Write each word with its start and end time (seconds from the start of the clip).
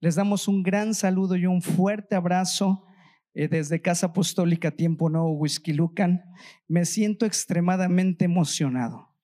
Les 0.00 0.14
damos 0.14 0.48
un 0.48 0.62
gran 0.62 0.94
saludo 0.94 1.36
y 1.36 1.44
un 1.44 1.60
fuerte 1.60 2.14
abrazo 2.14 2.86
eh, 3.34 3.48
desde 3.48 3.82
Casa 3.82 4.06
Apostólica 4.06 4.70
Tiempo 4.70 5.10
Nuevo, 5.10 5.32
Whisky 5.32 5.74
Lucan. 5.74 6.22
Me 6.66 6.86
siento 6.86 7.26
extremadamente 7.26 8.24
emocionado. 8.24 9.14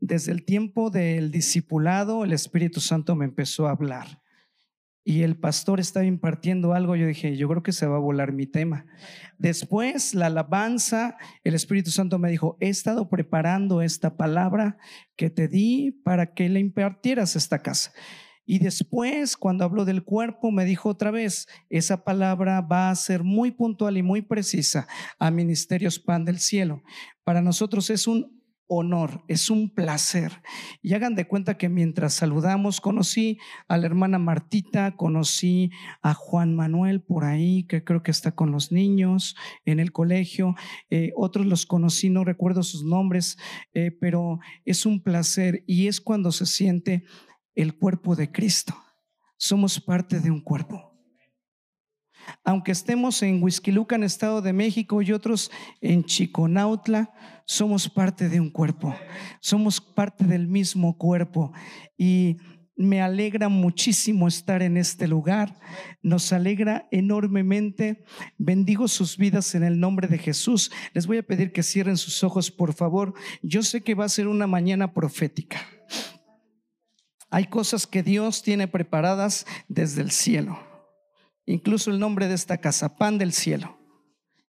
Desde 0.00 0.32
el 0.32 0.44
tiempo 0.44 0.90
del 0.90 1.30
discipulado, 1.30 2.24
el 2.24 2.32
Espíritu 2.32 2.80
Santo 2.80 3.14
me 3.14 3.26
empezó 3.26 3.68
a 3.68 3.70
hablar 3.70 4.20
y 5.04 5.22
el 5.22 5.36
pastor 5.36 5.78
estaba 5.78 6.04
impartiendo 6.04 6.74
algo, 6.74 6.96
yo 6.96 7.06
dije, 7.06 7.36
yo 7.36 7.48
creo 7.48 7.62
que 7.62 7.72
se 7.72 7.86
va 7.86 7.96
a 7.96 8.00
volar 8.00 8.32
mi 8.32 8.46
tema. 8.46 8.86
Después, 9.38 10.14
la 10.14 10.26
alabanza, 10.26 11.16
el 11.44 11.54
Espíritu 11.54 11.92
Santo 11.92 12.18
me 12.18 12.30
dijo, 12.30 12.56
he 12.60 12.68
estado 12.68 13.08
preparando 13.08 13.82
esta 13.82 14.16
palabra 14.16 14.78
que 15.14 15.30
te 15.30 15.46
di 15.46 15.92
para 16.04 16.34
que 16.34 16.48
le 16.48 16.58
impartieras 16.58 17.36
esta 17.36 17.60
casa. 17.60 17.92
Y 18.44 18.58
después, 18.58 19.36
cuando 19.36 19.64
habló 19.64 19.84
del 19.84 20.04
cuerpo, 20.04 20.50
me 20.50 20.64
dijo 20.64 20.88
otra 20.88 21.10
vez, 21.10 21.46
esa 21.70 22.04
palabra 22.04 22.60
va 22.60 22.90
a 22.90 22.94
ser 22.94 23.22
muy 23.22 23.52
puntual 23.52 23.96
y 23.96 24.02
muy 24.02 24.22
precisa 24.22 24.88
a 25.18 25.30
Ministerios 25.30 25.98
Pan 25.98 26.24
del 26.24 26.38
Cielo. 26.38 26.82
Para 27.24 27.40
nosotros 27.40 27.88
es 27.90 28.06
un 28.06 28.42
honor, 28.78 29.22
es 29.28 29.50
un 29.50 29.70
placer. 29.70 30.32
Y 30.80 30.94
hagan 30.94 31.14
de 31.14 31.28
cuenta 31.28 31.58
que 31.58 31.68
mientras 31.68 32.14
saludamos, 32.14 32.80
conocí 32.80 33.38
a 33.68 33.76
la 33.76 33.86
hermana 33.86 34.18
Martita, 34.18 34.96
conocí 34.96 35.70
a 36.00 36.14
Juan 36.14 36.54
Manuel 36.54 37.02
por 37.02 37.24
ahí, 37.24 37.64
que 37.64 37.84
creo 37.84 38.02
que 38.02 38.10
está 38.10 38.34
con 38.34 38.50
los 38.50 38.72
niños 38.72 39.36
en 39.66 39.78
el 39.78 39.92
colegio. 39.92 40.54
Eh, 40.90 41.12
otros 41.16 41.46
los 41.46 41.66
conocí, 41.66 42.08
no 42.08 42.24
recuerdo 42.24 42.62
sus 42.62 42.84
nombres, 42.84 43.36
eh, 43.74 43.90
pero 44.00 44.40
es 44.64 44.86
un 44.86 45.02
placer 45.02 45.64
y 45.66 45.88
es 45.88 46.00
cuando 46.00 46.32
se 46.32 46.46
siente 46.46 47.04
el 47.54 47.76
cuerpo 47.76 48.16
de 48.16 48.30
Cristo. 48.30 48.74
Somos 49.36 49.80
parte 49.80 50.20
de 50.20 50.30
un 50.30 50.40
cuerpo 50.40 50.92
aunque 52.44 52.72
estemos 52.72 53.22
en 53.22 53.42
Huizquilucan, 53.42 54.02
Estado 54.02 54.42
de 54.42 54.52
México, 54.52 55.02
y 55.02 55.12
otros 55.12 55.50
en 55.80 56.04
Chiconautla, 56.04 57.12
somos 57.46 57.88
parte 57.88 58.28
de 58.28 58.40
un 58.40 58.50
cuerpo, 58.50 58.94
somos 59.40 59.80
parte 59.80 60.24
del 60.24 60.46
mismo 60.46 60.96
cuerpo. 60.96 61.52
Y 61.96 62.36
me 62.74 63.02
alegra 63.02 63.48
muchísimo 63.48 64.26
estar 64.26 64.62
en 64.62 64.76
este 64.76 65.06
lugar, 65.06 65.58
nos 66.02 66.32
alegra 66.32 66.88
enormemente. 66.90 68.04
Bendigo 68.38 68.88
sus 68.88 69.16
vidas 69.16 69.54
en 69.54 69.62
el 69.62 69.78
nombre 69.78 70.08
de 70.08 70.18
Jesús. 70.18 70.72
Les 70.94 71.06
voy 71.06 71.18
a 71.18 71.22
pedir 71.22 71.52
que 71.52 71.62
cierren 71.62 71.96
sus 71.96 72.24
ojos, 72.24 72.50
por 72.50 72.72
favor. 72.72 73.14
Yo 73.42 73.62
sé 73.62 73.82
que 73.82 73.94
va 73.94 74.06
a 74.06 74.08
ser 74.08 74.26
una 74.26 74.46
mañana 74.46 74.92
profética. 74.94 75.60
Hay 77.32 77.46
cosas 77.46 77.86
que 77.86 78.02
Dios 78.02 78.42
tiene 78.42 78.68
preparadas 78.68 79.46
desde 79.66 80.02
el 80.02 80.10
cielo. 80.10 80.58
Incluso 81.46 81.90
el 81.90 81.98
nombre 81.98 82.28
de 82.28 82.34
esta 82.34 82.58
casa, 82.58 82.98
pan 82.98 83.16
del 83.16 83.32
cielo. 83.32 83.78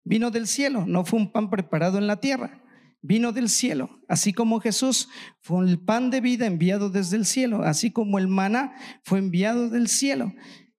Vino 0.03 0.31
del 0.31 0.47
cielo, 0.47 0.83
no 0.85 1.05
fue 1.05 1.17
un 1.17 1.31
pan 1.31 1.49
preparado 1.49 1.97
en 1.97 2.07
la 2.07 2.19
tierra, 2.19 2.61
vino 3.01 3.31
del 3.31 3.47
cielo. 3.47 4.01
Así 4.09 4.33
como 4.33 4.59
Jesús 4.59 5.07
fue 5.39 5.65
el 5.65 5.79
pan 5.79 6.09
de 6.09 6.19
vida 6.19 6.45
enviado 6.45 6.89
desde 6.89 7.15
el 7.15 7.25
cielo, 7.25 7.63
así 7.63 7.89
como 7.89 8.19
el 8.19 8.27
maná 8.27 8.75
fue 9.03 9.19
enviado 9.19 9.69
del 9.69 9.87
cielo. 9.87 10.33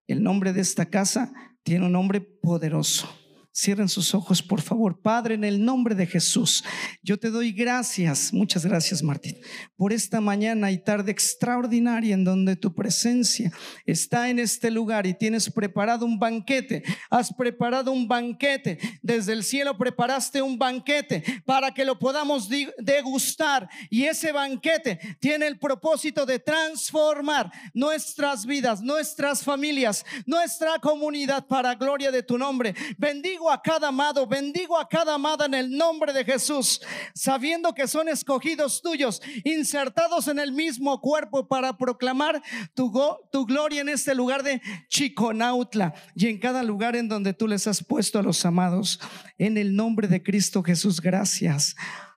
El 0.06 0.22
nombre 0.22 0.52
de 0.52 0.60
esta 0.60 0.84
casa 0.84 1.32
tiene 1.62 1.86
un 1.86 1.92
nombre 1.92 2.20
poderoso. 2.20 3.08
Cierren 3.56 3.88
sus 3.88 4.16
ojos, 4.16 4.42
por 4.42 4.60
favor. 4.60 5.00
Padre, 5.00 5.36
en 5.36 5.44
el 5.44 5.64
nombre 5.64 5.94
de 5.94 6.08
Jesús, 6.08 6.64
yo 7.04 7.20
te 7.20 7.30
doy 7.30 7.52
gracias, 7.52 8.32
muchas 8.32 8.66
gracias, 8.66 9.00
Martín, 9.00 9.36
por 9.76 9.92
esta 9.92 10.20
mañana 10.20 10.72
y 10.72 10.78
tarde 10.78 11.12
extraordinaria 11.12 12.14
en 12.14 12.24
donde 12.24 12.56
tu 12.56 12.74
presencia 12.74 13.52
está 13.86 14.28
en 14.28 14.40
este 14.40 14.72
lugar 14.72 15.06
y 15.06 15.14
tienes 15.14 15.48
preparado 15.52 16.04
un 16.04 16.18
banquete. 16.18 16.82
Has 17.10 17.32
preparado 17.32 17.92
un 17.92 18.08
banquete. 18.08 18.76
Desde 19.02 19.32
el 19.32 19.44
cielo 19.44 19.78
preparaste 19.78 20.42
un 20.42 20.58
banquete 20.58 21.22
para 21.44 21.72
que 21.72 21.84
lo 21.84 21.96
podamos 21.96 22.48
degustar. 22.78 23.68
Y 23.88 24.02
ese 24.02 24.32
banquete 24.32 24.98
tiene 25.20 25.46
el 25.46 25.60
propósito 25.60 26.26
de 26.26 26.40
transformar 26.40 27.52
nuestras 27.72 28.46
vidas, 28.46 28.82
nuestras 28.82 29.44
familias, 29.44 30.04
nuestra 30.26 30.80
comunidad 30.80 31.46
para 31.46 31.76
gloria 31.76 32.10
de 32.10 32.24
tu 32.24 32.36
nombre. 32.36 32.74
Bendigo 32.98 33.43
a 33.50 33.60
cada 33.60 33.88
amado, 33.88 34.26
bendigo 34.26 34.78
a 34.78 34.88
cada 34.88 35.14
amada 35.14 35.46
en 35.46 35.54
el 35.54 35.76
nombre 35.76 36.12
de 36.12 36.24
Jesús, 36.24 36.80
sabiendo 37.14 37.74
que 37.74 37.86
son 37.86 38.08
escogidos 38.08 38.82
tuyos, 38.82 39.20
insertados 39.44 40.28
en 40.28 40.38
el 40.38 40.52
mismo 40.52 41.00
cuerpo 41.00 41.46
para 41.46 41.76
proclamar 41.76 42.42
tu, 42.74 42.92
tu 43.30 43.46
gloria 43.46 43.80
en 43.80 43.88
este 43.88 44.14
lugar 44.14 44.42
de 44.42 44.60
Chiconautla 44.88 45.94
y 46.14 46.28
en 46.28 46.38
cada 46.38 46.62
lugar 46.62 46.96
en 46.96 47.08
donde 47.08 47.32
tú 47.32 47.48
les 47.48 47.66
has 47.66 47.82
puesto 47.82 48.18
a 48.18 48.22
los 48.22 48.44
amados. 48.44 49.00
En 49.38 49.56
el 49.56 49.74
nombre 49.74 50.08
de 50.08 50.22
Cristo 50.22 50.62
Jesús, 50.62 51.00
gracias. 51.00 51.74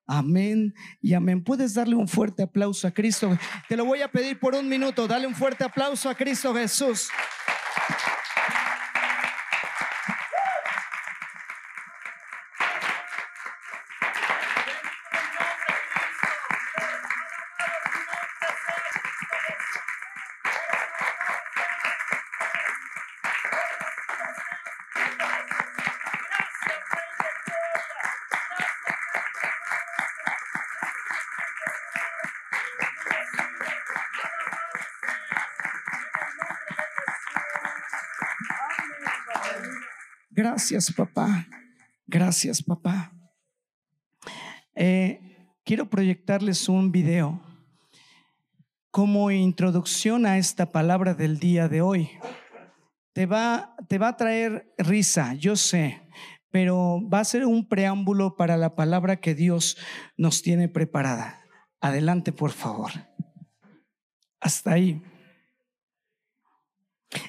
Amén 0.08 0.74
y 1.02 1.14
amén. 1.14 1.44
Puedes 1.44 1.74
darle 1.74 1.96
un 1.96 2.08
fuerte 2.08 2.44
aplauso 2.44 2.88
a 2.88 2.92
Cristo. 2.92 3.38
Te 3.68 3.76
lo 3.76 3.84
voy 3.84 4.02
a 4.02 4.10
pedir 4.10 4.40
por 4.40 4.56
un 4.56 4.70
minuto. 4.70 5.06
Dale 5.06 5.28
un 5.28 5.36
fuerte 5.36 5.66
aplauso 5.66 6.10
a 6.10 6.16
Cristo 6.16 6.56
Jesús. 6.56 7.10
Gracias, 40.38 40.94
papá. 40.94 41.48
Gracias, 42.06 42.62
papá. 42.62 43.12
Eh, 44.76 45.20
quiero 45.66 45.90
proyectarles 45.90 46.70
un 46.70 46.92
video 46.92 47.42
como 48.92 49.32
introducción 49.32 50.28
a 50.28 50.38
esta 50.38 50.72
palabra 50.72 51.16
del 51.16 51.40
día 51.40 51.68
de 51.68 51.82
hoy. 51.82 52.12
Te 53.14 53.26
va, 53.26 53.76
te 53.90 53.98
va 53.98 54.10
a 54.10 54.18
traer 54.18 54.72
risa, 54.78 55.34
yo 55.34 55.56
sé, 55.56 56.08
pero 56.52 57.02
va 57.12 57.22
a 57.22 57.26
ser 57.26 57.44
un 57.44 57.68
preámbulo 57.68 58.36
para 58.36 58.58
la 58.58 58.76
palabra 58.76 59.20
que 59.20 59.34
Dios 59.34 59.76
nos 60.18 60.44
tiene 60.44 60.70
preparada. 60.70 61.42
Adelante, 61.82 62.32
por 62.32 62.52
favor. 62.52 62.92
Hasta 64.40 64.74
ahí. 64.74 65.02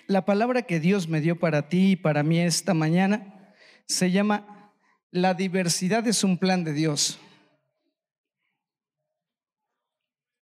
La 0.08 0.24
palabra 0.24 0.62
que 0.62 0.80
Dios 0.80 1.06
me 1.06 1.20
dio 1.20 1.38
para 1.38 1.68
ti 1.68 1.90
y 1.90 1.96
para 1.96 2.22
mí 2.22 2.40
esta 2.40 2.72
mañana 2.72 3.52
se 3.84 4.10
llama 4.10 4.72
La 5.10 5.34
diversidad 5.34 6.06
es 6.08 6.24
un 6.24 6.38
plan 6.38 6.64
de 6.64 6.72
Dios. 6.72 7.20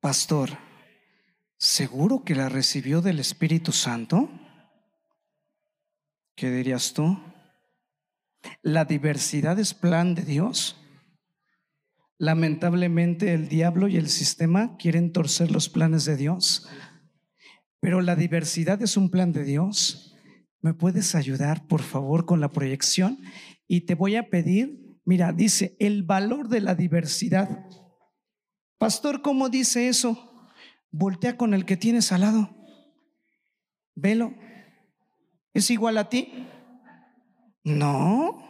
Pastor, 0.00 0.56
¿seguro 1.59 2.25
que 2.25 2.34
la 2.34 2.48
recibió 2.48 3.03
del 3.03 3.21
Espíritu 3.21 3.71
Santo? 3.72 4.31
¿Qué 6.34 6.50
dirías 6.50 6.94
tú? 6.94 7.22
¿La 8.62 8.87
diversidad 8.87 9.59
es 9.59 9.75
plan 9.75 10.15
de 10.15 10.22
Dios? 10.22 10.78
Lamentablemente 12.16 13.34
el 13.34 13.51
diablo 13.51 13.89
y 13.89 13.98
el 13.98 14.09
sistema 14.09 14.78
quieren 14.78 15.13
torcer 15.13 15.51
los 15.51 15.68
planes 15.68 16.06
de 16.06 16.16
Dios. 16.16 16.66
Pero 17.80 18.03
la 18.03 18.15
diversidad 18.15 18.80
es 18.82 18.97
un 18.97 19.10
plan 19.10 19.32
de 19.32 19.44
Dios. 19.44 20.15
¿Me 20.60 20.74
puedes 20.74 21.15
ayudar, 21.15 21.66
por 21.66 21.80
favor, 21.80 22.27
con 22.27 22.41
la 22.41 22.50
proyección? 22.50 23.18
Y 23.66 23.82
te 23.82 23.94
voy 23.94 24.16
a 24.16 24.28
pedir, 24.28 24.98
mira, 25.04 25.32
dice, 25.32 25.77
el 25.80 26.03
valor 26.03 26.48
de 26.48 26.60
la 26.60 26.74
diversidad. 26.74 27.66
Pastor, 28.78 29.22
¿cómo 29.22 29.48
dice 29.48 29.88
eso? 29.88 30.47
Voltea 30.91 31.38
con 31.38 31.54
el 31.54 31.65
que 31.65 31.78
tienes 31.78 32.12
al 32.12 32.21
lado. 32.21 32.54
Velo. 33.94 34.34
¿Es 35.54 35.71
igual 35.71 35.97
a 35.97 36.09
ti? 36.10 36.47
No. 37.65 38.47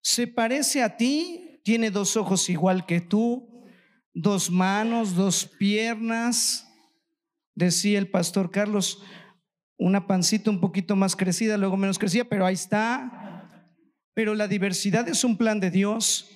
Se 0.00 0.28
parece 0.28 0.82
a 0.82 0.96
ti, 0.96 1.60
tiene 1.64 1.90
dos 1.90 2.16
ojos 2.16 2.48
igual 2.48 2.86
que 2.86 3.00
tú, 3.00 3.64
dos 4.14 4.50
manos, 4.50 5.14
dos 5.16 5.46
piernas 5.58 6.69
decía 7.54 7.98
el 7.98 8.08
pastor 8.08 8.50
Carlos, 8.50 9.02
una 9.76 10.06
pancita 10.06 10.50
un 10.50 10.60
poquito 10.60 10.94
más 10.96 11.16
crecida, 11.16 11.56
luego 11.56 11.76
menos 11.76 11.98
crecida, 11.98 12.24
pero 12.24 12.44
ahí 12.44 12.54
está. 12.54 13.48
Pero 14.14 14.34
la 14.34 14.48
diversidad 14.48 15.08
es 15.08 15.24
un 15.24 15.36
plan 15.36 15.60
de 15.60 15.70
Dios. 15.70 16.28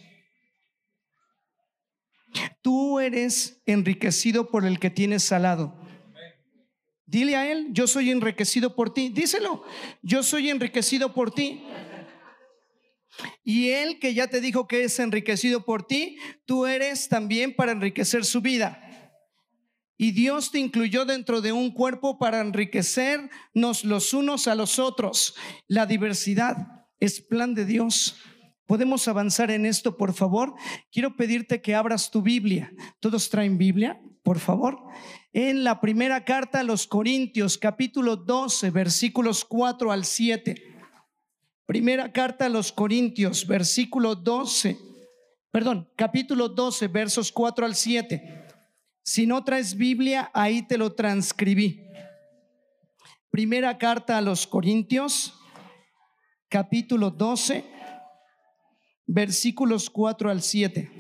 Tú 2.62 3.00
eres 3.00 3.62
enriquecido 3.66 4.50
por 4.50 4.64
el 4.64 4.78
que 4.78 4.90
tienes 4.90 5.31
al 5.32 5.43
lado. 5.43 5.78
Dile 7.06 7.37
a 7.37 7.52
él, 7.52 7.69
yo 7.72 7.87
soy 7.87 8.11
enriquecido 8.11 8.75
por 8.75 8.93
ti. 8.94 9.11
Díselo, 9.11 9.62
yo 10.02 10.22
soy 10.22 10.50
enriquecido 10.50 11.12
por 11.12 11.31
ti. 11.31 11.62
Y 13.44 13.70
él 13.70 13.99
que 13.99 14.14
ya 14.14 14.26
te 14.26 14.40
dijo 14.40 14.66
que 14.66 14.84
es 14.84 14.99
enriquecido 14.99 15.64
por 15.64 15.87
ti, 15.87 16.16
tú 16.46 16.66
eres 16.66 17.08
también 17.08 17.55
para 17.55 17.72
enriquecer 17.72 18.25
su 18.25 18.40
vida. 18.40 18.83
Y 19.96 20.11
Dios 20.12 20.50
te 20.50 20.58
incluyó 20.58 21.05
dentro 21.05 21.41
de 21.41 21.52
un 21.52 21.70
cuerpo 21.70 22.19
para 22.19 22.41
enriquecernos 22.41 23.85
los 23.85 24.12
unos 24.12 24.49
a 24.49 24.55
los 24.55 24.79
otros. 24.79 25.37
La 25.69 25.87
diversidad 25.87 26.87
es 26.99 27.20
plan 27.20 27.55
de 27.55 27.64
Dios. 27.64 28.17
¿Podemos 28.67 29.06
avanzar 29.08 29.50
en 29.50 29.67
esto, 29.67 29.96
por 29.96 30.14
favor? 30.14 30.55
Quiero 30.91 31.17
pedirte 31.17 31.61
que 31.61 31.75
abras 31.75 32.11
tu 32.11 32.23
Biblia. 32.23 32.73
¿Todos 32.99 33.29
traen 33.29 33.58
Biblia, 33.58 34.00
por 34.23 34.38
favor? 34.38 34.79
En 35.32 35.64
la 35.64 35.81
primera 35.81 36.25
carta 36.25 36.61
a 36.61 36.64
los 36.64 36.87
Corintios, 36.87 37.58
capítulo 37.58 38.17
12, 38.17 38.70
versículos 38.70 39.44
4 39.44 39.93
al 39.93 40.05
7. 40.05 40.75
Primera 41.67 42.12
carta 42.12 42.47
a 42.47 42.49
los 42.49 42.73
Corintios, 42.73 43.47
versículo 43.47 44.14
12, 44.14 44.79
perdón, 45.50 45.88
capítulo 45.97 46.49
12, 46.49 46.88
versos 46.88 47.32
4 47.32 47.64
al 47.67 47.75
7. 47.75 48.44
Si 49.06 49.26
no 49.26 49.44
traes 49.44 49.76
Biblia, 49.76 50.30
ahí 50.32 50.62
te 50.62 50.78
lo 50.78 50.94
transcribí. 50.94 51.86
Primera 53.30 53.76
carta 53.76 54.16
a 54.16 54.22
los 54.22 54.46
Corintios, 54.46 55.34
capítulo 56.48 57.10
12, 57.10 57.66
versículos 59.06 59.90
4 59.90 60.30
al 60.30 60.40
7. 60.40 60.90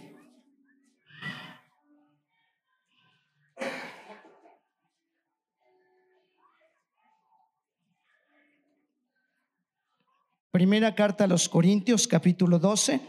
Primera 10.50 10.94
carta 10.94 11.24
a 11.24 11.26
los 11.26 11.48
Corintios, 11.48 12.06
capítulo 12.06 12.58
12, 12.58 13.00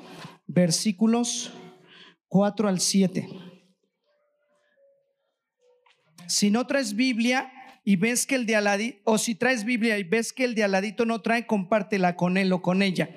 versículos 0.47 1.51
4 2.29 2.69
al 2.69 2.79
7. 2.79 3.44
Si 6.27 6.49
no 6.49 6.67
traes 6.67 6.95
Biblia 6.95 7.51
y 7.83 7.95
ves 7.95 8.25
que 8.25 8.35
el 8.35 8.45
de 8.45 8.55
aladito, 8.55 8.99
o 9.03 9.17
si 9.17 9.35
traes 9.35 9.63
Biblia 9.63 9.97
y 9.97 10.03
ves 10.03 10.33
que 10.33 10.43
el 10.43 10.55
de 10.55 10.63
aladito 10.63 11.05
no 11.05 11.21
trae, 11.21 11.45
compártela 11.45 12.15
con 12.15 12.37
él 12.37 12.51
o 12.51 12.61
con 12.61 12.81
ella. 12.81 13.09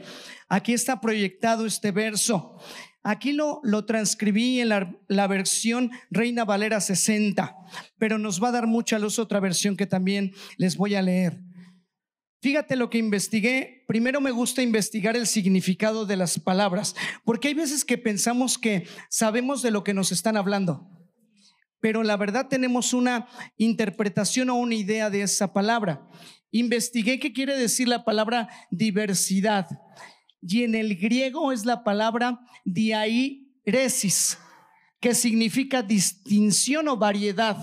Aquí 0.49 0.73
está 0.73 1.01
proyectado 1.01 1.67
este 1.67 1.91
verso. 1.91 2.59
Aquí 3.03 3.33
lo, 3.33 3.61
lo 3.63 3.85
transcribí 3.85 4.61
en 4.61 4.71
la, 4.71 4.95
la, 5.09 5.27
versión 5.27 5.91
Reina 6.11 6.45
Valera 6.45 6.81
60, 6.81 7.57
pero 7.97 8.19
nos 8.19 8.43
va 8.43 8.49
a 8.49 8.53
dar 8.53 8.67
mucha 8.67 8.99
luz 8.99 9.19
otra 9.19 9.41
versión 9.41 9.77
que 9.77 9.87
también 9.87 10.33
les 10.57 10.77
voy 10.77 10.95
a 10.95 11.03
leer. 11.03 11.41
Fíjate 12.41 12.77
lo 12.77 12.89
que 12.89 12.99
investigué. 12.99 13.85
Primero 13.89 14.21
me 14.21 14.31
gusta 14.31 14.63
investigar 14.63 15.17
el 15.17 15.27
significado 15.27 16.07
de 16.07 16.17
las 16.17 16.39
palabras, 16.39 16.95
porque 17.25 17.49
hay 17.49 17.55
veces 17.55 17.85
que 17.85 17.99
pensamos 17.99 18.59
que 18.59 18.87
sabemos 19.09 19.63
de 19.63 19.71
lo 19.71 19.83
que 19.83 19.95
nos 19.95 20.13
están 20.13 20.37
hablando, 20.37 20.89
pero 21.81 22.03
la 22.03 22.17
verdad 22.17 22.49
tenemos 22.49 22.93
una 22.93 23.29
interpretación 23.57 24.51
o 24.51 24.57
una 24.57 24.75
idea 24.75 25.11
de 25.11 25.23
esa 25.23 25.53
palabra. 25.53 26.09
Investigué 26.51 27.19
qué 27.19 27.33
quiere 27.33 27.57
decir 27.57 27.89
la 27.89 28.05
palabra 28.05 28.49
diversidad, 28.71 29.67
y 30.41 30.63
en 30.63 30.75
el 30.75 30.97
griego 30.97 31.53
es 31.53 31.65
la 31.65 31.83
palabra 31.83 32.41
diairesis, 32.65 34.39
que 35.01 35.15
significa 35.15 35.83
distinción 35.83 36.89
o 36.89 36.97
variedad. 36.97 37.57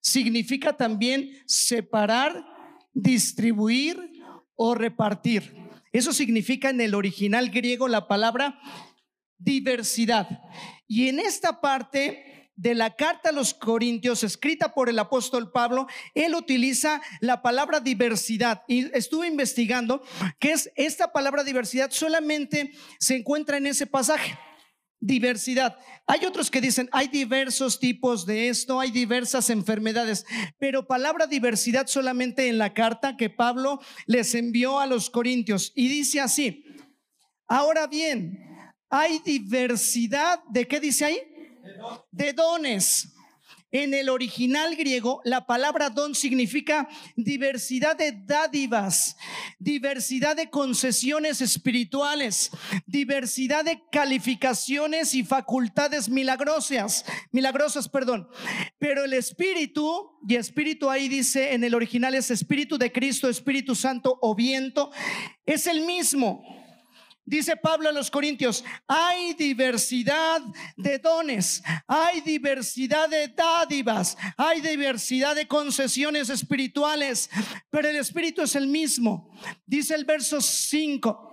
Significa 0.00 0.76
también 0.76 1.30
separar 1.46 2.44
distribuir 2.92 3.98
o 4.56 4.74
repartir. 4.74 5.56
Eso 5.92 6.12
significa 6.12 6.70
en 6.70 6.80
el 6.80 6.94
original 6.94 7.50
griego 7.50 7.88
la 7.88 8.08
palabra 8.08 8.58
diversidad. 9.38 10.28
Y 10.86 11.08
en 11.08 11.20
esta 11.20 11.60
parte 11.60 12.33
de 12.56 12.74
la 12.74 12.94
carta 12.94 13.30
a 13.30 13.32
los 13.32 13.54
Corintios, 13.54 14.22
escrita 14.22 14.72
por 14.72 14.88
el 14.88 14.98
apóstol 14.98 15.50
Pablo, 15.50 15.86
él 16.14 16.34
utiliza 16.34 17.02
la 17.20 17.42
palabra 17.42 17.80
diversidad. 17.80 18.62
Y 18.68 18.96
estuve 18.96 19.26
investigando 19.26 20.02
que 20.38 20.52
es 20.52 20.70
esta 20.76 21.12
palabra 21.12 21.44
diversidad 21.44 21.90
solamente 21.90 22.72
se 22.98 23.16
encuentra 23.16 23.56
en 23.56 23.66
ese 23.66 23.86
pasaje 23.86 24.38
diversidad. 25.00 25.76
Hay 26.06 26.24
otros 26.24 26.50
que 26.50 26.60
dicen, 26.60 26.88
hay 26.90 27.08
diversos 27.08 27.78
tipos 27.78 28.24
de 28.24 28.48
esto, 28.48 28.80
hay 28.80 28.90
diversas 28.90 29.50
enfermedades, 29.50 30.24
pero 30.58 30.86
palabra 30.86 31.26
diversidad 31.26 31.86
solamente 31.86 32.48
en 32.48 32.56
la 32.56 32.72
carta 32.72 33.16
que 33.16 33.28
Pablo 33.28 33.80
les 34.06 34.34
envió 34.34 34.80
a 34.80 34.86
los 34.86 35.10
Corintios. 35.10 35.72
Y 35.74 35.88
dice 35.88 36.20
así, 36.20 36.64
ahora 37.46 37.86
bien, 37.86 38.38
hay 38.88 39.18
diversidad, 39.18 40.42
¿de 40.50 40.66
qué 40.66 40.80
dice 40.80 41.04
ahí? 41.04 41.33
De 42.10 42.32
dones. 42.32 43.14
En 43.74 43.92
el 43.92 44.08
original 44.08 44.76
griego, 44.76 45.20
la 45.24 45.46
palabra 45.46 45.90
don 45.90 46.14
significa 46.14 46.88
diversidad 47.16 47.96
de 47.96 48.12
dádivas, 48.12 49.16
diversidad 49.58 50.36
de 50.36 50.48
concesiones 50.48 51.40
espirituales, 51.40 52.52
diversidad 52.86 53.64
de 53.64 53.82
calificaciones 53.90 55.12
y 55.16 55.24
facultades 55.24 56.08
milagrosas, 56.08 57.04
milagrosas, 57.32 57.88
perdón. 57.88 58.28
Pero 58.78 59.06
el 59.06 59.12
espíritu, 59.12 60.20
y 60.28 60.36
espíritu 60.36 60.88
ahí 60.88 61.08
dice 61.08 61.52
en 61.52 61.64
el 61.64 61.74
original 61.74 62.14
es 62.14 62.30
espíritu 62.30 62.78
de 62.78 62.92
Cristo, 62.92 63.28
Espíritu 63.28 63.74
Santo 63.74 64.20
o 64.22 64.36
viento, 64.36 64.92
es 65.46 65.66
el 65.66 65.80
mismo. 65.80 66.63
Dice 67.26 67.56
Pablo 67.56 67.88
a 67.88 67.92
los 67.92 68.10
Corintios, 68.10 68.62
hay 68.86 69.32
diversidad 69.32 70.42
de 70.76 70.98
dones, 70.98 71.62
hay 71.86 72.20
diversidad 72.20 73.08
de 73.08 73.28
dádivas, 73.28 74.16
hay 74.36 74.60
diversidad 74.60 75.34
de 75.34 75.48
concesiones 75.48 76.28
espirituales, 76.28 77.30
pero 77.70 77.88
el 77.88 77.96
Espíritu 77.96 78.42
es 78.42 78.54
el 78.56 78.66
mismo. 78.66 79.30
Dice 79.64 79.94
el 79.94 80.04
verso 80.04 80.40
5. 80.42 81.30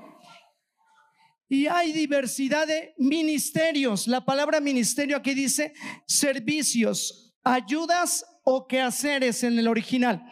Y 1.49 1.67
hay 1.67 1.91
diversidad 1.91 2.65
de 2.65 2.93
ministerios. 2.97 4.07
La 4.07 4.23
palabra 4.23 4.61
ministerio 4.61 5.17
aquí 5.17 5.33
dice 5.33 5.73
servicios, 6.07 7.35
ayudas 7.43 8.25
o 8.45 8.65
quehaceres 8.65 9.43
en 9.43 9.59
el 9.59 9.67
original. 9.67 10.23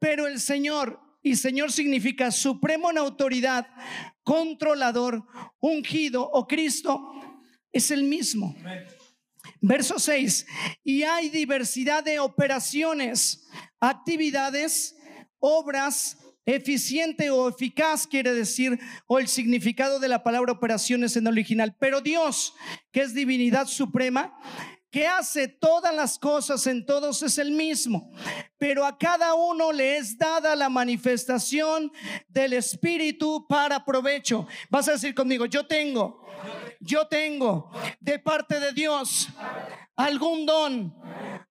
Pero 0.00 0.26
el 0.26 0.40
Señor 0.40 1.00
y 1.22 1.36
Señor 1.36 1.72
significa 1.72 2.30
supremo 2.30 2.90
en 2.90 2.98
autoridad, 2.98 3.66
controlador, 4.28 5.24
ungido 5.58 6.22
o 6.22 6.46
Cristo, 6.46 7.00
es 7.72 7.90
el 7.90 8.02
mismo. 8.02 8.54
Verso 9.62 9.98
6, 9.98 10.46
y 10.84 11.02
hay 11.04 11.30
diversidad 11.30 12.04
de 12.04 12.20
operaciones, 12.20 13.48
actividades, 13.80 14.98
obras, 15.38 16.18
eficiente 16.44 17.30
o 17.30 17.48
eficaz 17.48 18.06
quiere 18.06 18.34
decir, 18.34 18.78
o 19.06 19.18
el 19.18 19.28
significado 19.28 19.98
de 19.98 20.08
la 20.08 20.22
palabra 20.22 20.52
operaciones 20.52 21.16
en 21.16 21.26
el 21.26 21.32
original. 21.32 21.74
Pero 21.80 22.02
Dios, 22.02 22.52
que 22.92 23.00
es 23.00 23.14
divinidad 23.14 23.66
suprema, 23.66 24.38
que 24.90 25.06
hace 25.06 25.48
todas 25.48 25.94
las 25.94 26.18
cosas 26.18 26.66
en 26.66 26.86
todos 26.86 27.22
es 27.22 27.38
el 27.38 27.50
mismo, 27.50 28.10
pero 28.56 28.86
a 28.86 28.96
cada 28.96 29.34
uno 29.34 29.72
le 29.72 29.98
es 29.98 30.16
dada 30.16 30.56
la 30.56 30.68
manifestación 30.68 31.92
del 32.28 32.54
Espíritu 32.54 33.46
para 33.48 33.84
provecho. 33.84 34.46
Vas 34.70 34.88
a 34.88 34.92
decir 34.92 35.14
conmigo, 35.14 35.46
yo 35.46 35.66
tengo, 35.66 36.26
yo 36.80 37.06
tengo 37.06 37.70
de 38.00 38.18
parte 38.18 38.60
de 38.60 38.72
Dios 38.72 39.28
algún 39.98 40.46
don, 40.46 40.94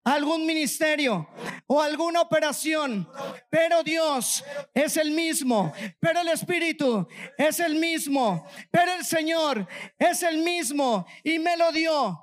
algún 0.02 0.46
ministerio 0.46 1.28
o 1.66 1.82
alguna 1.82 2.22
operación, 2.22 3.06
pero 3.50 3.82
Dios 3.82 4.42
es 4.72 4.96
el 4.96 5.10
mismo, 5.10 5.70
pero 6.00 6.20
el 6.20 6.28
Espíritu 6.28 7.06
es 7.36 7.60
el 7.60 7.74
mismo, 7.74 8.48
pero 8.70 8.94
el 8.94 9.04
Señor 9.04 9.68
es 9.98 10.22
el 10.22 10.38
mismo 10.38 11.06
y 11.22 11.38
me 11.38 11.58
lo 11.58 11.70
dio, 11.72 12.22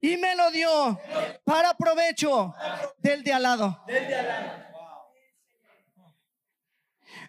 y 0.00 0.16
me 0.16 0.34
lo 0.34 0.50
dio 0.50 0.98
para 1.44 1.76
provecho 1.76 2.54
del 2.98 3.22
de 3.22 3.34
al 3.34 3.42
lado. 3.42 3.84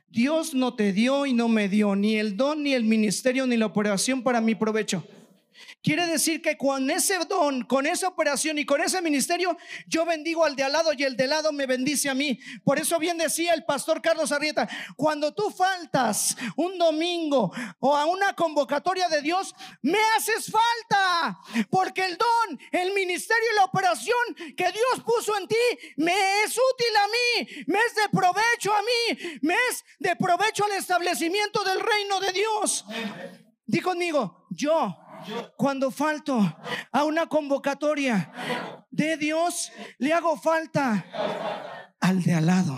Dios 0.08 0.54
no 0.54 0.74
te 0.74 0.94
dio 0.94 1.26
y 1.26 1.34
no 1.34 1.50
me 1.50 1.68
dio 1.68 1.94
ni 1.98 2.16
el 2.16 2.38
don, 2.38 2.64
ni 2.64 2.74
el 2.74 2.86
ministerio, 2.86 3.46
ni 3.46 3.58
la 3.58 3.66
operación 3.66 4.24
para 4.24 4.40
mi 4.40 4.56
provecho. 4.56 5.06
Quiere 5.84 6.06
decir 6.08 6.42
que 6.42 6.58
con 6.58 6.90
ese 6.90 7.18
don, 7.26 7.64
con 7.64 7.86
esa 7.86 8.08
operación 8.08 8.58
y 8.58 8.66
con 8.66 8.82
ese 8.82 9.02
ministerio, 9.02 9.56
yo 9.88 10.06
bendigo 10.06 10.44
al 10.44 10.56
de 10.56 10.64
al 10.64 10.74
lado 10.74 10.92
y 10.92 11.04
el 11.04 11.16
de 11.16 11.28
lado 11.28 11.54
me 11.54 11.66
bendice 11.66 12.10
a 12.10 12.14
mí. 12.14 12.40
Por 12.64 12.80
eso 12.80 13.00
bien 13.00 13.18
decía 13.18 13.54
el 13.54 13.64
pastor 13.64 14.02
Carlos 14.02 14.32
Arrieta, 14.32 14.68
cuando 14.96 15.34
tú 15.34 15.50
faltas 15.50 16.36
un 16.56 16.78
domingo 16.78 17.52
o 17.80 17.96
a 17.96 18.06
una 18.06 18.34
convocatoria 18.34 19.08
de 19.08 19.22
Dios, 19.22 19.54
me 19.82 20.00
haces 20.18 20.52
falta, 20.52 21.40
porque 21.70 22.04
el 22.04 22.18
don, 22.18 22.60
el 22.72 22.94
ministerio 22.94 23.50
y 23.54 23.56
la 23.56 23.66
operación 23.66 24.56
que 24.58 24.72
Dios 24.72 25.04
puso 25.06 25.38
en 25.38 25.48
ti 25.48 25.56
me 25.98 26.14
es 26.44 26.58
útil 26.58 26.96
a 26.98 27.08
mí, 27.08 27.64
me 27.68 27.80
es 27.80 27.96
de 27.96 28.10
provecho 28.12 28.74
a 28.74 28.82
mí, 28.82 29.40
me 29.42 29.54
es 29.70 29.86
de 30.00 30.16
provecho 30.16 30.66
al 30.66 30.72
establecimiento 30.72 31.64
del 31.64 31.80
reino 31.80 32.20
de 32.20 32.32
Dios. 32.34 32.84
Di 33.66 33.82
conmigo, 33.82 34.48
yo 34.50 35.07
cuando 35.56 35.92
falto 35.92 36.40
a 36.92 37.04
una 37.04 37.28
convocatoria 37.28 38.32
de 38.92 39.18
Dios, 39.18 39.72
le 39.98 40.14
hago 40.14 40.38
falta 40.38 41.06
al 42.00 42.24
de 42.24 42.34
al 42.34 42.46
lado. 42.46 42.78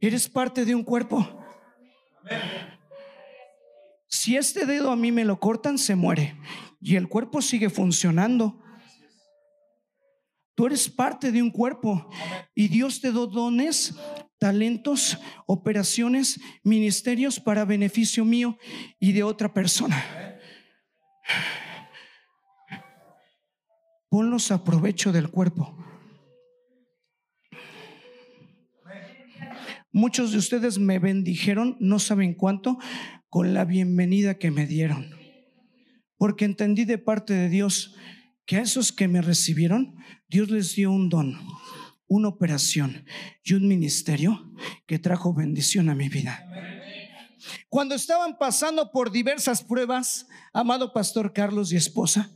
Eres 0.00 0.28
parte 0.28 0.64
de 0.64 0.74
un 0.74 0.84
cuerpo. 0.84 1.44
Si 4.06 4.36
este 4.36 4.66
dedo 4.66 4.90
a 4.90 4.96
mí 4.96 5.12
me 5.12 5.24
lo 5.24 5.38
cortan, 5.40 5.78
se 5.78 5.94
muere 5.94 6.38
y 6.80 6.96
el 6.96 7.08
cuerpo 7.08 7.42
sigue 7.42 7.70
funcionando. 7.70 8.62
Tú 10.56 10.64
eres 10.64 10.88
parte 10.88 11.30
de 11.30 11.42
un 11.42 11.50
cuerpo 11.50 12.08
y 12.54 12.68
Dios 12.68 13.02
te 13.02 13.12
dio 13.12 13.26
dones, 13.26 13.94
talentos, 14.38 15.18
operaciones, 15.46 16.40
ministerios 16.64 17.38
para 17.38 17.66
beneficio 17.66 18.24
mío 18.24 18.56
y 18.98 19.12
de 19.12 19.22
otra 19.22 19.52
persona. 19.52 20.02
Ponlos 24.08 24.50
a 24.50 24.64
provecho 24.64 25.12
del 25.12 25.28
cuerpo. 25.28 25.76
Muchos 29.92 30.32
de 30.32 30.38
ustedes 30.38 30.78
me 30.78 30.98
bendijeron, 30.98 31.76
no 31.80 31.98
saben 31.98 32.32
cuánto, 32.32 32.78
con 33.28 33.52
la 33.52 33.66
bienvenida 33.66 34.38
que 34.38 34.50
me 34.50 34.66
dieron. 34.66 35.10
Porque 36.16 36.46
entendí 36.46 36.86
de 36.86 36.96
parte 36.96 37.34
de 37.34 37.50
Dios 37.50 37.94
que 38.46 38.56
a 38.56 38.62
esos 38.62 38.92
que 38.92 39.08
me 39.08 39.20
recibieron, 39.20 39.96
Dios 40.28 40.50
les 40.50 40.74
dio 40.74 40.90
un 40.90 41.08
don, 41.08 41.38
una 42.06 42.28
operación 42.28 43.04
y 43.42 43.54
un 43.54 43.66
ministerio 43.66 44.52
que 44.86 44.98
trajo 44.98 45.34
bendición 45.34 45.90
a 45.90 45.94
mi 45.94 46.08
vida. 46.08 46.46
Cuando 47.68 47.94
estaban 47.94 48.38
pasando 48.38 48.90
por 48.92 49.10
diversas 49.10 49.62
pruebas, 49.62 50.26
amado 50.52 50.92
pastor 50.92 51.32
Carlos 51.32 51.72
y 51.72 51.76
esposa, 51.76 52.30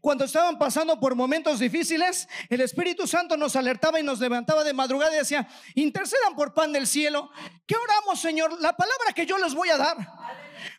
cuando 0.00 0.24
estaban 0.24 0.58
pasando 0.58 0.98
por 0.98 1.14
momentos 1.14 1.60
difíciles, 1.60 2.28
el 2.48 2.60
Espíritu 2.60 3.06
Santo 3.06 3.36
nos 3.36 3.54
alertaba 3.54 4.00
y 4.00 4.02
nos 4.02 4.18
levantaba 4.18 4.64
de 4.64 4.72
madrugada 4.72 5.14
y 5.14 5.18
decía, 5.18 5.48
intercedan 5.74 6.34
por 6.34 6.54
pan 6.54 6.72
del 6.72 6.88
cielo. 6.88 7.30
¿Qué 7.66 7.76
oramos, 7.76 8.20
Señor? 8.20 8.60
La 8.60 8.76
palabra 8.76 9.12
que 9.14 9.26
yo 9.26 9.38
les 9.38 9.54
voy 9.54 9.68
a 9.68 9.76
dar. 9.76 9.96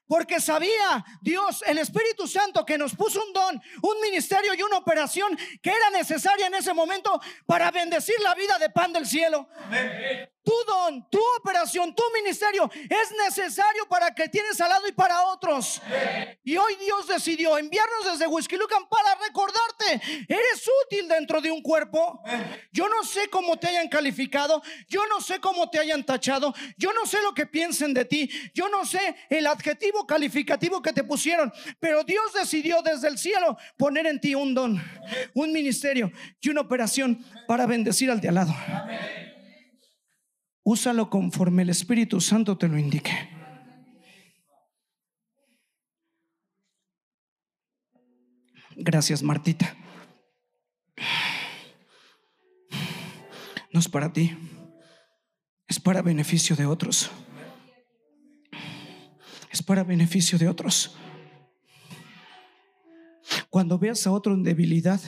Porque 0.08 0.40
sabía 0.40 1.06
Dios, 1.22 1.64
el 1.68 1.78
Espíritu 1.78 2.28
Santo, 2.28 2.66
que 2.66 2.78
nos 2.78 2.96
puso 2.96 3.24
un 3.24 3.34
don, 3.34 3.62
un 3.82 4.02
ministerio 4.02 4.54
y 4.54 4.62
una 4.62 4.78
operación 4.78 5.38
que 5.62 5.70
era 5.70 5.90
necesaria 5.92 6.48
en 6.48 6.56
ese 6.56 6.74
momento 6.74 7.20
para 7.46 7.72
bendecir 7.72 8.16
la 8.22 8.36
vida 8.36 8.58
de 8.58 8.70
pan 8.70 8.94
del 8.94 9.06
cielo. 9.06 9.50
Tu 10.44 10.54
don, 10.66 11.10
tu 11.10 11.20
operación, 11.40 11.94
tu 11.94 12.04
ministerio 12.14 12.72
es 12.74 13.12
necesario 13.26 13.86
para 13.90 14.16
que 14.16 14.30
tienes 14.30 14.62
al 14.62 14.70
lado 14.70 14.88
y 14.88 14.94
para 14.94 15.24
otros. 15.26 15.82
Y 16.42 16.56
hoy 16.56 16.76
Dios 16.76 17.06
decidió 17.06 17.58
enviarnos 17.58 18.06
desde 18.06 18.58
Lucan 18.58 18.88
para 18.88 19.16
recordarte, 19.16 20.26
eres 20.30 20.70
útil 20.86 21.10
dentro 21.10 21.42
de 21.42 21.52
un 21.52 21.62
cuerpo. 21.62 22.24
Yo 22.72 22.88
no 22.88 23.04
sé 23.04 23.30
cómo 23.30 23.58
te 23.58 23.68
hayan 23.68 23.90
calificado, 23.90 24.62
yo 24.88 25.06
no 25.08 25.20
sé 25.20 25.42
cómo 25.42 25.70
te 25.70 25.80
hayan 25.80 26.06
tachado, 26.06 26.54
yo 26.78 26.94
no 26.94 27.06
sé 27.06 27.22
lo 27.22 27.34
que 27.34 27.46
piensen 27.46 27.94
de 27.94 28.06
ti, 28.06 28.30
yo 28.54 28.70
no 28.70 28.86
sé 28.86 29.18
el 29.30 29.48
adjetivo 29.48 29.67
calificativo 30.06 30.82
que 30.82 30.94
te 30.94 31.04
pusieron, 31.04 31.52
pero 31.80 32.04
Dios 32.04 32.34
decidió 32.34 32.82
desde 32.82 33.08
el 33.08 33.18
cielo 33.18 33.58
poner 33.78 34.06
en 34.06 34.20
ti 34.20 34.36
un 34.36 34.54
don, 34.54 34.82
un 35.34 35.52
ministerio 35.52 36.12
y 36.42 36.50
una 36.50 36.62
operación 36.62 37.24
para 37.48 37.66
bendecir 37.66 38.10
al 38.12 38.22
de 38.22 38.30
al 38.30 38.36
lado. 38.36 38.56
Úsalo 40.64 41.10
conforme 41.10 41.64
el 41.64 41.70
Espíritu 41.70 42.20
Santo 42.20 42.58
te 42.58 42.68
lo 42.68 42.78
indique. 42.78 43.12
Gracias, 48.76 49.24
Martita. 49.24 49.76
No 53.72 53.80
es 53.80 53.90
para 53.90 54.12
ti, 54.12 54.36
es 55.68 55.80
para 55.80 56.02
beneficio 56.02 56.56
de 56.56 56.66
otros. 56.66 57.10
Es 59.58 59.64
para 59.64 59.84
beneficio 59.84 60.38
de 60.38 60.48
otros. 60.48 60.96
Cuando 63.50 63.80
veas 63.80 64.06
a 64.06 64.12
otro 64.12 64.36
en 64.36 64.44
debilidad, 64.44 65.02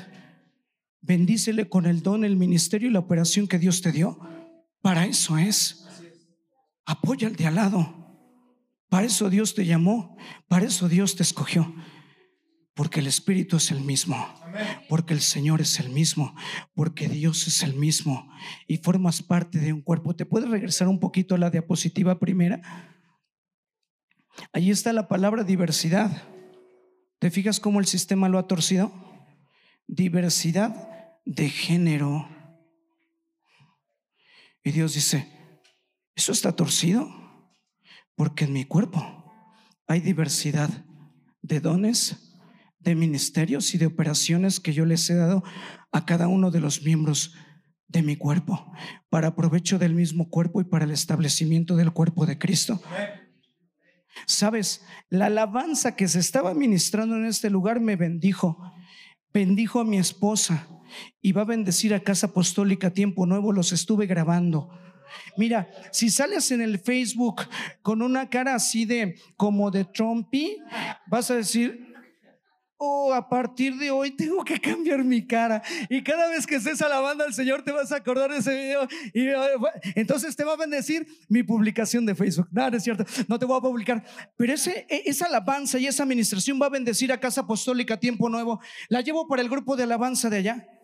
bendícele 1.02 1.70
con 1.70 1.86
el 1.86 2.02
don, 2.02 2.26
el 2.26 2.36
ministerio 2.36 2.90
y 2.90 2.92
la 2.92 2.98
operación 2.98 3.48
que 3.48 3.60
Dios 3.60 3.84
te 3.84 3.92
dio 3.92 4.20
para 4.82 5.06
eso 5.06 5.38
es. 5.38 5.86
Apoya 6.84 7.28
al 7.28 7.36
de 7.36 7.46
al 7.46 7.54
lado. 7.54 7.96
Para 8.90 9.06
eso 9.06 9.30
Dios 9.30 9.54
te 9.54 9.68
llamó. 9.68 10.18
Para 10.48 10.66
eso 10.66 10.90
Dios 10.90 11.16
te 11.16 11.22
escogió. 11.22 11.72
Porque 12.74 13.02
el 13.02 13.06
Espíritu 13.06 13.58
es 13.58 13.70
el 13.70 13.82
mismo. 13.82 14.18
Porque 14.90 15.14
el 15.14 15.22
Señor 15.22 15.62
es 15.62 15.80
el 15.80 15.90
mismo. 15.90 16.34
Porque 16.74 17.08
Dios 17.08 17.46
es 17.46 17.62
el 17.62 17.76
mismo. 17.76 18.28
Y 18.66 18.78
formas 18.78 19.22
parte 19.22 19.60
de 19.60 19.74
un 19.74 19.84
cuerpo. 19.84 20.16
¿Te 20.16 20.26
puedes 20.26 20.50
regresar 20.50 20.88
un 20.88 21.00
poquito 21.00 21.36
a 21.36 21.38
la 21.38 21.52
diapositiva 21.52 22.18
primera? 22.18 22.98
Ahí 24.54 24.72
está 24.72 24.94
la 24.94 25.08
palabra 25.08 25.44
diversidad. 25.44 26.24
¿Te 27.20 27.32
fijas 27.32 27.60
cómo 27.60 27.80
el 27.80 27.86
sistema 27.86 28.30
lo 28.30 28.38
ha 28.38 28.48
torcido? 28.48 28.92
Diversidad 29.88 31.20
de 31.26 31.50
género 31.50 32.28
y 34.64 34.72
Dios 34.72 34.94
dice, 34.94 35.28
eso 36.16 36.32
está 36.32 36.52
torcido, 36.56 37.10
porque 38.16 38.46
en 38.46 38.54
mi 38.54 38.66
cuerpo 38.66 39.02
hay 39.88 40.02
diversidad 40.02 40.70
de 41.42 41.60
dones, 41.60 42.38
de 42.80 42.96
ministerios 42.96 43.74
y 43.74 43.78
de 43.78 43.86
operaciones 43.86 44.60
que 44.60 44.74
yo 44.74 44.86
les 44.86 45.10
he 45.10 45.16
dado 45.16 45.44
a 45.92 46.06
cada 46.06 46.28
uno 46.28 46.52
de 46.52 46.60
los 46.60 46.84
miembros 46.84 47.34
de 47.88 48.04
mi 48.04 48.16
cuerpo, 48.16 48.72
para 49.10 49.36
provecho 49.36 49.80
del 49.80 49.96
mismo 49.96 50.30
cuerpo 50.30 50.62
y 50.62 50.66
para 50.66 50.86
el 50.86 50.92
establecimiento 50.92 51.76
del 51.76 51.92
cuerpo 51.92 52.26
de 52.26 52.38
Cristo. 52.38 52.80
Sabes, 54.26 54.86
la 55.10 55.28
alabanza 55.28 55.96
que 55.96 56.08
se 56.08 56.20
estaba 56.20 56.54
ministrando 56.54 57.16
en 57.16 57.26
este 57.26 57.50
lugar 57.50 57.80
me 57.80 57.96
bendijo, 57.96 58.62
bendijo 59.34 59.80
a 59.80 59.86
mi 59.86 59.98
esposa, 59.98 60.68
y 61.22 61.32
va 61.32 61.44
a 61.44 61.46
bendecir 61.46 61.94
a 61.94 62.00
Casa 62.00 62.28
Apostólica 62.28 62.92
Tiempo 62.92 63.26
Nuevo. 63.26 63.52
Los 63.54 63.72
estuve 63.72 64.06
grabando. 64.06 64.70
Mira, 65.38 65.70
si 65.92 66.10
sales 66.10 66.52
en 66.52 66.62
el 66.62 66.80
Facebook 66.80 67.42
con 67.82 68.02
una 68.02 68.30
cara 68.30 68.56
así 68.56 68.86
de 68.86 69.16
como 69.38 69.72
de 69.72 69.86
Trumpy, 69.86 70.58
vas 71.08 71.32
a 71.32 71.36
decir, 71.36 71.89
oh, 72.80 73.14
a 73.14 73.28
partir 73.28 73.76
de 73.76 73.92
hoy 73.92 74.12
tengo 74.12 74.44
que 74.44 74.60
cambiar 74.60 75.04
mi 75.04 75.26
cara. 75.28 75.62
Y 75.90 76.02
cada 76.02 76.30
vez 76.30 76.48
que 76.48 76.56
estés 76.56 76.82
alabando 76.82 77.24
al 77.24 77.34
Señor 77.34 77.62
te 77.62 77.72
vas 77.72 77.92
a 77.92 77.98
acordar 77.98 78.32
de 78.32 78.38
ese 78.38 78.56
video. 78.56 78.88
Y 79.14 79.28
eh, 79.28 79.36
entonces 79.96 80.36
te 80.36 80.44
va 80.44 80.54
a 80.54 80.58
bendecir 80.58 81.06
mi 81.28 81.44
publicación 81.44 82.06
de 82.06 82.16
Facebook. 82.16 82.48
No, 82.52 82.70
no 82.70 82.78
es 82.78 82.84
cierto, 82.84 83.06
no 83.28 83.38
te 83.38 83.46
voy 83.46 83.58
a 83.58 83.62
publicar. 83.62 84.04
Pero 84.38 84.54
ese, 84.54 84.88
e, 84.90 85.04
esa 85.06 85.28
alabanza 85.28 85.78
y 85.78 85.88
esa 85.88 86.04
administración 86.04 86.60
va 86.60 86.68
a 86.68 86.70
bendecir 86.70 87.12
a 87.12 87.20
Casa 87.20 87.42
Apostólica 87.42 88.00
Tiempo 88.00 88.30
Nuevo. 88.30 88.62
La 88.88 89.02
llevo 89.02 89.28
para 89.28 89.42
el 89.42 89.50
grupo 89.50 89.76
de 89.76 89.84
alabanza 89.84 90.30
de 90.30 90.38
allá. 90.38 90.79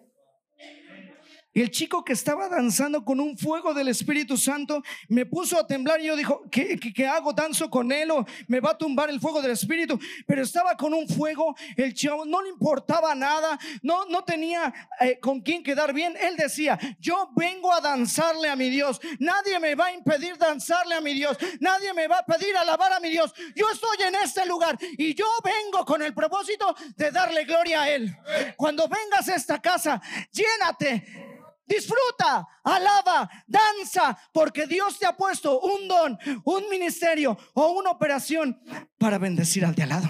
Y 1.56 1.62
el 1.62 1.72
chico 1.72 2.04
que 2.04 2.12
estaba 2.12 2.50
danzando 2.50 3.06
con 3.06 3.22
un 3.22 3.38
fuego 3.38 3.74
del 3.74 3.88
Espíritu 3.88 4.36
Santo 4.36 4.84
me 5.08 5.26
puso 5.26 5.58
a 5.58 5.66
temblar 5.66 6.02
y 6.02 6.08
yo 6.08 6.18
dijo, 6.18 6.44
¿qué, 6.52 6.78
qué, 6.78 7.08
hago? 7.08 7.32
¿Danzo 7.32 7.70
con 7.70 7.94
él 7.94 8.12
o 8.12 8.26
me 8.48 8.60
va 8.60 8.72
a 8.72 8.78
tumbar 8.78 9.10
el 9.10 9.22
fuego 9.22 9.42
del 9.42 9.52
Espíritu? 9.52 9.98
Pero 10.28 10.44
estaba 10.44 10.76
con 10.76 10.94
un 10.94 11.08
fuego, 11.08 11.56
el 11.78 11.94
chico 11.94 12.26
no 12.26 12.42
le 12.42 12.50
importaba 12.50 13.16
nada, 13.16 13.58
no, 13.82 14.04
no 14.08 14.26
tenía 14.26 14.74
eh, 15.00 15.18
con 15.22 15.40
quién 15.40 15.64
quedar 15.64 15.94
bien. 15.94 16.18
Él 16.20 16.36
decía, 16.36 16.78
yo 17.00 17.30
vengo 17.38 17.74
a 17.74 17.80
danzarle 17.80 18.50
a 18.50 18.58
mi 18.58 18.70
Dios. 18.70 19.00
Nadie 19.20 19.58
me 19.62 19.76
va 19.76 19.86
a 19.86 19.94
impedir 19.94 20.38
danzarle 20.38 20.96
a 20.96 21.00
mi 21.00 21.14
Dios. 21.14 21.38
Nadie 21.62 21.94
me 21.94 22.10
va 22.10 22.18
a 22.18 22.26
pedir 22.26 22.58
alabar 22.58 22.92
a 22.92 23.00
mi 23.00 23.08
Dios. 23.08 23.34
Yo 23.56 23.68
estoy 23.72 24.06
en 24.06 24.16
este 24.16 24.46
lugar 24.46 24.78
y 24.98 25.14
yo 25.14 25.26
vengo 25.42 25.86
con 25.86 26.02
el 26.02 26.14
propósito 26.14 26.76
de 26.98 27.12
darle 27.12 27.46
gloria 27.46 27.84
a 27.84 27.90
Él. 27.92 28.14
Cuando 28.58 28.90
vengas 28.90 29.30
a 29.30 29.36
esta 29.36 29.62
casa, 29.62 30.02
llénate 30.34 31.36
disfruta, 31.66 32.48
alaba, 32.64 33.30
danza, 33.48 34.18
porque 34.32 34.68
Dios 34.68 35.00
te 35.00 35.06
ha 35.06 35.16
puesto 35.16 35.60
un 35.62 35.88
don, 35.88 36.18
un 36.44 36.70
ministerio 36.70 37.38
o 37.54 37.72
una 37.72 37.92
operación 37.92 38.60
para 38.98 39.18
bendecir 39.18 39.66
al 39.66 39.76
de 39.76 39.84
al 39.84 39.90
lado. 39.90 40.10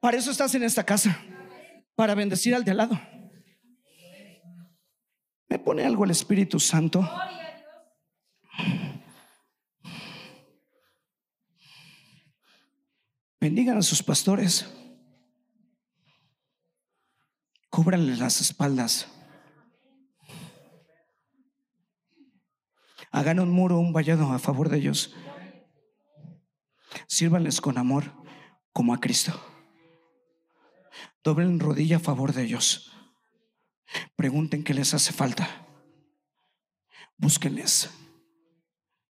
Para 0.00 0.16
eso 0.16 0.30
estás 0.30 0.54
en 0.54 0.62
esta 0.62 0.84
casa, 0.84 1.18
para 1.94 2.14
bendecir 2.14 2.54
al 2.54 2.64
de 2.64 2.70
al 2.70 2.76
lado. 2.76 3.00
Me 5.48 5.58
pone 5.58 5.84
algo 5.84 6.04
el 6.04 6.10
Espíritu 6.10 6.58
Santo. 6.58 7.08
Bendigan 13.40 13.78
a 13.78 13.82
sus 13.82 14.02
pastores. 14.02 14.66
Cúbranles 17.70 18.18
las 18.18 18.40
espaldas. 18.40 19.06
Hagan 23.26 23.40
un 23.40 23.50
muro, 23.50 23.80
un 23.80 23.92
vallado 23.92 24.30
a 24.30 24.38
favor 24.38 24.68
de 24.68 24.78
ellos. 24.78 25.12
Sírvanles 27.08 27.60
con 27.60 27.76
amor 27.76 28.12
como 28.72 28.94
a 28.94 29.00
Cristo. 29.00 29.32
Doblen 31.24 31.58
rodilla 31.58 31.96
a 31.96 31.98
favor 31.98 32.32
de 32.32 32.44
ellos. 32.44 32.92
Pregunten 34.14 34.62
qué 34.62 34.74
les 34.74 34.94
hace 34.94 35.12
falta. 35.12 35.66
Búsquenles. 37.16 37.90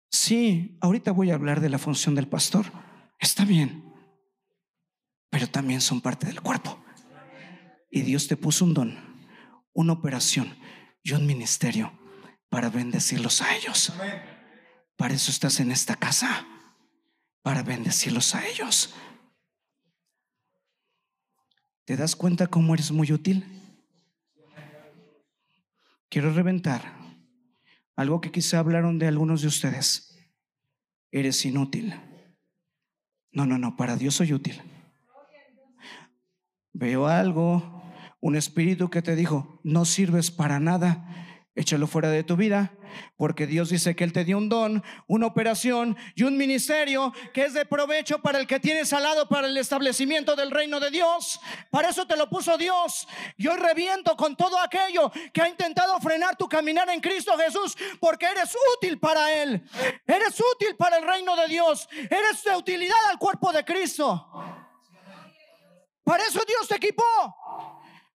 Sí, 0.09 0.79
ahorita 0.81 1.11
voy 1.11 1.29
a 1.29 1.35
hablar 1.35 1.61
de 1.61 1.69
la 1.69 1.77
función 1.77 2.15
del 2.15 2.27
pastor. 2.27 2.65
Está 3.19 3.45
bien. 3.45 3.93
Pero 5.29 5.47
también 5.47 5.79
son 5.79 6.01
parte 6.01 6.25
del 6.25 6.41
cuerpo. 6.41 6.83
Y 7.91 8.01
Dios 8.01 8.27
te 8.27 8.35
puso 8.35 8.65
un 8.65 8.73
don, 8.73 8.97
una 9.73 9.93
operación 9.93 10.57
y 11.03 11.11
un 11.11 11.27
ministerio 11.27 12.06
para 12.49 12.69
bendecirlos 12.69 13.41
a 13.41 13.55
ellos. 13.55 13.93
Para 14.95 15.13
eso 15.13 15.31
estás 15.31 15.59
en 15.59 15.71
esta 15.71 15.95
casa, 15.95 16.45
para 17.41 17.63
bendecirlos 17.63 18.35
a 18.35 18.45
ellos. 18.47 18.93
¿Te 21.85 21.95
das 21.95 22.15
cuenta 22.15 22.47
cómo 22.47 22.73
eres 22.73 22.91
muy 22.91 23.11
útil? 23.11 23.45
Quiero 26.09 26.33
reventar 26.33 26.97
algo 27.95 28.21
que 28.21 28.31
quizá 28.31 28.59
hablaron 28.59 28.99
de 28.99 29.07
algunos 29.07 29.41
de 29.41 29.47
ustedes. 29.47 30.15
Eres 31.11 31.43
inútil. 31.45 31.93
No, 33.31 33.45
no, 33.45 33.57
no, 33.57 33.75
para 33.75 33.97
Dios 33.97 34.15
soy 34.15 34.33
útil. 34.33 34.61
Veo 36.73 37.07
algo, 37.07 37.83
un 38.21 38.35
espíritu 38.35 38.89
que 38.89 39.01
te 39.01 39.15
dijo, 39.15 39.59
no 39.63 39.83
sirves 39.83 40.29
para 40.29 40.59
nada, 40.59 41.26
échalo 41.57 41.87
fuera 41.87 42.09
de 42.09 42.23
tu 42.23 42.35
vida, 42.35 42.71
porque 43.17 43.47
Dios 43.47 43.69
dice 43.69 43.95
que 43.95 44.03
Él 44.03 44.13
te 44.13 44.23
dio 44.23 44.37
un 44.37 44.47
don, 44.47 44.83
una 45.07 45.25
operación 45.25 45.97
y 46.15 46.23
un 46.23 46.37
ministerio 46.37 47.11
que 47.33 47.45
es 47.45 47.53
de 47.53 47.65
provecho 47.65 48.19
para 48.19 48.39
el 48.39 48.45
que 48.45 48.59
tienes 48.59 48.93
al 48.93 49.03
lado 49.03 49.27
para 49.27 49.47
el 49.47 49.57
establecimiento 49.57 50.35
del 50.35 50.51
reino 50.51 50.79
de 50.79 50.91
Dios. 50.91 51.39
Para 51.71 51.89
eso 51.89 52.05
te 52.05 52.15
lo 52.15 52.29
puso 52.29 52.57
Dios. 52.57 53.07
Yo 53.37 53.55
reviento 53.57 54.15
con 54.15 54.35
todo 54.35 54.59
aquello 54.59 55.11
que 55.33 55.41
ha 55.41 55.49
intentado 55.49 55.99
frenar 55.99 56.35
tu 56.35 56.47
caminar 56.47 56.89
en 56.89 57.01
Cristo 57.01 57.35
Jesús, 57.37 57.75
porque 57.99 58.27
eres 58.27 58.55
útil 58.77 58.99
para 58.99 59.33
Él. 59.33 59.67
Eres 60.05 60.39
útil 60.39 60.75
para 60.77 60.97
el 60.97 61.07
reino 61.07 61.35
de 61.35 61.47
Dios. 61.47 61.89
Eres 61.91 62.43
de 62.43 62.55
utilidad 62.55 63.03
al 63.09 63.17
cuerpo 63.17 63.51
de 63.51 63.65
Cristo. 63.65 64.29
Para 66.03 66.23
eso 66.23 66.39
Dios 66.47 66.67
te 66.67 66.75
equipó. 66.75 67.03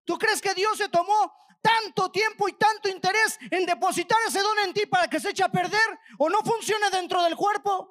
¿Tú 0.04 0.16
crees 0.16 0.40
que 0.40 0.54
Dios 0.54 0.78
se 0.78 0.88
tomó 0.88 1.32
tanto 1.62 2.10
tiempo 2.10 2.48
y 2.48 2.52
tanto 2.52 2.88
interés 2.88 3.38
en 3.50 3.64
depositar 3.64 4.18
ese 4.28 4.40
don 4.40 4.58
en 4.66 4.74
ti 4.74 4.86
para 4.86 5.08
que 5.08 5.20
se 5.20 5.30
eche 5.30 5.44
a 5.44 5.48
perder 5.48 5.80
o 6.18 6.28
no 6.28 6.42
funcione 6.42 6.90
dentro 6.90 7.22
del 7.22 7.36
cuerpo? 7.36 7.88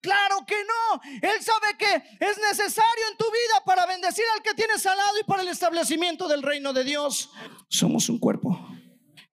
Claro 0.00 0.44
que 0.46 0.54
no. 0.54 1.00
Él 1.22 1.40
sabe 1.40 1.76
que 1.78 1.86
es 1.86 2.38
necesario 2.38 3.04
en 3.10 3.16
tu 3.16 3.24
vida 3.24 3.64
para 3.64 3.86
bendecir 3.86 4.24
al 4.34 4.42
que 4.42 4.54
tienes 4.54 4.84
al 4.86 4.96
lado 4.96 5.18
y 5.20 5.24
para 5.24 5.42
el 5.42 5.48
establecimiento 5.48 6.28
del 6.28 6.42
reino 6.42 6.72
de 6.72 6.84
Dios. 6.84 7.30
Somos 7.68 8.08
un 8.08 8.18
cuerpo. 8.18 8.68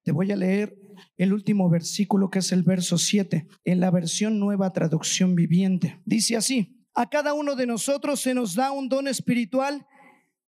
Te 0.04 0.12
voy 0.12 0.32
a 0.32 0.36
leer 0.36 0.76
el 1.18 1.34
último 1.34 1.70
versículo 1.70 2.30
que 2.30 2.40
es 2.40 2.52
el 2.52 2.64
verso 2.64 2.98
7 2.98 3.48
en 3.66 3.80
la 3.80 3.92
versión 3.92 4.40
nueva 4.40 4.74
traducción 4.74 5.36
viviente. 5.36 6.02
Dice 6.06 6.38
así, 6.38 6.84
a 6.96 7.10
cada 7.10 7.34
uno 7.34 7.56
de 7.56 7.68
nosotros 7.68 8.20
se 8.22 8.34
nos 8.34 8.56
da 8.56 8.72
un 8.72 8.90
don 8.90 9.08
espiritual 9.08 9.86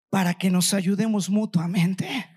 para 0.09 0.35
que 0.35 0.51
nos 0.51 0.75
ayudemos 0.75 1.31
mutuamente. 1.31 2.32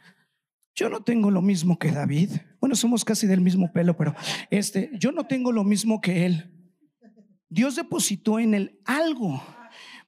Yo 0.75 0.89
no 0.89 1.01
tengo 1.01 1.31
lo 1.31 1.41
mismo 1.41 1.79
que 1.79 1.91
David. 1.91 2.31
Bueno, 2.59 2.75
somos 2.75 3.05
casi 3.05 3.27
del 3.27 3.39
mismo 3.39 3.71
pelo, 3.71 3.95
pero 3.95 4.13
este, 4.49 4.91
yo 4.99 5.11
no 5.11 5.25
tengo 5.25 5.51
lo 5.51 5.63
mismo 5.63 6.01
que 6.01 6.25
él. 6.25 6.51
Dios 7.47 7.77
depositó 7.77 8.39
en 8.39 8.53
él 8.53 8.81
algo 8.83 9.41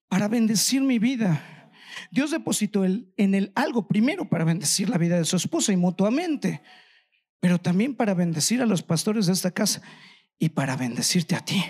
para 0.10 0.27
bendecir 0.27 0.82
mi 0.82 0.99
vida. 0.99 1.71
Dios 2.12 2.32
depositó 2.32 2.84
en 2.86 3.36
él 3.36 3.51
algo 3.56 3.88
primero 3.88 4.27
para 4.27 4.43
bendecir 4.43 4.89
la 4.89 4.97
vida 4.97 5.17
de 5.17 5.25
su 5.25 5.38
esposa 5.38 5.71
y 5.71 5.77
mutuamente, 5.77 6.62
pero 7.39 7.60
también 7.60 7.95
para 7.95 8.13
bendecir 8.13 8.62
a 8.62 8.65
los 8.65 8.84
pastores 8.84 9.27
de 9.27 9.34
esta 9.34 9.51
casa 9.51 9.82
y 10.38 10.49
para 10.49 10.75
bendecirte 10.75 11.36
a 11.36 11.39
ti. 11.39 11.63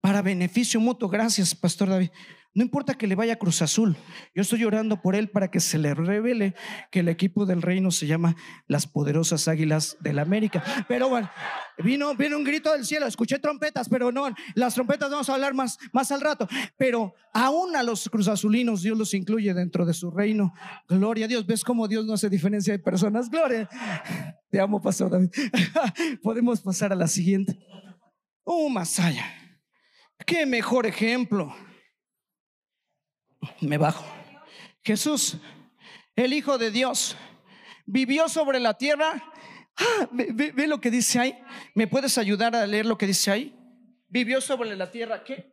Para 0.00 0.22
beneficio 0.22 0.80
mutuo. 0.80 1.08
Gracias, 1.08 1.54
Pastor 1.54 1.88
David. 1.88 2.10
No 2.54 2.62
importa 2.62 2.94
que 2.94 3.08
le 3.08 3.16
vaya 3.16 3.36
Cruz 3.36 3.62
Azul. 3.62 3.96
Yo 4.32 4.42
estoy 4.42 4.64
orando 4.64 5.02
por 5.02 5.16
él 5.16 5.28
para 5.28 5.50
que 5.50 5.58
se 5.58 5.76
le 5.76 5.92
revele 5.92 6.54
que 6.92 7.00
el 7.00 7.08
equipo 7.08 7.46
del 7.46 7.62
reino 7.62 7.90
se 7.90 8.06
llama 8.06 8.36
las 8.68 8.86
poderosas 8.86 9.48
águilas 9.48 9.96
del 9.98 10.20
América. 10.20 10.62
Pero 10.86 11.08
bueno, 11.08 11.28
vino, 11.78 12.14
vino 12.14 12.36
un 12.36 12.44
grito 12.44 12.72
del 12.72 12.86
cielo. 12.86 13.08
Escuché 13.08 13.40
trompetas, 13.40 13.88
pero 13.88 14.12
no, 14.12 14.32
las 14.54 14.74
trompetas 14.74 15.10
vamos 15.10 15.28
a 15.28 15.34
hablar 15.34 15.52
más, 15.52 15.78
más 15.92 16.12
al 16.12 16.20
rato. 16.20 16.46
Pero 16.76 17.14
aún 17.32 17.74
a 17.74 17.82
los 17.82 18.08
Cruz 18.08 18.28
Azulinos 18.28 18.82
Dios 18.82 18.96
los 18.96 19.14
incluye 19.14 19.52
dentro 19.52 19.84
de 19.84 19.92
su 19.92 20.12
reino. 20.12 20.54
Gloria 20.88 21.24
a 21.24 21.28
Dios. 21.28 21.44
¿Ves 21.46 21.64
cómo 21.64 21.88
Dios 21.88 22.06
no 22.06 22.12
hace 22.12 22.30
diferencia 22.30 22.72
de 22.72 22.78
personas? 22.78 23.30
Gloria. 23.30 23.68
Te 24.48 24.60
amo, 24.60 24.80
Pastor 24.80 25.10
David. 25.10 25.30
Podemos 26.22 26.60
pasar 26.60 26.92
a 26.92 26.96
la 26.96 27.08
siguiente. 27.08 27.58
Oh, 28.44 28.68
Masaya. 28.68 29.24
Qué 30.24 30.46
mejor 30.46 30.86
ejemplo 30.86 31.52
me 33.60 33.78
bajo. 33.78 34.04
Jesús, 34.82 35.38
el 36.16 36.32
Hijo 36.32 36.58
de 36.58 36.70
Dios, 36.70 37.16
vivió 37.86 38.28
sobre 38.28 38.60
la 38.60 38.74
tierra. 38.74 39.32
Ah, 39.76 40.08
ve, 40.12 40.66
lo 40.66 40.80
que 40.80 40.90
dice 40.90 41.18
ahí. 41.18 41.38
¿Me 41.74 41.86
puedes 41.86 42.18
ayudar 42.18 42.54
a 42.54 42.66
leer 42.66 42.86
lo 42.86 42.96
que 42.96 43.06
dice 43.06 43.30
ahí? 43.30 43.56
Vivió 44.08 44.40
sobre 44.40 44.76
la 44.76 44.90
tierra, 44.90 45.24
¿qué? 45.24 45.52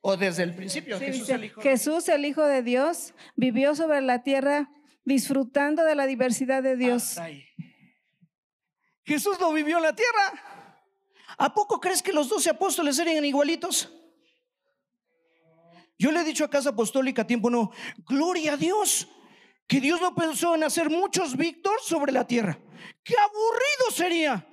O 0.00 0.16
desde 0.16 0.44
el 0.44 0.54
principio. 0.54 0.98
Jesús, 0.98 1.28
el 1.28 1.44
hijo 1.44 1.60
Jesús, 1.60 2.08
el 2.08 2.24
Hijo 2.24 2.44
de 2.44 2.62
Dios, 2.62 3.14
vivió 3.34 3.74
sobre 3.74 4.00
la 4.00 4.22
tierra 4.22 4.70
disfrutando 5.04 5.84
de 5.84 5.94
la 5.94 6.06
diversidad 6.06 6.62
de 6.62 6.76
Dios. 6.76 7.16
Jesús 9.04 9.40
no 9.40 9.52
vivió 9.52 9.78
en 9.78 9.82
la 9.82 9.96
tierra. 9.96 10.32
¿A 11.38 11.54
poco 11.54 11.80
crees 11.80 12.02
que 12.02 12.12
los 12.12 12.28
doce 12.28 12.50
apóstoles 12.50 12.98
eran 12.98 13.24
igualitos? 13.24 13.92
Yo 15.98 16.12
le 16.12 16.20
he 16.20 16.24
dicho 16.24 16.44
a 16.44 16.50
Casa 16.50 16.70
Apostólica 16.70 17.26
tiempo 17.26 17.50
no, 17.50 17.72
gloria 18.06 18.52
a 18.52 18.56
Dios, 18.56 19.08
que 19.66 19.80
Dios 19.80 20.00
no 20.00 20.14
pensó 20.14 20.54
en 20.54 20.62
hacer 20.62 20.88
muchos 20.88 21.36
Víctor 21.36 21.78
sobre 21.82 22.12
la 22.12 22.26
tierra. 22.26 22.58
¡Qué 23.02 23.14
aburrido 23.18 23.90
sería! 23.92 24.46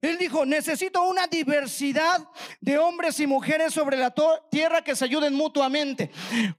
Él 0.00 0.18
dijo, 0.18 0.44
necesito 0.44 1.02
una 1.02 1.26
diversidad 1.26 2.28
de 2.60 2.78
hombres 2.78 3.20
y 3.20 3.26
mujeres 3.26 3.72
sobre 3.72 3.96
la 3.96 4.14
tierra 4.50 4.82
que 4.82 4.94
se 4.94 5.04
ayuden 5.04 5.34
mutuamente, 5.34 6.10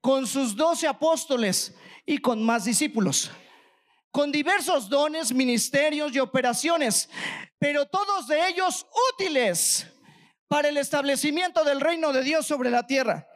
con 0.01 0.25
sus 0.25 0.55
doce 0.55 0.87
apóstoles 0.87 1.75
y 2.05 2.17
con 2.17 2.43
más 2.43 2.65
discípulos, 2.65 3.31
con 4.09 4.31
diversos 4.31 4.89
dones, 4.89 5.31
ministerios 5.31 6.15
y 6.15 6.19
operaciones, 6.19 7.07
pero 7.59 7.85
todos 7.85 8.27
de 8.27 8.47
ellos 8.47 8.87
útiles 9.13 9.87
para 10.47 10.69
el 10.69 10.77
establecimiento 10.77 11.63
del 11.63 11.81
reino 11.81 12.13
de 12.13 12.23
Dios 12.23 12.47
sobre 12.47 12.71
la 12.71 12.87
tierra. 12.87 13.27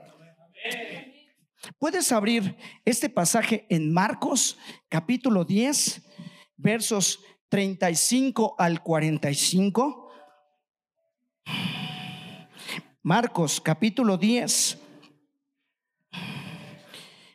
Puedes 1.77 2.11
abrir 2.11 2.57
este 2.85 3.09
pasaje 3.09 3.65
en 3.69 3.93
Marcos 3.93 4.57
capítulo 4.87 5.45
10, 5.45 6.01
versos 6.57 7.19
35 7.49 8.55
al 8.57 8.81
45. 8.81 10.11
Marcos 13.01 13.61
capítulo 13.61 14.17
10, 14.17 14.77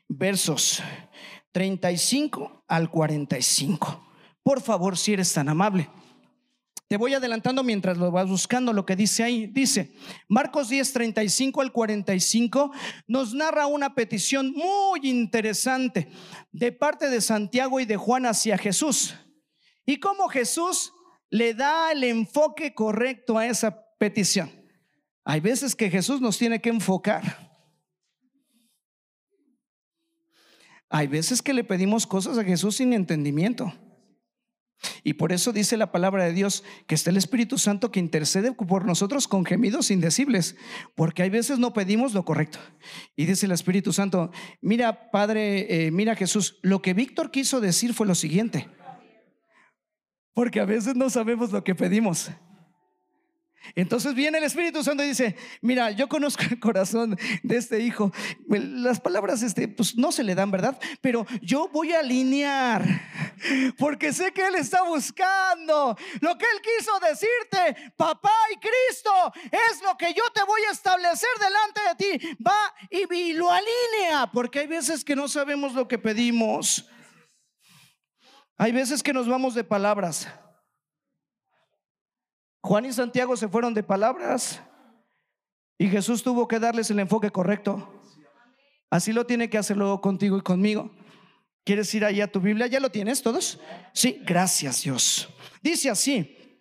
versos 0.09 0.83
35 1.53 2.65
al 2.69 2.91
45. 2.91 4.09
Por 4.43 4.61
favor, 4.61 4.97
si 4.97 5.15
eres 5.15 5.33
tan 5.33 5.49
amable. 5.49 5.89
Te 6.87 6.99
voy 6.99 7.15
adelantando 7.15 7.63
mientras 7.63 7.97
lo 7.97 8.11
vas 8.11 8.29
buscando 8.29 8.73
lo 8.73 8.85
que 8.85 8.95
dice 8.95 9.23
ahí. 9.23 9.47
Dice, 9.47 9.95
Marcos 10.29 10.69
10, 10.69 10.93
35 10.93 11.61
al 11.63 11.73
45 11.73 12.73
nos 13.09 13.35
narra 13.35 13.67
una 13.67 13.95
petición 13.95 14.53
muy 14.53 15.01
interesante 15.03 16.09
de 16.53 16.73
parte 16.73 17.09
de 17.09 17.21
Santiago 17.21 17.81
y 17.81 17.87
de 17.87 17.97
Juan 17.97 18.27
hacia 18.27 18.59
Jesús. 18.59 19.15
Y 19.87 19.99
cómo 19.99 20.29
Jesús 20.29 20.93
le 21.31 21.55
da 21.55 21.91
el 21.91 22.05
enfoque 22.05 22.75
correcto 22.75 23.39
a 23.39 23.47
esa 23.47 23.85
petición. 23.99 24.51
Hay 25.25 25.41
veces 25.41 25.75
que 25.75 25.91
Jesús 25.91 26.21
nos 26.21 26.37
tiene 26.37 26.61
que 26.61 26.69
enfocar. 26.69 27.51
Hay 30.91 31.07
veces 31.07 31.43
que 31.43 31.55
le 31.55 31.65
pedimos 31.65 32.07
cosas 32.07 32.37
a 32.39 32.45
Jesús 32.45 32.77
sin 32.77 32.93
entendimiento. 32.93 33.73
Y 35.03 35.15
por 35.15 35.33
eso 35.33 35.53
dice 35.53 35.77
la 35.77 35.93
palabra 35.93 36.25
de 36.25 36.33
Dios 36.33 36.65
que 36.87 36.95
está 36.95 37.11
el 37.11 37.17
Espíritu 37.17 37.59
Santo 37.59 37.91
que 37.91 38.01
intercede 38.01 38.53
por 38.53 38.85
nosotros 38.85 39.29
con 39.29 39.45
gemidos 39.45 39.91
indecibles, 39.91 40.57
porque 40.95 41.23
hay 41.23 41.31
veces 41.31 41.59
no 41.59 41.73
pedimos 41.73 42.15
lo 42.15 42.25
correcto. 42.25 42.59
Y 43.17 43.27
dice 43.27 43.47
el 43.47 43.53
Espíritu 43.53 43.93
Santo, 43.93 44.31
mira 44.61 45.11
Padre, 45.11 45.87
eh, 45.87 45.91
mira 45.91 46.17
Jesús, 46.17 46.59
lo 46.63 46.83
que 46.83 46.95
Víctor 46.95 47.31
quiso 47.31 47.61
decir 47.61 47.95
fue 47.95 48.07
lo 48.07 48.15
siguiente, 48.15 48.69
porque 50.35 50.61
a 50.61 50.65
veces 50.65 50.97
no 50.97 51.11
sabemos 51.11 51.53
lo 51.53 51.65
que 51.65 51.75
pedimos. 51.75 52.31
Entonces 53.75 54.15
viene 54.15 54.39
el 54.39 54.45
Espíritu 54.45 54.85
Santo 54.85 55.03
y 55.03 55.09
dice, 55.09 55.37
mira, 55.61 55.91
yo 55.91 56.09
conozco 56.09 56.43
el 56.51 56.61
corazón 56.61 57.19
de 57.43 57.57
este 57.57 57.81
hijo. 57.81 58.13
Las 58.49 59.01
palabras 59.01 59.43
este, 59.43 59.69
pues, 59.69 59.97
no 59.97 60.13
se 60.13 60.23
le 60.23 60.35
dan, 60.35 60.51
¿verdad? 60.51 60.79
Pero 61.01 61.27
yo 61.41 61.69
voy 61.69 61.93
a 61.93 62.01
alinear, 62.01 62.85
porque 63.79 64.13
sé 64.13 64.33
que 64.33 64.47
Él 64.47 64.57
está 64.57 64.83
buscando. 64.83 65.97
Lo 66.21 66.39
que 66.39 66.47
Él 66.47 66.61
quiso 66.63 66.93
decirte, 67.01 67.93
papá 67.97 68.35
y 68.53 68.57
Cristo, 68.57 69.33
es 69.51 69.83
lo 69.83 69.97
que 69.97 70.13
yo 70.13 70.23
te 70.35 70.43
voy 70.45 70.61
a 70.69 70.73
establecer 70.73 71.31
delante 71.41 71.81
de 71.89 72.19
ti. 72.19 72.37
Va 72.47 72.75
y, 72.91 73.13
y 73.15 73.33
lo 73.33 73.51
alinea, 73.51 74.31
porque 74.33 74.61
hay 74.61 74.67
veces 74.67 75.05
que 75.05 75.17
no 75.17 75.29
sabemos 75.29 75.75
lo 75.75 75.89
que 75.89 75.99
pedimos. 75.99 76.87
Hay 78.57 78.73
veces 78.73 79.03
que 79.03 79.13
nos 79.13 79.29
vamos 79.29 79.55
de 79.55 79.65
palabras. 79.65 80.29
Juan 82.65 82.87
y 82.87 82.95
Santiago 82.95 83.37
se 83.37 83.47
fueron 83.47 83.75
de 83.75 83.83
palabras 83.83 84.63
y 85.77 85.87
Jesús 85.87 86.23
tuvo 86.23 86.49
que 86.49 86.59
darles 86.59 86.91
el 86.91 86.99
enfoque 86.99 87.31
correcto. 87.31 88.03
Así 88.89 89.13
lo 89.13 89.27
tiene 89.27 89.51
que 89.51 89.59
hacerlo 89.59 90.01
contigo 90.01 90.39
y 90.39 90.41
conmigo. 90.41 90.91
¿Quieres 91.63 91.95
ir 91.95 92.07
ahí 92.07 92.23
a 92.23 92.33
tu 92.33 92.41
Biblia? 92.41 92.67
¿Ya 92.67 92.81
lo 92.81 92.91
tienes 92.91 93.21
todos? 93.21 93.61
Sí, 93.93 94.19
gracias 94.25 94.83
Dios. 94.83 95.29
Dice 95.61 95.91
así. 95.91 96.59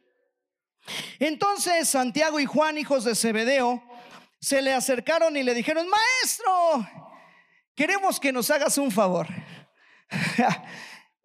Entonces 1.19 1.87
Santiago 1.87 2.37
y 2.41 2.45
Juan, 2.45 2.77
hijos 2.77 3.05
de 3.05 3.15
Zebedeo, 3.15 3.81
se 4.41 4.61
le 4.61 4.73
acercaron 4.73 5.37
y 5.37 5.43
le 5.43 5.53
dijeron, 5.53 5.87
maestro, 5.87 6.85
queremos 7.75 8.19
que 8.19 8.33
nos 8.33 8.51
hagas 8.51 8.77
un 8.77 8.91
favor. 8.91 9.27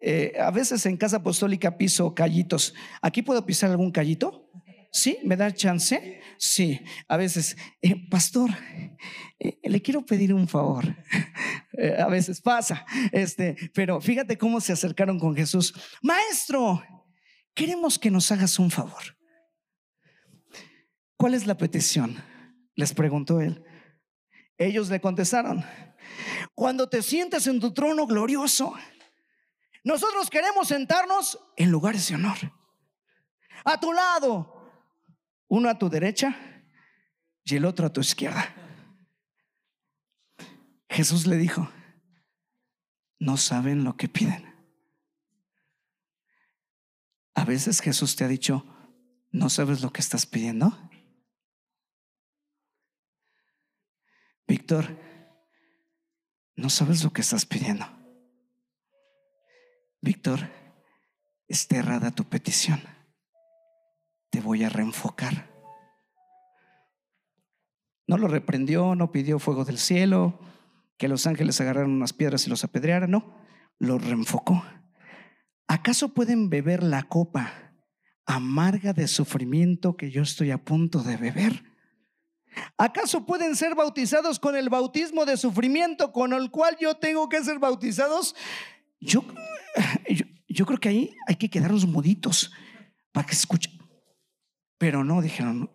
Eh, 0.01 0.37
a 0.39 0.49
veces 0.49 0.85
en 0.85 0.95
casa 0.95 1.17
apostólica 1.17 1.77
piso 1.77 2.15
callitos. 2.15 2.73
¿Aquí 3.01 3.21
puedo 3.21 3.45
pisar 3.45 3.69
algún 3.69 3.91
callito? 3.91 4.48
¿Sí? 4.91 5.19
¿Me 5.23 5.35
da 5.35 5.53
chance? 5.53 6.19
Sí, 6.37 6.79
a 7.07 7.17
veces, 7.17 7.55
eh, 7.81 8.09
pastor, 8.09 8.49
eh, 9.39 9.59
le 9.63 9.81
quiero 9.81 10.05
pedir 10.05 10.33
un 10.33 10.47
favor. 10.47 10.85
Eh, 11.81 11.95
a 11.97 12.07
veces 12.07 12.41
pasa, 12.41 12.85
este, 13.13 13.55
pero 13.73 14.01
fíjate 14.01 14.37
cómo 14.37 14.59
se 14.59 14.73
acercaron 14.73 15.17
con 15.17 15.33
Jesús. 15.33 15.73
Maestro, 16.01 16.83
queremos 17.53 17.97
que 17.97 18.11
nos 18.11 18.29
hagas 18.33 18.59
un 18.59 18.69
favor. 18.69 19.17
¿Cuál 21.15 21.35
es 21.35 21.47
la 21.47 21.55
petición? 21.55 22.21
Les 22.75 22.93
preguntó 22.93 23.39
él. 23.39 23.63
Ellos 24.57 24.89
le 24.89 24.99
contestaron, 24.99 25.63
cuando 26.53 26.89
te 26.89 27.01
sientes 27.01 27.47
en 27.47 27.61
tu 27.61 27.73
trono 27.73 28.05
glorioso, 28.05 28.73
nosotros 29.85 30.29
queremos 30.29 30.67
sentarnos 30.67 31.39
en 31.55 31.71
lugares 31.71 32.09
de 32.09 32.15
honor. 32.15 32.37
A 33.63 33.79
tu 33.79 33.93
lado, 33.93 34.58
uno 35.49 35.67
a 35.69 35.77
tu 35.77 35.89
derecha 35.89 36.37
y 37.43 37.55
el 37.55 37.65
otro 37.65 37.87
a 37.87 37.93
tu 37.93 37.99
izquierda. 37.99 38.55
Jesús 40.89 41.27
le 41.27 41.35
dijo, 41.35 41.69
no 43.19 43.35
saben 43.35 43.83
lo 43.83 43.97
que 43.97 44.07
piden. 44.07 44.45
A 47.33 47.45
veces 47.45 47.81
Jesús 47.81 48.15
te 48.15 48.23
ha 48.23 48.27
dicho, 48.27 48.65
¿no 49.31 49.49
sabes 49.49 49.81
lo 49.81 49.91
que 49.91 50.01
estás 50.01 50.25
pidiendo? 50.25 50.89
Víctor, 54.47 54.97
¿no 56.55 56.69
sabes 56.69 57.03
lo 57.03 57.11
que 57.11 57.21
estás 57.21 57.45
pidiendo? 57.45 57.85
Víctor, 60.01 60.39
está 61.47 61.77
errada 61.77 62.11
tu 62.11 62.23
petición 62.25 62.98
voy 64.39 64.63
a 64.63 64.69
reenfocar. 64.69 65.49
No 68.07 68.17
lo 68.17 68.27
reprendió, 68.27 68.95
no 68.95 69.11
pidió 69.11 69.39
fuego 69.39 69.65
del 69.65 69.77
cielo, 69.77 70.39
que 70.97 71.07
los 71.07 71.27
ángeles 71.27 71.61
agarraran 71.61 71.91
unas 71.91 72.13
piedras 72.13 72.45
y 72.45 72.49
los 72.49 72.63
apedrearan, 72.63 73.11
no, 73.11 73.35
lo 73.77 73.97
reenfocó. 73.99 74.63
¿Acaso 75.67 76.13
pueden 76.13 76.49
beber 76.49 76.83
la 76.83 77.03
copa 77.03 77.53
amarga 78.25 78.93
de 78.93 79.07
sufrimiento 79.07 79.95
que 79.95 80.11
yo 80.11 80.23
estoy 80.23 80.51
a 80.51 80.63
punto 80.63 81.03
de 81.03 81.17
beber? 81.17 81.63
¿Acaso 82.77 83.25
pueden 83.25 83.55
ser 83.55 83.75
bautizados 83.75 84.39
con 84.39 84.55
el 84.55 84.69
bautismo 84.69 85.25
de 85.25 85.37
sufrimiento 85.37 86.11
con 86.11 86.33
el 86.33 86.51
cual 86.51 86.77
yo 86.79 86.95
tengo 86.95 87.29
que 87.29 87.43
ser 87.43 87.59
bautizados? 87.59 88.35
Yo, 88.99 89.23
yo, 90.47 90.65
creo 90.65 90.79
que 90.79 90.89
ahí 90.89 91.15
hay 91.27 91.35
que 91.35 91.49
quedarnos 91.49 91.85
muditos 91.85 92.51
para 93.11 93.25
que 93.25 93.33
escuchen. 93.33 93.78
Pero 94.79 95.03
no, 95.03 95.21
dijeron, 95.21 95.69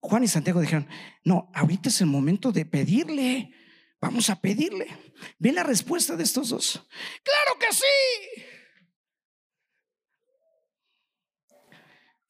Juan 0.00 0.24
y 0.24 0.28
Santiago 0.28 0.60
dijeron, 0.60 0.88
no, 1.24 1.50
ahorita 1.54 1.90
es 1.90 2.00
el 2.00 2.08
momento 2.08 2.50
de 2.50 2.64
pedirle, 2.64 3.52
vamos 4.00 4.30
a 4.30 4.40
pedirle. 4.40 4.88
Ve 5.38 5.52
la 5.52 5.62
respuesta 5.62 6.16
de 6.16 6.24
estos 6.24 6.48
dos. 6.48 6.88
Claro 7.22 7.58
que 7.60 7.72
sí. 7.72 7.84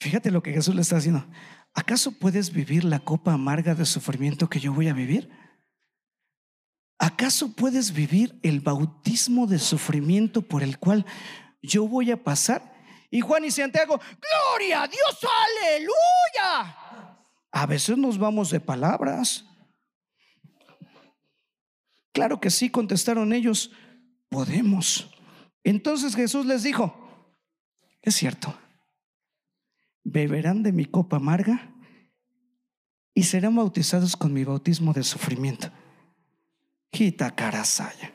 Fíjate 0.01 0.31
lo 0.31 0.43
que 0.43 0.53
Jesús 0.53 0.75
le 0.75 0.83
está 0.83 0.97
haciendo. 0.97 1.27
¿Acaso 1.75 2.12
puedes 2.12 2.53
vivir 2.53 2.85
la 2.85 2.99
copa 2.99 3.33
amarga 3.33 3.75
de 3.75 3.87
sufrimiento 3.87 4.51
que 4.51 4.61
yo 4.61 4.75
voy 4.75 4.89
a 4.89 4.95
vivir? 4.95 5.31
¿Acaso 6.99 7.55
puedes 7.55 7.93
vivir 7.93 8.41
el 8.43 8.61
bautismo 8.61 9.47
de 9.47 9.59
sufrimiento 9.61 10.43
por 10.43 10.65
el 10.65 10.79
cual 10.79 11.07
yo 11.62 11.87
voy 11.87 12.11
a 12.11 12.25
pasar? 12.25 12.76
Y 13.11 13.21
Juan 13.21 13.45
y 13.45 13.51
Santiago, 13.51 13.99
gloria 13.99 14.83
a 14.83 14.88
Dios, 14.88 15.27
aleluya. 15.71 16.77
A 17.53 17.66
veces 17.66 17.97
nos 17.97 18.19
vamos 18.19 18.51
de 18.51 18.61
palabras. 18.61 19.45
Claro 22.12 22.40
que 22.40 22.51
sí, 22.51 22.71
contestaron 22.71 23.33
ellos, 23.33 23.71
podemos. 24.29 25.11
Entonces 25.64 26.14
Jesús 26.14 26.47
les 26.47 26.62
dijo, 26.62 26.95
es 28.03 28.14
cierto, 28.14 28.57
beberán 30.05 30.62
de 30.62 30.73
mi 30.73 30.85
copa 30.85 31.16
amarga 31.16 31.75
y 33.14 33.25
serán 33.25 33.57
bautizados 33.57 34.16
con 34.16 34.33
mi 34.33 34.45
bautismo 34.45 34.92
de 34.92 35.03
sufrimiento. 35.03 35.71
Quita 36.90 37.35
carasaya. 37.35 38.12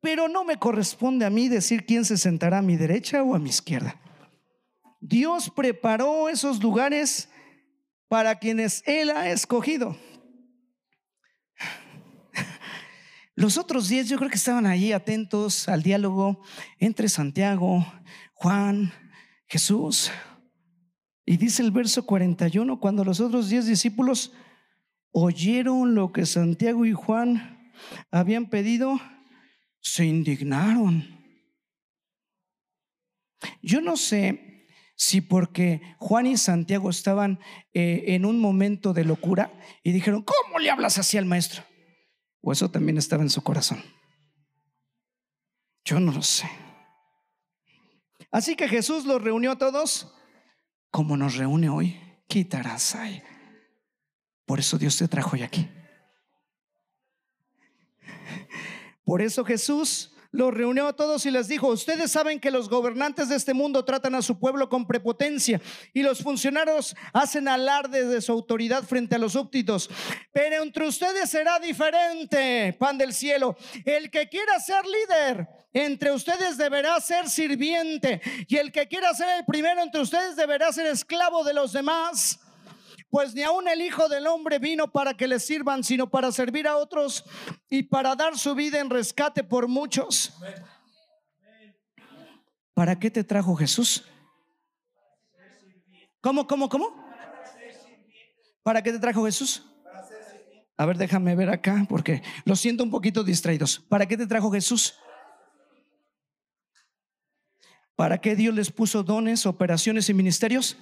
Pero 0.00 0.28
no 0.28 0.44
me 0.44 0.56
corresponde 0.56 1.24
a 1.24 1.30
mí 1.30 1.48
decir 1.48 1.84
quién 1.84 2.04
se 2.04 2.16
sentará 2.16 2.58
a 2.58 2.62
mi 2.62 2.76
derecha 2.76 3.22
o 3.22 3.34
a 3.34 3.38
mi 3.38 3.50
izquierda. 3.50 4.00
Dios 5.08 5.50
preparó 5.50 6.28
esos 6.28 6.60
lugares 6.60 7.28
para 8.08 8.40
quienes 8.40 8.82
Él 8.86 9.10
ha 9.10 9.30
escogido. 9.30 9.96
Los 13.36 13.56
otros 13.56 13.88
diez 13.88 14.08
yo 14.08 14.16
creo 14.16 14.30
que 14.30 14.36
estaban 14.36 14.66
allí 14.66 14.92
atentos 14.92 15.68
al 15.68 15.82
diálogo 15.84 16.42
entre 16.80 17.08
Santiago, 17.08 17.86
Juan, 18.34 18.92
Jesús. 19.46 20.10
Y 21.24 21.36
dice 21.36 21.62
el 21.62 21.70
verso 21.70 22.04
41, 22.04 22.80
cuando 22.80 23.04
los 23.04 23.20
otros 23.20 23.48
diez 23.48 23.66
discípulos 23.66 24.32
oyeron 25.12 25.94
lo 25.94 26.12
que 26.12 26.26
Santiago 26.26 26.84
y 26.84 26.92
Juan 26.92 27.72
habían 28.10 28.46
pedido, 28.46 28.98
se 29.80 30.04
indignaron. 30.04 31.06
Yo 33.62 33.80
no 33.80 33.96
sé 33.96 34.55
si 34.96 35.20
porque 35.20 35.82
Juan 35.98 36.26
y 36.26 36.36
Santiago 36.36 36.90
estaban 36.90 37.38
eh, 37.74 38.04
en 38.08 38.24
un 38.24 38.40
momento 38.40 38.92
de 38.92 39.04
locura 39.04 39.52
y 39.84 39.92
dijeron, 39.92 40.24
¿cómo 40.24 40.58
le 40.58 40.70
hablas 40.70 40.98
así 40.98 41.18
al 41.18 41.26
maestro? 41.26 41.62
O 42.40 42.50
eso 42.50 42.70
también 42.70 42.98
estaba 42.98 43.22
en 43.22 43.30
su 43.30 43.42
corazón. 43.42 43.82
Yo 45.84 46.00
no 46.00 46.10
lo 46.10 46.22
sé. 46.22 46.50
Así 48.32 48.56
que 48.56 48.68
Jesús 48.68 49.04
los 49.04 49.22
reunió 49.22 49.52
a 49.52 49.58
todos 49.58 50.12
como 50.96 51.18
nos 51.18 51.36
reúne 51.36 51.68
hoy, 51.68 52.00
quitarás 52.26 52.94
ahí. 52.94 53.22
Por 54.46 54.60
eso 54.60 54.78
Dios 54.78 54.96
te 54.96 55.06
trajo 55.08 55.32
hoy 55.34 55.42
aquí. 55.42 55.68
Por 59.04 59.20
eso 59.20 59.44
Jesús 59.44 60.15
los 60.36 60.52
reunió 60.52 60.86
a 60.86 60.92
todos 60.92 61.24
y 61.26 61.30
les 61.30 61.48
dijo, 61.48 61.68
ustedes 61.68 62.12
saben 62.12 62.38
que 62.38 62.50
los 62.50 62.68
gobernantes 62.68 63.28
de 63.28 63.36
este 63.36 63.54
mundo 63.54 63.84
tratan 63.84 64.14
a 64.14 64.22
su 64.22 64.38
pueblo 64.38 64.68
con 64.68 64.86
prepotencia 64.86 65.60
y 65.92 66.02
los 66.02 66.22
funcionarios 66.22 66.94
hacen 67.12 67.48
alarde 67.48 68.04
de 68.04 68.20
su 68.20 68.32
autoridad 68.32 68.84
frente 68.84 69.16
a 69.16 69.18
los 69.18 69.32
súbditos. 69.32 69.88
Pero 70.32 70.62
entre 70.62 70.86
ustedes 70.86 71.30
será 71.30 71.58
diferente, 71.58 72.76
pan 72.78 72.98
del 72.98 73.12
cielo. 73.12 73.56
El 73.84 74.10
que 74.10 74.28
quiera 74.28 74.60
ser 74.60 74.84
líder 74.84 75.48
entre 75.72 76.12
ustedes 76.12 76.56
deberá 76.56 77.00
ser 77.00 77.28
sirviente 77.28 78.20
y 78.48 78.56
el 78.56 78.72
que 78.72 78.88
quiera 78.88 79.12
ser 79.14 79.38
el 79.38 79.44
primero 79.44 79.82
entre 79.82 80.00
ustedes 80.00 80.36
deberá 80.36 80.72
ser 80.72 80.86
esclavo 80.86 81.44
de 81.44 81.54
los 81.54 81.72
demás. 81.72 82.40
Pues 83.08 83.34
ni 83.34 83.42
aun 83.42 83.68
el 83.68 83.80
Hijo 83.80 84.08
del 84.08 84.26
Hombre 84.26 84.58
vino 84.58 84.90
para 84.90 85.14
que 85.14 85.28
le 85.28 85.38
sirvan, 85.38 85.84
sino 85.84 86.10
para 86.10 86.32
servir 86.32 86.66
a 86.66 86.76
otros 86.76 87.24
y 87.68 87.84
para 87.84 88.14
dar 88.16 88.36
su 88.36 88.54
vida 88.54 88.80
en 88.80 88.90
rescate 88.90 89.44
por 89.44 89.68
muchos. 89.68 90.32
¿Para 92.74 92.98
qué 92.98 93.10
te 93.10 93.24
trajo 93.24 93.54
Jesús? 93.56 94.04
¿Cómo, 96.20 96.46
cómo, 96.46 96.68
cómo? 96.68 97.06
¿Para 98.62 98.82
qué 98.82 98.92
te 98.92 98.98
trajo 98.98 99.24
Jesús? 99.24 99.64
A 100.76 100.84
ver, 100.84 100.98
déjame 100.98 101.34
ver 101.34 101.48
acá 101.48 101.86
porque 101.88 102.22
lo 102.44 102.54
siento 102.56 102.82
un 102.82 102.90
poquito 102.90 103.24
distraídos. 103.24 103.78
¿Para 103.88 104.06
qué 104.06 104.16
te 104.16 104.26
trajo 104.26 104.50
Jesús? 104.50 104.98
¿Para 107.94 108.20
qué 108.20 108.36
Dios 108.36 108.54
les 108.54 108.70
puso 108.70 109.02
dones, 109.02 109.46
operaciones 109.46 110.10
y 110.10 110.14
ministerios? 110.14 110.76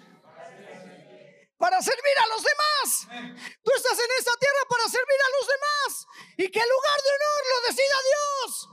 Para 1.57 1.81
servir 1.81 2.17
a 2.19 2.27
los 2.29 2.43
demás. 2.43 2.87
Tú 3.63 3.71
estás 3.77 3.99
en 3.99 4.11
esta 4.19 4.33
tierra 4.37 4.63
para 4.69 4.89
servir 4.89 5.21
a 5.25 5.31
los 5.39 5.47
demás 5.49 6.07
y 6.37 6.51
que 6.51 6.61
el 6.61 6.69
lugar 6.69 6.99
de 7.03 7.11
honor 7.15 7.43
lo 7.53 7.59
decida 7.69 7.97
Dios. 8.11 8.69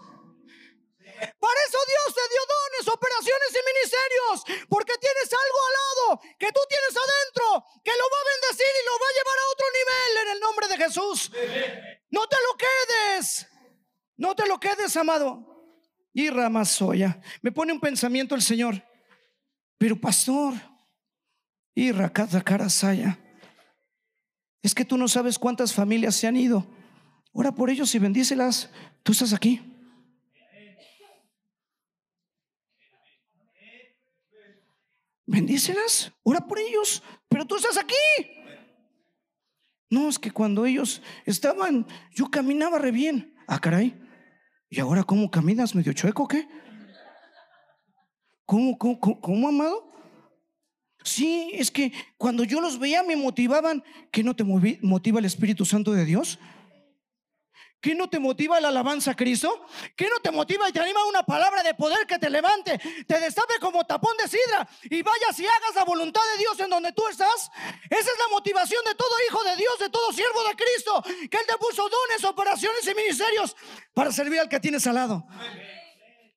Para 1.22 1.60
eso 1.68 1.78
Dios 1.86 2.16
te 2.16 2.26
dio 2.34 2.42
dones, 2.50 2.88
operaciones 2.88 3.52
y 3.54 3.62
ministerios, 3.62 4.66
porque 4.68 4.98
tienes 4.98 5.30
algo 5.30 5.60
al 5.68 5.74
lado 5.82 6.22
que 6.40 6.52
tú 6.52 6.62
tienes 6.68 6.98
adentro 6.98 7.64
que 7.84 7.92
lo 7.92 8.06
va 8.10 8.18
a 8.18 8.30
bendecir 8.34 8.74
y 8.74 8.86
lo 8.86 8.94
va 8.98 9.08
a 9.08 9.16
llevar 9.18 9.38
a 9.38 9.52
otro 9.54 9.68
nivel 9.78 10.12
en 10.18 10.28
el 10.34 10.40
nombre 10.40 10.68
de 10.68 10.78
Jesús. 10.78 11.32
No 12.10 12.28
te 12.28 12.38
lo 12.38 12.58
quedes, 12.58 13.48
no 14.18 14.36
te 14.36 14.48
lo 14.48 14.60
quedes, 14.60 14.98
amado. 14.98 15.46
Y 16.14 16.30
Ramazoya, 16.30 17.22
me 17.42 17.52
pone 17.52 17.72
un 17.72 17.80
pensamiento 17.80 18.34
el 18.36 18.42
Señor, 18.42 18.84
pero 19.78 20.00
pastor, 20.00 20.54
y 21.74 21.92
Rakata 21.92 22.42
Karasaya. 22.42 23.18
Es 24.62 24.76
que 24.76 24.86
tú 24.86 24.98
no 24.98 25.08
sabes 25.08 25.40
cuántas 25.40 25.74
familias 25.74 26.16
se 26.16 26.28
han 26.28 26.36
ido. 26.36 26.68
Ora 27.34 27.52
por 27.52 27.70
ellos 27.70 27.94
y 27.96 28.00
bendícelas. 28.00 28.70
Tú 29.04 29.12
estás 29.14 29.34
aquí. 29.34 29.62
Bendícelas. 35.26 36.12
Ora 36.24 36.42
por 36.42 36.60
ellos. 36.60 37.02
Pero 37.28 37.46
tú 37.46 37.56
estás 37.56 37.78
aquí. 37.78 37.96
No, 39.90 40.08
es 40.10 40.20
que 40.20 40.32
cuando 40.32 40.66
ellos 40.66 41.02
estaban, 41.26 41.88
yo 42.12 42.30
caminaba 42.30 42.78
re 42.78 42.92
bien. 42.92 43.36
Ah, 43.48 43.60
caray. 43.60 44.00
¿Y 44.70 44.80
ahora 44.80 45.04
cómo 45.04 45.30
caminas? 45.30 45.76
¿Medio 45.76 45.92
chueco 45.94 46.28
qué? 46.28 46.48
¿Cómo, 48.46 48.78
cómo, 48.78 49.00
cómo, 49.00 49.22
cómo 49.22 49.48
amado? 49.50 49.91
Sí, 51.04 51.52
es 51.54 51.72
que 51.72 51.92
cuando 52.18 52.44
yo 52.44 52.62
los 52.62 52.80
veía 52.80 53.04
me 53.04 53.16
motivaban. 53.16 53.84
¿Qué 54.12 54.24
no 54.24 54.36
te 54.36 54.44
motiva 54.44 55.20
el 55.20 55.26
Espíritu 55.26 55.66
Santo 55.66 55.92
de 55.92 56.06
Dios? 56.06 56.40
¿Qué 57.82 57.96
no 57.96 58.08
te 58.08 58.20
motiva 58.20 58.60
la 58.60 58.68
alabanza 58.68 59.12
a 59.12 59.16
Cristo? 59.16 59.66
¿Qué 59.96 60.08
no 60.08 60.20
te 60.22 60.30
motiva 60.30 60.70
y 60.70 60.72
te 60.72 60.80
anima 60.80 61.04
una 61.08 61.24
palabra 61.24 61.64
de 61.64 61.74
poder 61.74 62.06
que 62.06 62.20
te 62.20 62.30
levante, 62.30 62.80
te 63.08 63.20
destape 63.20 63.56
como 63.60 63.84
tapón 63.86 64.16
de 64.18 64.28
sidra 64.28 64.70
y 64.84 65.02
vayas 65.02 65.40
y 65.40 65.48
hagas 65.48 65.74
la 65.76 65.84
voluntad 65.84 66.22
de 66.34 66.38
Dios 66.38 66.60
en 66.60 66.70
donde 66.70 66.92
tú 66.94 67.02
estás? 67.10 67.50
Esa 67.90 68.00
es 68.00 68.20
la 68.20 68.28
motivación 68.30 68.86
de 68.86 68.94
todo 68.94 69.10
hijo 69.28 69.44
de 69.44 69.58
Dios, 69.58 69.80
de 69.80 69.90
todo 69.90 70.14
siervo 70.14 70.44
de 70.48 70.56
Cristo, 70.56 71.04
que 71.28 71.38
Él 71.38 71.44
te 71.48 71.58
puso 71.58 71.90
dones, 71.90 72.24
operaciones 72.24 72.88
y 72.88 72.94
ministerios 72.94 73.56
para 73.96 74.12
servir 74.12 74.40
al 74.40 74.50
que 74.50 74.60
tienes 74.60 74.86
al 74.86 74.96
lado. 74.96 75.26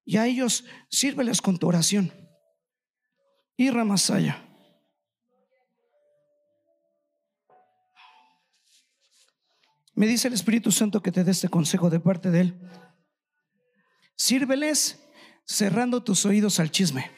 Y 0.07 0.17
a 0.17 0.27
ellos 0.27 0.65
sírveles 0.89 1.43
con 1.43 1.59
tu 1.59 1.69
oración. 1.69 2.11
Y 3.59 3.69
Ramasaya. 3.69 4.54
Me 9.95 10.07
dice 10.07 10.29
el 10.29 10.35
Espíritu 10.35 10.73
Santo 10.73 11.03
que 11.03 11.13
te 11.13 11.23
dé 11.23 11.31
este 11.31 11.49
consejo 11.49 11.89
de 11.89 12.01
parte 12.01 12.31
de 12.31 12.41
Él. 12.41 12.71
Sírveles 14.17 15.01
cerrando 15.45 16.03
tus 16.03 16.25
oídos 16.27 16.59
al 16.59 16.71
chisme. 16.71 17.11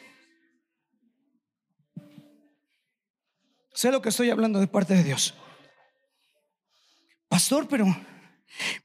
Sé 3.73 3.91
lo 3.91 4.01
que 4.01 4.09
estoy 4.09 4.29
hablando 4.29 4.59
de 4.59 4.67
parte 4.67 4.95
de 4.95 5.03
Dios. 5.03 5.35
Pastor, 7.27 7.67
pero 7.67 7.85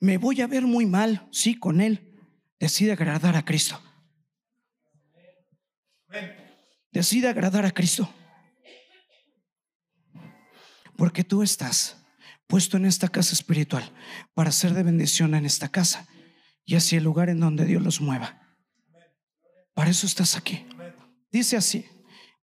me 0.00 0.18
voy 0.18 0.40
a 0.40 0.46
ver 0.46 0.62
muy 0.62 0.86
mal. 0.86 1.28
Sí, 1.30 1.58
con 1.58 1.80
Él. 1.80 2.14
Decide 2.58 2.92
agradar 2.92 3.36
a 3.36 3.44
Cristo. 3.44 3.80
Decide 6.90 7.28
agradar 7.28 7.64
a 7.64 7.70
Cristo. 7.70 8.12
Porque 10.96 11.24
tú 11.24 11.42
estás 11.42 12.01
puesto 12.52 12.76
en 12.76 12.84
esta 12.84 13.08
casa 13.08 13.32
espiritual 13.32 13.82
para 14.34 14.52
ser 14.52 14.74
de 14.74 14.82
bendición 14.82 15.34
en 15.34 15.46
esta 15.46 15.70
casa 15.70 16.06
y 16.66 16.74
hacia 16.74 16.98
el 16.98 17.04
lugar 17.04 17.30
en 17.30 17.40
donde 17.40 17.64
Dios 17.64 17.82
los 17.82 18.02
mueva. 18.02 18.42
Para 19.72 19.88
eso 19.88 20.04
estás 20.04 20.36
aquí. 20.36 20.66
Dice 21.30 21.56
así, 21.56 21.86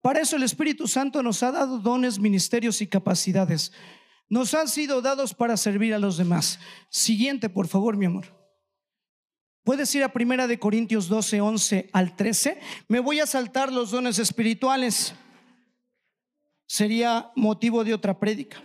para 0.02 0.22
eso 0.22 0.36
el 0.36 0.42
Espíritu 0.42 0.88
Santo 0.88 1.22
nos 1.22 1.44
ha 1.44 1.52
dado 1.52 1.78
dones, 1.78 2.18
ministerios 2.18 2.82
y 2.82 2.88
capacidades. 2.88 3.72
Nos 4.30 4.56
han 4.56 4.68
sido 4.68 5.04
dados 5.04 5.36
para 5.36 5.56
servir 5.58 5.94
a 5.94 6.00
los 6.00 6.18
demás. 6.18 6.58
Siguiente, 6.90 7.48
por 7.48 7.68
favor, 7.68 7.96
mi 7.96 8.08
amor. 8.08 8.36
Puedes 9.64 9.94
ir 9.94 10.04
a 10.04 10.12
Primera 10.12 10.48
de 10.48 10.58
Corintios 10.58 11.08
12, 11.08 11.40
11 11.40 11.90
al 11.94 12.16
13. 12.16 12.60
Me 12.88 13.00
voy 13.00 13.20
a 13.20 13.28
saltar 13.28 13.72
los 13.72 13.92
dones 13.92 14.18
espirituales. 14.18 15.14
Sería 16.66 17.32
motivo 17.36 17.84
de 17.84 17.94
otra 17.94 18.20
prédica. 18.20 18.64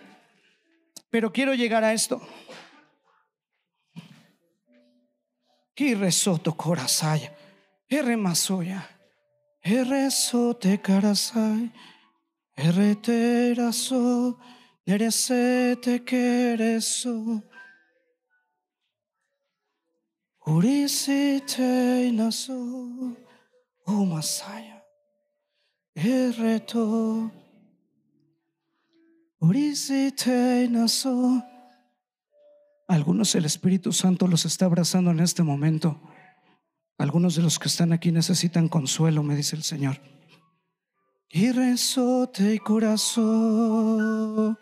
Pero 1.15 1.33
quiero 1.33 1.55
llegar 1.55 1.85
a 1.85 1.93
esto. 1.93 2.21
Que 5.73 5.95
resoto 5.95 6.57
corasaya, 6.57 7.33
erre 7.89 8.17
masoya, 8.17 8.85
erre 9.63 10.11
sote 10.11 10.81
carasay, 10.81 11.71
erre 12.57 12.97
teraso, 12.97 14.41
neresete 14.85 16.05
quereso. 16.05 17.45
Urisite 20.47 22.11
naso, 22.13 22.59
oh 23.87 24.05
masaya, 24.05 24.85
erre 25.95 26.59
to. 26.59 27.44
Algunos 32.89 33.35
el 33.35 33.45
Espíritu 33.45 33.93
Santo 33.93 34.27
los 34.27 34.45
está 34.45 34.65
abrazando 34.67 35.11
en 35.11 35.21
este 35.21 35.43
momento. 35.43 36.01
Algunos 36.97 37.35
de 37.35 37.43
los 37.43 37.59
que 37.59 37.69
están 37.69 37.93
aquí 37.93 38.11
necesitan 38.13 38.69
consuelo, 38.69 39.23
me 39.23 39.37
dice 39.37 39.57
el 39.57 39.63
Señor. 39.63 40.01
Y 41.29 41.51
rezote 41.53 42.59
corazón. 42.61 44.59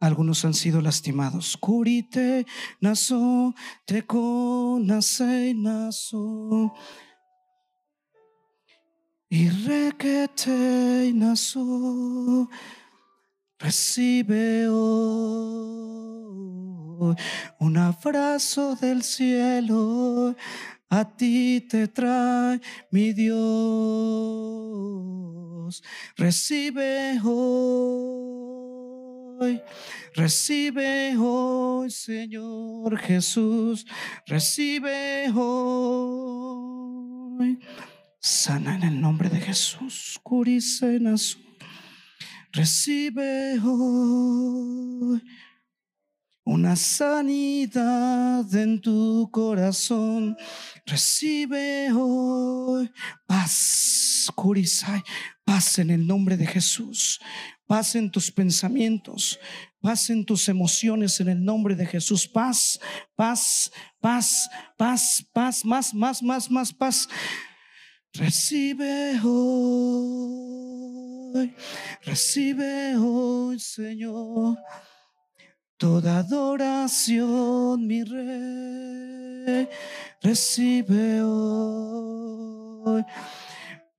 Algunos 0.00 0.44
han 0.44 0.54
sido 0.54 0.80
lastimados. 0.80 1.56
Curite, 1.56 2.46
naso, 2.80 3.54
te 3.84 4.04
nace, 4.80 5.54
naso. 5.54 6.72
Y 9.28 9.48
requete, 9.48 11.12
naso. 11.14 12.48
Recibe 13.64 14.68
hoy 14.68 15.64
un 17.60 17.76
abrazo 17.78 18.76
del 18.76 19.02
cielo, 19.02 20.36
a 20.90 21.16
ti 21.16 21.62
te 21.66 21.88
trae 21.88 22.60
mi 22.90 23.14
Dios. 23.14 23.32
Recibe 26.18 27.18
hoy, 27.24 28.42
recibe 30.14 31.16
hoy, 31.16 31.90
Señor 31.90 32.98
Jesús, 32.98 33.86
recibe 34.26 35.30
hoy. 35.34 36.68
Sana 38.20 38.76
en 38.76 38.82
el 38.82 39.00
nombre 39.00 39.30
de 39.30 39.40
Jesús, 39.40 40.20
curicenas 40.22 41.38
Recibe 42.54 43.58
hoy 43.64 45.20
una 46.44 46.76
sanidad 46.76 48.54
en 48.54 48.80
tu 48.80 49.28
corazón. 49.32 50.36
Recibe 50.86 51.90
hoy 51.92 52.88
paz, 53.26 54.30
Kurisai, 54.36 55.02
paz 55.44 55.80
en 55.80 55.90
el 55.90 56.06
nombre 56.06 56.36
de 56.36 56.46
Jesús. 56.46 57.20
Paz 57.66 57.96
en 57.96 58.08
tus 58.08 58.30
pensamientos, 58.30 59.40
paz 59.80 60.08
en 60.10 60.24
tus 60.24 60.48
emociones 60.48 61.18
en 61.18 61.30
el 61.30 61.44
nombre 61.44 61.74
de 61.74 61.86
Jesús. 61.86 62.28
Paz, 62.28 62.78
paz, 63.16 63.72
paz, 64.00 64.48
paz, 64.76 65.26
paz, 65.32 65.64
más, 65.64 65.92
más, 65.92 66.22
más, 66.22 66.48
más 66.48 66.72
paz. 66.72 67.08
Recibe 68.16 69.20
hoy, 69.24 71.52
recibe 72.02 72.96
hoy, 72.96 73.58
Señor, 73.58 74.56
toda 75.76 76.18
adoración, 76.18 77.88
mi 77.88 78.04
rey. 78.04 79.68
Recibe 80.22 81.22
hoy. 81.22 83.04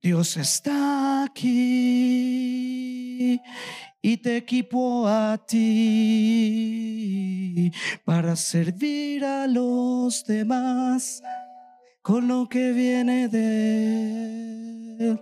Dios 0.00 0.38
está 0.38 1.24
aquí 1.24 3.38
y 4.00 4.16
te 4.16 4.38
equipo 4.38 5.06
a 5.06 5.36
ti 5.36 7.70
para 8.02 8.34
servir 8.34 9.26
a 9.26 9.46
los 9.46 10.24
demás 10.24 11.22
con 12.06 12.28
lo 12.28 12.48
que 12.48 12.70
viene 12.70 13.26
de 13.26 14.96
él. 15.00 15.20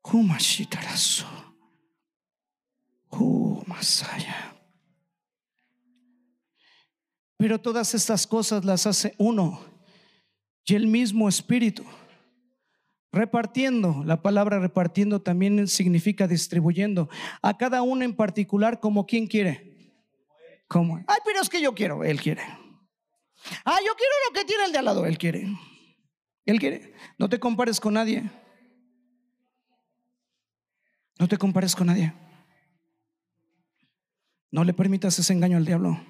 Kumashitarazo. 0.00 1.26
Kumasaya. 3.08 4.54
Pero 7.36 7.60
todas 7.60 7.96
estas 7.96 8.28
cosas 8.28 8.64
las 8.64 8.86
hace 8.86 9.16
uno 9.18 9.58
y 10.64 10.76
el 10.76 10.86
mismo 10.86 11.28
Espíritu. 11.28 11.84
Repartiendo, 13.10 14.04
la 14.04 14.22
palabra 14.22 14.60
repartiendo 14.60 15.20
también 15.20 15.66
significa 15.66 16.28
distribuyendo 16.28 17.08
a 17.42 17.56
cada 17.56 17.82
uno 17.82 18.04
en 18.04 18.14
particular 18.14 18.78
como 18.78 19.04
quien 19.04 19.26
quiere. 19.26 19.74
Como, 20.68 20.98
ay, 21.08 21.18
pero 21.24 21.40
es 21.42 21.48
que 21.48 21.60
yo 21.60 21.74
quiero, 21.74 22.04
él 22.04 22.20
quiere. 22.20 22.65
Ah, 23.64 23.78
yo 23.84 23.94
quiero 23.94 24.12
lo 24.26 24.32
que 24.34 24.44
tiene 24.44 24.64
el 24.64 24.72
de 24.72 24.78
al 24.78 24.84
lado, 24.84 25.06
él 25.06 25.18
quiere. 25.18 25.48
Él 26.44 26.58
quiere. 26.58 26.94
No 27.18 27.28
te 27.28 27.38
compares 27.38 27.80
con 27.80 27.94
nadie. 27.94 28.30
No 31.18 31.28
te 31.28 31.36
compares 31.38 31.74
con 31.74 31.88
nadie. 31.88 32.12
No 34.50 34.64
le 34.64 34.72
permitas 34.72 35.18
ese 35.18 35.32
engaño 35.32 35.56
al 35.56 35.64
diablo. 35.64 36.00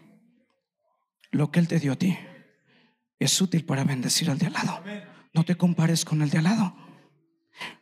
Lo 1.30 1.50
que 1.50 1.60
él 1.60 1.68
te 1.68 1.80
dio 1.80 1.92
a 1.92 1.96
ti 1.96 2.16
es 3.18 3.40
útil 3.40 3.64
para 3.64 3.84
bendecir 3.84 4.30
al 4.30 4.38
de 4.38 4.46
al 4.46 4.52
lado. 4.52 4.82
No 5.32 5.44
te 5.44 5.56
compares 5.56 6.04
con 6.04 6.22
el 6.22 6.30
de 6.30 6.38
al 6.38 6.44
lado. 6.44 6.76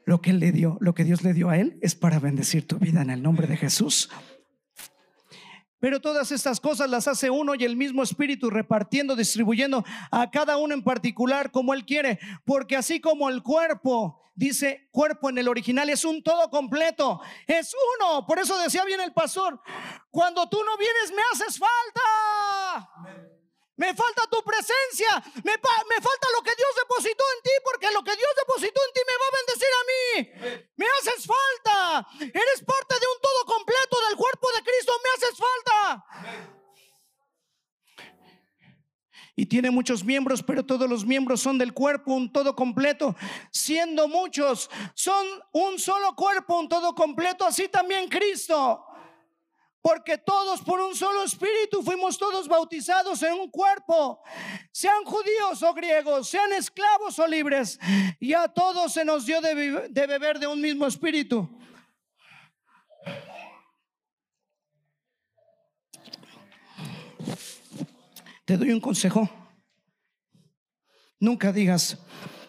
Lo 0.06 0.20
que 0.20 0.30
él 0.30 0.38
le 0.38 0.52
dio, 0.52 0.78
lo 0.80 0.94
que 0.94 1.04
Dios 1.04 1.22
le 1.22 1.34
dio 1.34 1.48
a 1.48 1.58
él 1.58 1.78
es 1.82 1.94
para 1.94 2.20
bendecir 2.20 2.66
tu 2.66 2.78
vida 2.78 3.02
en 3.02 3.10
el 3.10 3.22
nombre 3.22 3.46
de 3.46 3.56
Jesús. 3.56 4.10
Pero 5.84 6.00
todas 6.00 6.32
estas 6.32 6.60
cosas 6.60 6.88
las 6.88 7.06
hace 7.08 7.28
uno 7.28 7.54
y 7.54 7.62
el 7.62 7.76
mismo 7.76 8.02
espíritu 8.02 8.48
repartiendo, 8.48 9.14
distribuyendo 9.14 9.84
a 10.10 10.30
cada 10.30 10.56
uno 10.56 10.72
en 10.72 10.82
particular 10.82 11.50
como 11.50 11.74
él 11.74 11.84
quiere, 11.84 12.18
porque 12.46 12.74
así 12.74 13.02
como 13.02 13.28
el 13.28 13.42
cuerpo 13.42 14.18
dice 14.34 14.88
cuerpo 14.92 15.28
en 15.28 15.36
el 15.36 15.46
original, 15.46 15.90
es 15.90 16.06
un 16.06 16.22
todo 16.22 16.48
completo, 16.48 17.20
es 17.46 17.74
uno. 17.98 18.26
Por 18.26 18.38
eso 18.38 18.56
decía 18.56 18.82
bien 18.86 19.02
el 19.02 19.12
pastor, 19.12 19.60
cuando 20.10 20.48
tú 20.48 20.56
no 20.64 20.74
vienes 20.78 21.12
me 21.14 21.22
haces 21.34 21.58
falta. 21.58 23.33
Me 23.76 23.92
falta 23.94 24.22
tu 24.30 24.42
presencia. 24.42 25.22
Me, 25.42 25.52
falta 25.58 26.26
lo 26.36 26.42
que 26.42 26.54
Dios 26.54 26.70
depositó 26.78 27.24
en 27.36 27.42
ti, 27.42 27.50
porque 27.64 27.90
lo 27.90 28.04
que 28.04 28.14
Dios 28.14 28.30
depositó 28.36 28.80
en 28.86 28.92
ti 28.92 29.00
me 29.06 29.16
va 29.18 29.26
a 29.26 29.36
bendecir 29.38 29.72
a 29.74 29.84
mí. 29.90 30.68
Me 30.76 30.86
haces 30.86 31.26
falta. 31.26 32.06
Eres 32.20 32.62
parte 32.64 32.94
de 32.94 33.06
un 33.06 33.20
todo 33.20 33.44
completo 33.46 33.96
del 34.08 34.16
cuerpo 34.16 34.48
de 34.52 34.62
Cristo. 34.62 34.92
Me 35.02 35.10
haces 35.16 35.38
falta. 35.38 36.04
Y 39.36 39.46
tiene 39.46 39.72
muchos 39.72 40.04
miembros, 40.04 40.44
pero 40.44 40.64
todos 40.64 40.88
los 40.88 41.04
miembros 41.04 41.40
son 41.40 41.58
del 41.58 41.72
cuerpo, 41.72 42.14
un 42.14 42.32
todo 42.32 42.54
completo. 42.54 43.16
Siendo 43.50 44.06
muchos, 44.06 44.70
son 44.94 45.26
un 45.52 45.80
solo 45.80 46.14
cuerpo, 46.14 46.60
un 46.60 46.68
todo 46.68 46.94
completo. 46.94 47.44
Así 47.44 47.68
también 47.68 48.08
Cristo. 48.08 48.86
Porque 49.84 50.16
todos 50.16 50.62
por 50.62 50.80
un 50.80 50.96
solo 50.96 51.24
espíritu 51.24 51.82
fuimos 51.82 52.16
todos 52.16 52.48
bautizados 52.48 53.22
en 53.22 53.34
un 53.34 53.50
cuerpo, 53.50 54.18
sean 54.72 55.04
judíos 55.04 55.62
o 55.62 55.74
griegos, 55.74 56.26
sean 56.26 56.54
esclavos 56.54 57.18
o 57.18 57.26
libres, 57.26 57.78
y 58.18 58.32
a 58.32 58.48
todos 58.48 58.94
se 58.94 59.04
nos 59.04 59.26
dio 59.26 59.42
de, 59.42 60.06
beber 60.06 60.38
de 60.38 60.46
un 60.46 60.58
mismo 60.58 60.86
espíritu. 60.86 61.46
Te 68.46 68.56
doy 68.56 68.70
un 68.70 68.80
consejo. 68.80 69.28
Nunca 71.20 71.52
digas, 71.52 71.98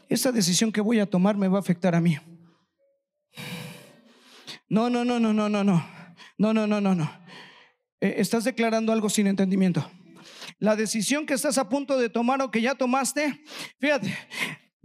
esta 0.07 0.31
decisión 0.31 0.71
que 0.71 0.79
voy 0.79 1.01
a 1.01 1.05
tomar 1.05 1.35
me 1.35 1.49
va 1.49 1.57
a 1.57 1.59
afectar 1.59 1.95
a 1.95 1.99
mí. 1.99 2.17
No, 4.69 4.89
no, 4.89 5.03
no, 5.03 5.19
no, 5.19 5.33
no, 5.33 5.49
no, 5.49 5.65
no. 5.65 5.95
No, 6.37 6.53
no, 6.53 6.67
no, 6.67 6.81
no. 6.81 7.24
Eh, 8.05 8.21
estás 8.21 8.43
declarando 8.43 8.93
algo 8.93 9.09
sin 9.09 9.25
entendimiento. 9.25 9.89
La 10.59 10.75
decisión 10.75 11.25
que 11.25 11.33
estás 11.33 11.57
a 11.57 11.67
punto 11.67 11.97
de 11.97 12.07
tomar 12.07 12.39
o 12.39 12.51
que 12.51 12.61
ya 12.61 12.75
tomaste, 12.75 13.43
fíjate, 13.79 14.15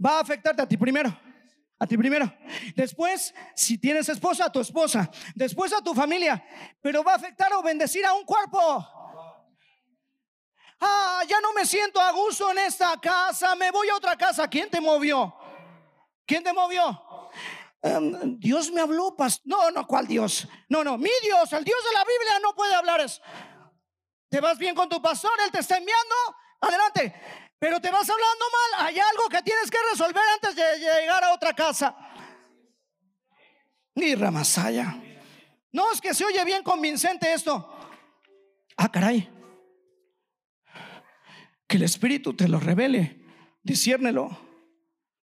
va 0.03 0.17
a 0.17 0.21
afectarte 0.21 0.59
a 0.63 0.67
ti 0.67 0.75
primero. 0.75 1.15
A 1.77 1.85
ti 1.85 1.97
primero. 1.97 2.33
Después, 2.75 3.31
si 3.55 3.77
tienes 3.77 4.09
esposa, 4.09 4.45
a 4.45 4.51
tu 4.51 4.59
esposa. 4.59 5.11
Después 5.35 5.71
a 5.71 5.83
tu 5.83 5.93
familia. 5.93 6.43
Pero 6.81 7.03
va 7.03 7.13
a 7.13 7.15
afectar 7.17 7.53
o 7.53 7.61
bendecir 7.61 8.03
a 8.05 8.13
un 8.13 8.25
cuerpo. 8.25 8.59
Ah, 10.79 11.21
ya 11.27 11.39
no 11.41 11.53
me 11.53 11.63
siento 11.63 12.01
a 12.01 12.11
gusto 12.11 12.51
en 12.51 12.57
esta 12.57 12.99
casa. 12.99 13.55
Me 13.55 13.69
voy 13.69 13.87
a 13.89 13.97
otra 13.97 14.15
casa. 14.15 14.47
¿Quién 14.47 14.67
te 14.67 14.81
movió? 14.81 15.31
¿Quién 16.25 16.43
te 16.43 16.53
movió? 16.53 16.99
Em, 17.83 18.37
Dios 18.37 18.71
me 18.71 18.81
habló, 18.81 19.15
No, 19.45 19.71
no, 19.71 19.87
¿cuál 19.87 20.07
Dios? 20.07 20.47
No, 20.69 20.83
no, 20.83 20.97
mi 20.97 21.09
Dios, 21.23 21.51
el 21.53 21.63
Dios 21.63 21.83
de 21.83 21.93
la 21.93 22.03
Biblia 22.05 22.39
no 22.41 22.53
puede 22.53 22.75
hablar 22.75 23.01
eso. 23.01 23.21
¿Te 24.29 24.39
vas 24.39 24.57
bien 24.57 24.75
con 24.75 24.87
tu 24.87 25.01
pastor? 25.01 25.31
Él 25.43 25.51
te 25.51 25.59
está 25.59 25.77
enviando. 25.77 26.15
Adelante. 26.61 27.13
Pero 27.59 27.81
te 27.81 27.91
vas 27.91 28.09
hablando 28.09 28.45
mal. 28.51 28.87
Hay 28.87 28.99
algo 28.99 29.27
que 29.29 29.41
tienes 29.41 29.69
que 29.69 29.77
resolver 29.91 30.23
antes 30.35 30.55
de 30.55 30.79
llegar 30.79 31.23
a 31.23 31.33
otra 31.33 31.53
casa. 31.53 31.95
Ni 33.95 34.15
Ramasaya. 34.15 34.95
No, 35.73 35.91
es 35.91 35.99
que 35.99 36.13
se 36.13 36.23
oye 36.23 36.43
bien 36.45 36.63
convincente 36.63 37.33
esto. 37.33 37.67
Ah, 38.77 38.89
caray. 38.89 39.29
Que 41.67 41.77
el 41.77 41.83
Espíritu 41.83 42.33
te 42.33 42.47
lo 42.47 42.59
revele. 42.59 43.25
Disciérnelo. 43.63 44.29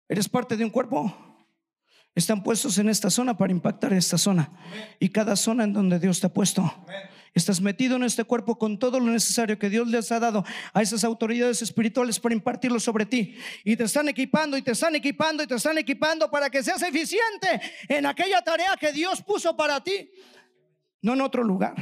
Eres 0.09 0.27
parte 0.27 0.57
de 0.57 0.65
un 0.65 0.69
cuerpo 0.69 1.26
están 2.17 2.41
puestos 2.41 2.79
en 2.79 2.89
esta 2.89 3.11
zona 3.11 3.37
para 3.37 3.51
impactar 3.51 3.93
esta 3.93 4.17
zona. 4.17 4.49
Y 4.99 5.09
cada 5.09 5.35
zona 5.35 5.65
en 5.65 5.73
donde 5.73 5.99
Dios 5.99 6.19
te 6.19 6.25
ha 6.25 6.33
puesto. 6.33 6.73
Estás 7.35 7.61
metido 7.61 7.95
en 7.95 8.01
este 8.01 8.23
cuerpo 8.23 8.57
con 8.57 8.79
todo 8.79 8.99
lo 8.99 9.11
necesario 9.11 9.59
que 9.59 9.69
Dios 9.69 9.87
les 9.87 10.11
ha 10.11 10.19
dado 10.19 10.43
a 10.73 10.81
esas 10.81 11.03
autoridades 11.03 11.61
espirituales 11.61 12.19
para 12.19 12.33
impartirlo 12.33 12.79
sobre 12.79 13.05
ti. 13.05 13.35
Y 13.63 13.75
te 13.75 13.83
están 13.83 14.09
equipando 14.09 14.57
y 14.57 14.63
te 14.63 14.71
están 14.71 14.95
equipando 14.95 15.43
y 15.43 15.47
te 15.47 15.53
están 15.53 15.77
equipando 15.77 16.31
para 16.31 16.49
que 16.49 16.63
seas 16.63 16.81
eficiente 16.81 17.61
en 17.87 18.07
aquella 18.07 18.41
tarea 18.41 18.75
que 18.79 18.91
Dios 18.91 19.21
puso 19.21 19.55
para 19.55 19.83
ti. 19.83 20.09
No 21.03 21.13
en 21.13 21.21
otro 21.21 21.43
lugar. 21.43 21.75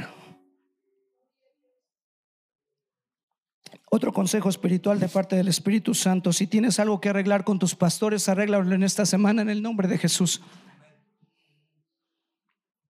Otro 3.88 4.12
consejo 4.12 4.48
espiritual 4.48 4.98
de 4.98 5.08
parte 5.08 5.36
del 5.36 5.48
Espíritu 5.48 5.94
Santo, 5.94 6.32
si 6.32 6.46
tienes 6.46 6.80
algo 6.80 7.00
que 7.00 7.08
arreglar 7.08 7.44
con 7.44 7.58
tus 7.58 7.74
pastores, 7.76 8.28
arréglalo 8.28 8.74
en 8.74 8.82
esta 8.82 9.06
semana 9.06 9.42
en 9.42 9.48
el 9.48 9.62
nombre 9.62 9.86
de 9.86 9.96
Jesús. 9.96 10.42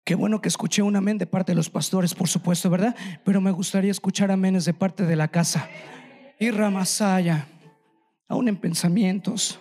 Qué 0.02 0.14
bueno 0.14 0.40
que 0.40 0.48
escuché 0.48 0.80
un 0.80 0.96
amén 0.96 1.18
de 1.18 1.26
parte 1.26 1.52
de 1.52 1.56
los 1.56 1.68
pastores, 1.68 2.14
por 2.14 2.28
supuesto, 2.28 2.70
¿verdad? 2.70 2.96
Pero 3.22 3.42
me 3.42 3.50
gustaría 3.50 3.90
escuchar 3.90 4.30
aménes 4.30 4.64
de 4.64 4.72
parte 4.72 5.04
de 5.04 5.16
la 5.16 5.28
casa. 5.28 5.68
Y 6.40 6.50
Ramasaya, 6.50 7.46
aún 8.26 8.48
en 8.48 8.56
pensamientos, 8.56 9.60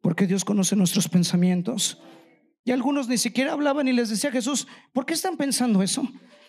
porque 0.00 0.26
Dios 0.26 0.46
conoce 0.46 0.74
nuestros 0.74 1.06
pensamientos. 1.08 2.00
Y 2.64 2.70
algunos 2.70 3.08
ni 3.08 3.18
siquiera 3.18 3.52
hablaban 3.52 3.86
y 3.88 3.92
les 3.92 4.08
decía 4.08 4.32
Jesús, 4.32 4.66
¿por 4.94 5.04
qué 5.04 5.12
están 5.12 5.36
pensando 5.36 5.82
eso? 5.82 6.08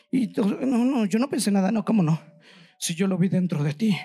Y 0.10 0.28
no, 0.28 0.86
no, 0.86 1.06
yo 1.06 1.20
no 1.20 1.30
pensé 1.30 1.52
nada, 1.52 1.74
no, 1.74 1.84
¿cómo 1.84 2.02
no? 2.02 2.22
Si 2.80 2.96
yo 2.96 3.08
lo 3.08 3.18
vi 3.18 3.28
dentro 3.28 3.62
de 3.64 3.74
ti. 3.74 3.98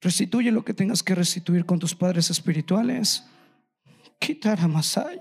Restituye 0.00 0.50
lo 0.50 0.64
que 0.64 0.74
tengas 0.74 1.02
que 1.02 1.14
restituir 1.14 1.66
con 1.66 1.78
tus 1.78 1.94
padres 1.94 2.30
espirituales. 2.30 3.24
Quitar 4.18 4.60
a 4.60 4.68
Masai. 4.68 5.20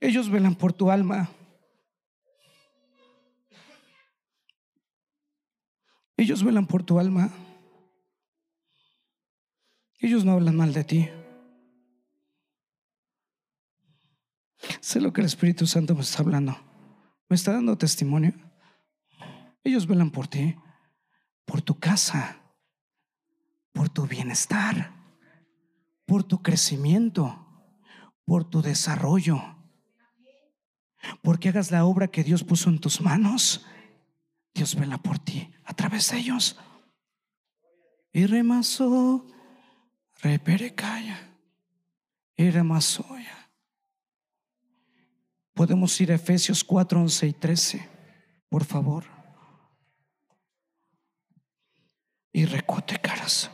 Ellos 0.00 0.30
velan 0.30 0.54
por 0.54 0.72
tu 0.72 0.90
alma. 0.90 1.28
Ellos 6.16 6.42
velan 6.42 6.66
por 6.66 6.82
tu 6.82 6.98
alma. 6.98 7.30
Ellos 10.00 10.24
no 10.24 10.32
hablan 10.32 10.56
mal 10.56 10.72
de 10.72 10.84
ti. 10.84 11.08
Sé 14.80 15.00
lo 15.00 15.12
que 15.12 15.20
el 15.20 15.26
Espíritu 15.26 15.66
Santo 15.66 15.94
me 15.94 16.02
está 16.02 16.22
hablando. 16.22 16.56
Me 17.28 17.34
está 17.34 17.52
dando 17.52 17.76
testimonio. 17.76 18.47
Ellos 19.68 19.86
velan 19.86 20.10
por 20.10 20.26
ti, 20.28 20.56
por 21.44 21.60
tu 21.60 21.78
casa, 21.78 22.40
por 23.72 23.90
tu 23.90 24.06
bienestar, 24.06 24.94
por 26.06 26.24
tu 26.24 26.42
crecimiento, 26.42 27.46
por 28.24 28.48
tu 28.48 28.62
desarrollo, 28.62 29.38
porque 31.22 31.50
hagas 31.50 31.70
la 31.70 31.84
obra 31.84 32.08
que 32.08 32.24
Dios 32.24 32.44
puso 32.44 32.70
en 32.70 32.78
tus 32.78 33.02
manos. 33.02 33.66
Dios 34.54 34.74
vela 34.74 34.96
por 34.96 35.18
ti 35.18 35.52
a 35.64 35.74
través 35.74 36.10
de 36.12 36.18
ellos. 36.18 36.58
Y 38.10 38.24
remasó, 38.24 39.26
reperecaya, 40.22 41.36
y 42.36 42.48
remasoya. 42.48 43.50
Podemos 45.52 46.00
ir 46.00 46.10
a 46.10 46.14
Efesios 46.14 46.64
4, 46.64 47.02
11 47.02 47.26
y 47.26 47.32
13, 47.34 47.88
por 48.48 48.64
favor. 48.64 49.17
Y 52.32 52.44
recote 52.44 52.98
caras. 52.98 53.50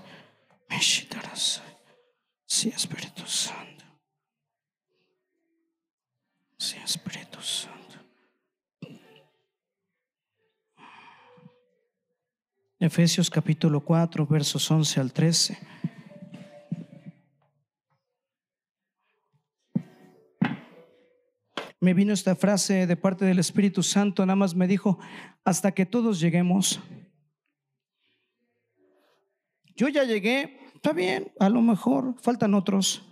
Sí, 2.47 2.68
Espíritu 2.68 3.27
Santo. 3.27 3.85
Sí, 6.57 6.77
Espíritu 6.85 7.41
Santo. 7.41 7.99
Efesios 12.79 13.29
capítulo 13.29 13.81
4, 13.81 14.27
versos 14.27 14.70
11 14.70 15.01
al 15.01 15.12
13. 15.12 15.59
Me 21.81 21.93
vino 21.93 22.12
esta 22.12 22.35
frase 22.37 22.87
de 22.87 22.97
parte 22.97 23.25
del 23.25 23.39
Espíritu 23.39 23.83
Santo, 23.83 24.25
nada 24.25 24.37
más 24.37 24.55
me 24.55 24.66
dijo, 24.66 24.99
hasta 25.45 25.72
que 25.72 25.87
todos 25.87 26.20
lleguemos. 26.20 26.81
Yo 29.77 29.89
ya 29.89 30.05
llegué, 30.05 30.59
está 30.75 30.93
bien, 30.93 31.33
a 31.39 31.49
lo 31.49 31.61
mejor 31.61 32.14
faltan 32.22 32.55
otros. 32.55 33.03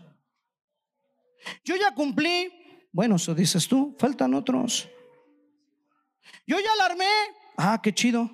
Yo 1.64 1.74
ya 1.76 1.94
cumplí, 1.94 2.52
bueno, 2.92 3.16
eso 3.16 3.34
dices 3.34 3.66
tú, 3.66 3.96
faltan 3.98 4.34
otros. 4.34 4.88
Yo 6.46 6.58
ya 6.58 6.76
la 6.76 6.86
armé, 6.86 7.04
ah, 7.56 7.80
qué 7.82 7.92
chido. 7.92 8.30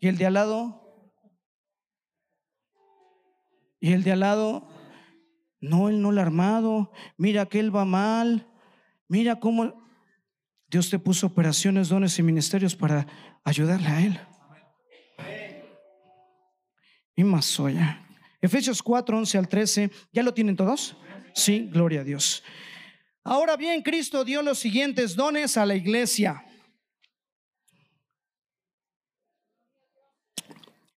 ¿Y 0.00 0.08
el 0.08 0.18
de 0.18 0.26
al 0.26 0.34
lado? 0.34 0.82
Y 3.80 3.92
el 3.92 4.04
de 4.04 4.12
al 4.12 4.20
lado, 4.20 4.68
no, 5.60 5.88
él 5.88 6.00
no 6.00 6.12
lo 6.12 6.20
ha 6.20 6.24
armado. 6.24 6.92
Mira 7.16 7.46
que 7.46 7.58
él 7.60 7.74
va 7.74 7.84
mal. 7.84 8.48
Mira 9.08 9.40
cómo 9.40 9.82
Dios 10.68 10.88
te 10.88 10.98
puso 10.98 11.26
operaciones, 11.26 11.88
dones 11.88 12.18
y 12.18 12.22
ministerios 12.22 12.76
para 12.76 13.06
ayudarle 13.44 13.88
a 13.88 14.00
él. 14.00 14.20
Y 17.22 17.24
más 17.24 17.44
soya. 17.44 18.04
Efesios 18.40 18.82
4, 18.82 19.16
11 19.18 19.38
al 19.38 19.46
13. 19.46 19.90
¿Ya 20.12 20.24
lo 20.24 20.34
tienen 20.34 20.56
todos? 20.56 20.96
Sí, 21.32 21.68
gloria 21.72 22.00
a 22.00 22.04
Dios. 22.04 22.42
Ahora 23.22 23.56
bien, 23.56 23.80
Cristo 23.82 24.24
dio 24.24 24.42
los 24.42 24.58
siguientes 24.58 25.14
dones 25.14 25.56
a 25.56 25.64
la 25.64 25.76
iglesia. 25.76 26.44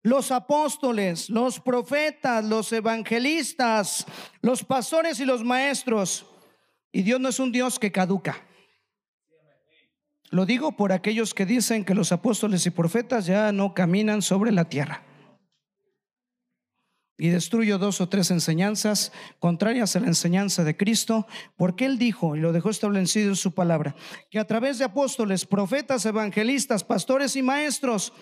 los 0.05 0.31
apóstoles, 0.31 1.29
los 1.29 1.61
profetas, 1.61 2.43
los 2.43 2.73
evangelistas, 2.73 4.05
los 4.41 4.61
pastores 4.61 5.17
y 5.21 5.25
los 5.25 5.45
maestros. 5.45 6.25
Y 6.91 7.03
Dios 7.03 7.21
no 7.21 7.29
es 7.29 7.39
un 7.39 7.53
Dios 7.53 7.79
que 7.79 7.93
caduca. 7.93 8.45
Lo 10.29 10.45
digo 10.45 10.73
por 10.73 10.91
aquellos 10.91 11.33
que 11.33 11.45
dicen 11.45 11.85
que 11.85 11.95
los 11.95 12.11
apóstoles 12.11 12.65
y 12.65 12.69
profetas 12.69 13.25
ya 13.25 13.53
no 13.53 13.73
caminan 13.73 14.21
sobre 14.21 14.51
la 14.51 14.65
tierra 14.65 15.03
y 17.17 17.29
destruyo 17.29 17.77
dos 17.77 18.01
o 18.01 18.09
tres 18.09 18.31
enseñanzas 18.31 19.11
contrarias 19.39 19.95
a 19.95 19.99
la 19.99 20.07
enseñanza 20.07 20.63
de 20.63 20.75
Cristo, 20.75 21.27
porque 21.55 21.85
Él 21.85 21.97
dijo, 21.97 22.35
y 22.35 22.39
lo 22.39 22.51
dejó 22.51 22.69
establecido 22.69 23.29
en 23.29 23.35
su 23.35 23.53
palabra, 23.53 23.95
que 24.31 24.39
a 24.39 24.47
través 24.47 24.79
de 24.79 24.85
apóstoles, 24.85 25.45
profetas, 25.45 26.05
evangelistas, 26.05 26.83
pastores 26.83 27.35
y 27.35 27.43
maestros, 27.43 28.13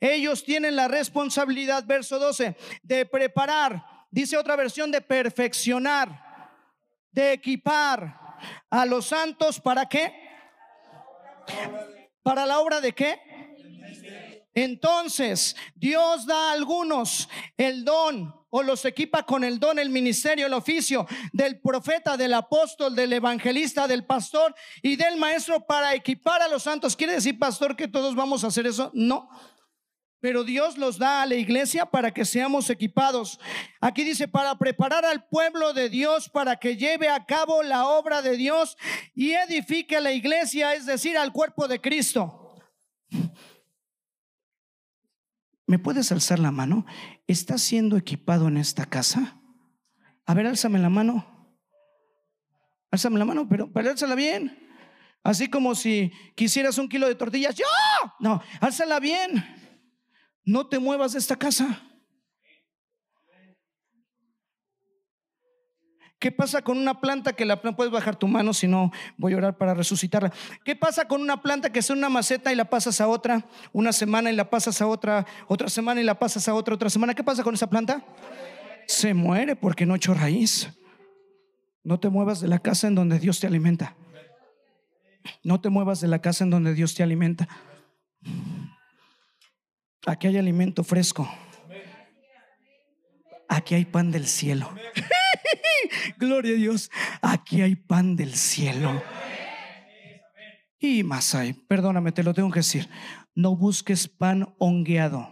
ellos 0.00 0.44
tienen 0.44 0.74
la 0.76 0.88
responsabilidad, 0.88 1.84
verso 1.86 2.18
12, 2.18 2.56
de 2.82 3.06
preparar, 3.06 3.84
dice 4.10 4.36
otra 4.36 4.56
versión, 4.56 4.90
de 4.90 5.00
perfeccionar, 5.00 6.50
de 7.12 7.34
equipar 7.34 8.18
a 8.70 8.84
los 8.86 9.06
santos 9.06 9.60
para 9.60 9.88
qué? 9.88 10.12
¿Para 12.22 12.44
la 12.46 12.58
obra 12.58 12.80
de 12.80 12.92
qué? 12.92 13.20
Entonces, 14.54 15.56
Dios 15.74 16.26
da 16.26 16.50
a 16.50 16.52
algunos 16.52 17.28
el 17.56 17.84
don 17.84 18.34
o 18.50 18.62
los 18.62 18.84
equipa 18.84 19.22
con 19.22 19.44
el 19.44 19.58
don, 19.58 19.78
el 19.78 19.88
ministerio, 19.88 20.46
el 20.46 20.52
oficio 20.52 21.06
del 21.32 21.58
profeta, 21.60 22.18
del 22.18 22.34
apóstol, 22.34 22.94
del 22.94 23.14
evangelista, 23.14 23.88
del 23.88 24.04
pastor 24.04 24.54
y 24.82 24.96
del 24.96 25.16
maestro 25.16 25.64
para 25.64 25.94
equipar 25.94 26.42
a 26.42 26.48
los 26.48 26.64
santos. 26.64 26.94
¿Quiere 26.94 27.14
decir, 27.14 27.38
pastor, 27.38 27.74
que 27.74 27.88
todos 27.88 28.14
vamos 28.14 28.44
a 28.44 28.48
hacer 28.48 28.66
eso? 28.66 28.90
No. 28.92 29.30
Pero 30.20 30.44
Dios 30.44 30.76
los 30.76 30.98
da 30.98 31.22
a 31.22 31.26
la 31.26 31.34
iglesia 31.34 31.86
para 31.86 32.12
que 32.12 32.26
seamos 32.26 32.68
equipados. 32.68 33.40
Aquí 33.80 34.04
dice, 34.04 34.28
para 34.28 34.56
preparar 34.58 35.06
al 35.06 35.26
pueblo 35.26 35.72
de 35.72 35.88
Dios 35.88 36.28
para 36.28 36.56
que 36.56 36.76
lleve 36.76 37.08
a 37.08 37.24
cabo 37.24 37.62
la 37.62 37.88
obra 37.88 38.20
de 38.20 38.36
Dios 38.36 38.76
y 39.14 39.32
edifique 39.32 39.98
la 40.00 40.12
iglesia, 40.12 40.74
es 40.74 40.84
decir, 40.84 41.16
al 41.16 41.32
cuerpo 41.32 41.66
de 41.68 41.80
Cristo. 41.80 42.41
¿Me 45.66 45.78
puedes 45.78 46.12
alzar 46.12 46.38
la 46.38 46.50
mano? 46.50 46.86
¿Estás 47.26 47.62
siendo 47.62 47.96
equipado 47.96 48.48
en 48.48 48.56
esta 48.56 48.86
casa? 48.86 49.40
A 50.26 50.34
ver, 50.34 50.46
álzame 50.46 50.78
la 50.78 50.88
mano. 50.88 51.26
Álzame 52.90 53.18
la 53.18 53.24
mano, 53.24 53.48
pero, 53.48 53.72
pero 53.72 53.90
álzala 53.90 54.14
bien. 54.14 54.58
Así 55.22 55.48
como 55.48 55.74
si 55.74 56.12
quisieras 56.34 56.78
un 56.78 56.88
kilo 56.88 57.06
de 57.06 57.14
tortillas. 57.14 57.54
¡Yo! 57.54 57.64
No, 58.18 58.42
álzala 58.60 58.98
bien. 59.00 59.44
No 60.44 60.66
te 60.66 60.78
muevas 60.78 61.12
de 61.12 61.20
esta 61.20 61.36
casa. 61.36 61.80
¿Qué 66.22 66.30
pasa 66.30 66.62
con 66.62 66.78
una 66.78 67.00
planta 67.00 67.32
que 67.32 67.44
la 67.44 67.60
planta 67.60 67.76
puedes 67.76 67.92
bajar 67.92 68.14
tu 68.14 68.28
mano 68.28 68.54
si 68.54 68.68
no 68.68 68.92
voy 69.16 69.32
a 69.32 69.38
orar 69.38 69.58
para 69.58 69.74
resucitarla? 69.74 70.32
¿Qué 70.64 70.76
pasa 70.76 71.08
con 71.08 71.20
una 71.20 71.42
planta 71.42 71.72
que 71.72 71.80
es 71.80 71.90
una 71.90 72.08
maceta 72.08 72.52
y 72.52 72.54
la 72.54 72.66
pasas 72.66 73.00
a 73.00 73.08
otra, 73.08 73.44
una 73.72 73.92
semana 73.92 74.30
y 74.30 74.36
la 74.36 74.48
pasas 74.48 74.80
a 74.80 74.86
otra, 74.86 75.26
otra 75.48 75.68
semana 75.68 76.00
y 76.00 76.04
la 76.04 76.20
pasas 76.20 76.46
a 76.46 76.54
otra, 76.54 76.76
otra 76.76 76.90
semana? 76.90 77.12
¿Qué 77.12 77.24
pasa 77.24 77.42
con 77.42 77.54
esa 77.54 77.68
planta? 77.68 78.04
Se 78.86 79.14
muere 79.14 79.56
porque 79.56 79.84
no 79.84 79.96
echó 79.96 80.14
raíz. 80.14 80.70
No 81.82 81.98
te 81.98 82.08
muevas 82.08 82.40
de 82.40 82.46
la 82.46 82.60
casa 82.60 82.86
en 82.86 82.94
donde 82.94 83.18
Dios 83.18 83.40
te 83.40 83.48
alimenta. 83.48 83.96
No 85.42 85.60
te 85.60 85.70
muevas 85.70 86.00
de 86.00 86.06
la 86.06 86.20
casa 86.20 86.44
en 86.44 86.50
donde 86.50 86.72
Dios 86.72 86.94
te 86.94 87.02
alimenta. 87.02 87.48
Aquí 90.06 90.28
hay 90.28 90.38
alimento 90.38 90.84
fresco. 90.84 91.28
Aquí 93.48 93.74
hay 93.74 93.86
pan 93.86 94.12
del 94.12 94.28
cielo. 94.28 94.72
Gloria 96.18 96.54
a 96.54 96.56
Dios. 96.56 96.90
Aquí 97.20 97.62
hay 97.62 97.76
pan 97.76 98.16
del 98.16 98.34
cielo. 98.34 99.02
Y 100.78 101.04
más 101.04 101.34
hay, 101.34 101.52
perdóname, 101.52 102.12
te 102.12 102.22
lo 102.22 102.34
tengo 102.34 102.50
que 102.50 102.60
decir. 102.60 102.88
No 103.34 103.56
busques 103.56 104.08
pan 104.08 104.52
hongueado. 104.58 105.30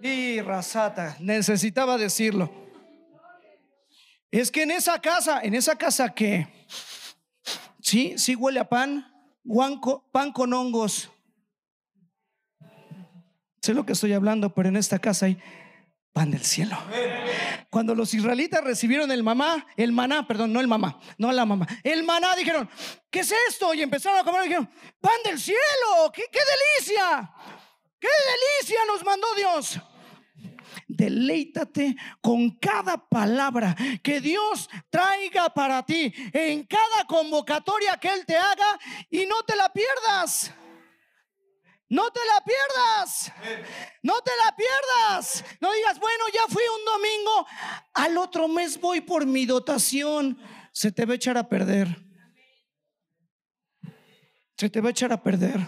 Y 0.00 0.40
rasata, 0.40 1.16
necesitaba 1.18 1.98
decirlo. 1.98 2.50
Es 4.30 4.50
que 4.50 4.62
en 4.62 4.70
esa 4.70 5.00
casa, 5.00 5.40
en 5.42 5.54
esa 5.54 5.76
casa 5.76 6.14
que 6.14 6.46
sí, 7.80 8.14
sí 8.18 8.36
huele 8.36 8.60
a 8.60 8.68
pan, 8.68 9.06
pan 10.12 10.32
con 10.32 10.52
hongos. 10.52 11.10
Sé 13.62 13.74
lo 13.74 13.84
que 13.84 13.94
estoy 13.94 14.12
hablando, 14.12 14.54
pero 14.54 14.68
en 14.68 14.76
esta 14.76 14.98
casa 14.98 15.26
hay 15.26 15.38
pan 16.16 16.30
del 16.30 16.42
cielo. 16.42 16.78
Cuando 17.68 17.94
los 17.94 18.14
israelitas 18.14 18.64
recibieron 18.64 19.12
el 19.12 19.22
mamá, 19.22 19.66
el 19.76 19.92
maná, 19.92 20.26
perdón, 20.26 20.50
no 20.50 20.60
el 20.60 20.66
mamá, 20.66 20.98
no 21.18 21.30
la 21.30 21.44
mamá, 21.44 21.66
el 21.84 22.04
maná, 22.04 22.34
dijeron, 22.34 22.70
¿qué 23.10 23.20
es 23.20 23.34
esto? 23.50 23.74
Y 23.74 23.82
empezaron 23.82 24.20
a 24.20 24.24
comer 24.24 24.40
y 24.40 24.48
dijeron, 24.48 24.70
pan 24.98 25.18
del 25.26 25.38
cielo, 25.38 26.10
qué, 26.14 26.22
qué 26.32 26.38
delicia, 26.78 27.30
qué 28.00 28.08
delicia 28.08 28.78
nos 28.90 29.04
mandó 29.04 29.26
Dios. 29.36 29.78
Deleítate 30.88 31.96
con 32.22 32.52
cada 32.52 32.96
palabra 32.96 33.76
que 34.02 34.22
Dios 34.22 34.70
traiga 34.88 35.50
para 35.50 35.84
ti 35.84 36.14
en 36.32 36.64
cada 36.64 37.04
convocatoria 37.06 37.98
que 37.98 38.08
Él 38.08 38.24
te 38.24 38.38
haga 38.38 38.78
y 39.10 39.26
no 39.26 39.42
te 39.42 39.54
la 39.54 39.70
pierdas. 39.70 40.50
No 41.88 42.10
te 42.10 42.20
la 42.20 42.44
pierdas. 42.44 43.32
No 44.02 44.14
te 44.20 44.30
la 44.44 44.56
pierdas. 44.56 45.44
No 45.60 45.72
digas, 45.72 46.00
bueno, 46.00 46.24
ya 46.34 46.52
fui 46.52 46.62
un 46.78 46.84
domingo. 46.84 47.46
Al 47.94 48.18
otro 48.18 48.48
mes 48.48 48.80
voy 48.80 49.00
por 49.00 49.24
mi 49.24 49.46
dotación. 49.46 50.38
Se 50.72 50.90
te 50.90 51.04
va 51.04 51.12
a 51.12 51.16
echar 51.16 51.38
a 51.38 51.48
perder. 51.48 52.04
Se 54.56 54.68
te 54.68 54.80
va 54.80 54.88
a 54.88 54.90
echar 54.90 55.12
a 55.12 55.22
perder. 55.22 55.60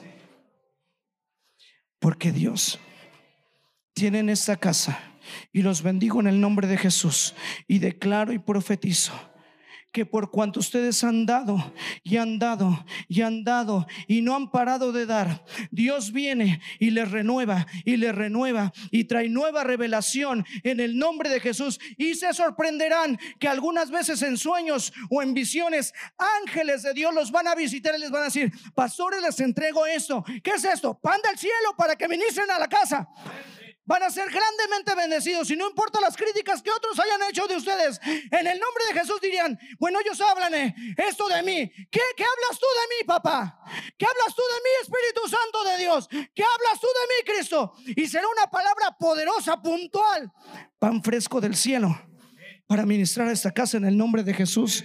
Porque 2.00 2.32
Dios 2.32 2.78
tiene 3.92 4.20
en 4.20 4.30
esta 4.30 4.56
casa 4.56 5.00
y 5.52 5.62
los 5.62 5.82
bendigo 5.82 6.20
en 6.20 6.26
el 6.26 6.40
nombre 6.40 6.66
de 6.66 6.78
Jesús 6.78 7.34
y 7.66 7.78
declaro 7.80 8.32
y 8.32 8.38
profetizo 8.38 9.12
que 9.92 10.06
por 10.06 10.30
cuanto 10.30 10.60
ustedes 10.60 11.02
han 11.04 11.26
dado 11.26 11.72
y 12.02 12.16
han 12.16 12.38
dado 12.38 12.84
y 13.08 13.22
han 13.22 13.44
dado 13.44 13.86
y 14.06 14.22
no 14.22 14.34
han 14.34 14.50
parado 14.50 14.92
de 14.92 15.06
dar, 15.06 15.44
Dios 15.70 16.12
viene 16.12 16.60
y 16.78 16.90
les 16.90 17.10
renueva 17.10 17.66
y 17.84 17.96
les 17.96 18.14
renueva 18.14 18.72
y 18.90 19.04
trae 19.04 19.28
nueva 19.28 19.64
revelación 19.64 20.44
en 20.62 20.80
el 20.80 20.98
nombre 20.98 21.30
de 21.30 21.40
Jesús. 21.40 21.80
Y 21.96 22.14
se 22.14 22.32
sorprenderán 22.34 23.18
que 23.38 23.48
algunas 23.48 23.90
veces 23.90 24.22
en 24.22 24.36
sueños 24.36 24.92
o 25.10 25.22
en 25.22 25.34
visiones 25.34 25.94
ángeles 26.42 26.82
de 26.82 26.92
Dios 26.94 27.14
los 27.14 27.30
van 27.30 27.48
a 27.48 27.54
visitar 27.54 27.94
y 27.96 28.00
les 28.00 28.10
van 28.10 28.22
a 28.22 28.26
decir, 28.26 28.52
pastores 28.74 29.22
les 29.22 29.40
entrego 29.40 29.86
esto, 29.86 30.24
¿qué 30.42 30.52
es 30.52 30.64
esto? 30.64 30.98
Pan 30.98 31.20
del 31.22 31.38
cielo 31.38 31.74
para 31.76 31.96
que 31.96 32.08
ministren 32.08 32.50
a 32.50 32.58
la 32.58 32.68
casa 32.68 33.08
van 33.88 34.02
a 34.02 34.10
ser 34.10 34.30
grandemente 34.30 34.94
bendecidos 34.94 35.50
y 35.50 35.56
no 35.56 35.66
importa 35.66 35.98
las 35.98 36.14
críticas 36.14 36.60
que 36.60 36.70
otros 36.70 36.98
hayan 36.98 37.22
hecho 37.30 37.46
de 37.46 37.56
ustedes. 37.56 37.98
En 38.04 38.46
el 38.46 38.60
nombre 38.60 38.84
de 38.92 39.00
Jesús 39.00 39.18
dirían, 39.18 39.58
bueno, 39.78 39.98
ellos 40.00 40.20
hablan 40.20 40.52
eh, 40.54 40.74
esto 40.98 41.26
de 41.26 41.42
mí. 41.42 41.72
¿Qué, 41.90 42.00
¿Qué 42.14 42.22
hablas 42.22 42.60
tú 42.60 42.66
de 42.66 42.96
mí, 42.96 43.04
papá? 43.06 43.60
¿Qué 43.96 44.04
hablas 44.04 44.34
tú 44.36 44.42
de 44.42 44.60
mí, 44.60 44.70
Espíritu 44.82 45.26
Santo 45.26 45.64
de 45.64 45.78
Dios? 45.78 46.08
¿Qué 46.08 46.42
hablas 46.42 46.80
tú 46.80 46.86
de 46.86 47.32
mí, 47.32 47.34
Cristo? 47.34 47.72
Y 47.96 48.06
será 48.06 48.28
una 48.28 48.50
palabra 48.50 48.94
poderosa, 48.98 49.60
puntual, 49.62 50.30
pan 50.78 51.02
fresco 51.02 51.40
del 51.40 51.56
cielo 51.56 51.98
para 52.66 52.84
ministrar 52.84 53.28
a 53.28 53.32
esta 53.32 53.52
casa 53.52 53.78
en 53.78 53.86
el 53.86 53.96
nombre 53.96 54.22
de 54.22 54.34
Jesús. 54.34 54.84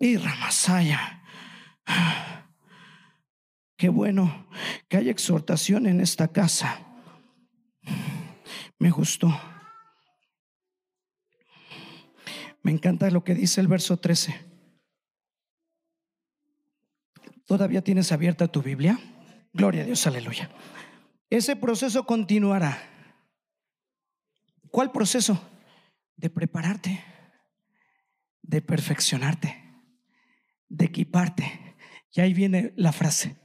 Y 0.00 0.16
Ramasaya. 0.16 1.22
Qué 3.76 3.88
bueno 3.88 4.48
que 4.88 4.96
haya 4.96 5.12
exhortación 5.12 5.86
en 5.86 6.00
esta 6.00 6.26
casa. 6.26 6.91
Me 8.82 8.90
gustó. 8.90 9.28
Me 12.64 12.72
encanta 12.72 13.08
lo 13.12 13.22
que 13.22 13.36
dice 13.36 13.60
el 13.60 13.68
verso 13.68 13.96
13. 13.96 14.34
¿Todavía 17.46 17.84
tienes 17.84 18.10
abierta 18.10 18.48
tu 18.48 18.60
Biblia? 18.60 18.98
Gloria 19.52 19.82
a 19.82 19.84
Dios, 19.84 20.04
aleluya. 20.08 20.50
Ese 21.30 21.54
proceso 21.54 22.04
continuará. 22.04 22.76
¿Cuál 24.72 24.90
proceso? 24.90 25.40
De 26.16 26.28
prepararte, 26.28 27.04
de 28.42 28.62
perfeccionarte, 28.62 29.62
de 30.68 30.84
equiparte. 30.86 31.76
Y 32.10 32.20
ahí 32.20 32.34
viene 32.34 32.72
la 32.74 32.90
frase. 32.90 33.36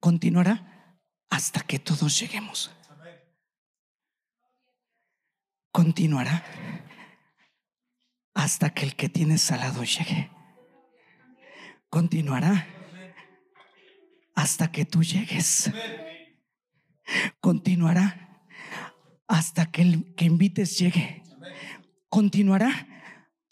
Continuará 0.00 0.98
hasta 1.28 1.60
que 1.60 1.78
todos 1.78 2.18
lleguemos. 2.18 2.75
Continuará 5.76 6.42
hasta 8.32 8.70
que 8.70 8.86
el 8.86 8.96
que 8.96 9.10
tiene 9.10 9.36
salado 9.36 9.84
llegue. 9.84 10.30
Continuará 11.90 12.66
hasta 14.34 14.72
que 14.72 14.86
tú 14.86 15.02
llegues. 15.02 15.70
Continuará 17.40 18.40
hasta 19.28 19.70
que 19.70 19.82
el 19.82 20.14
que 20.14 20.24
invites 20.24 20.78
llegue. 20.78 21.22
Continuará 22.08 22.88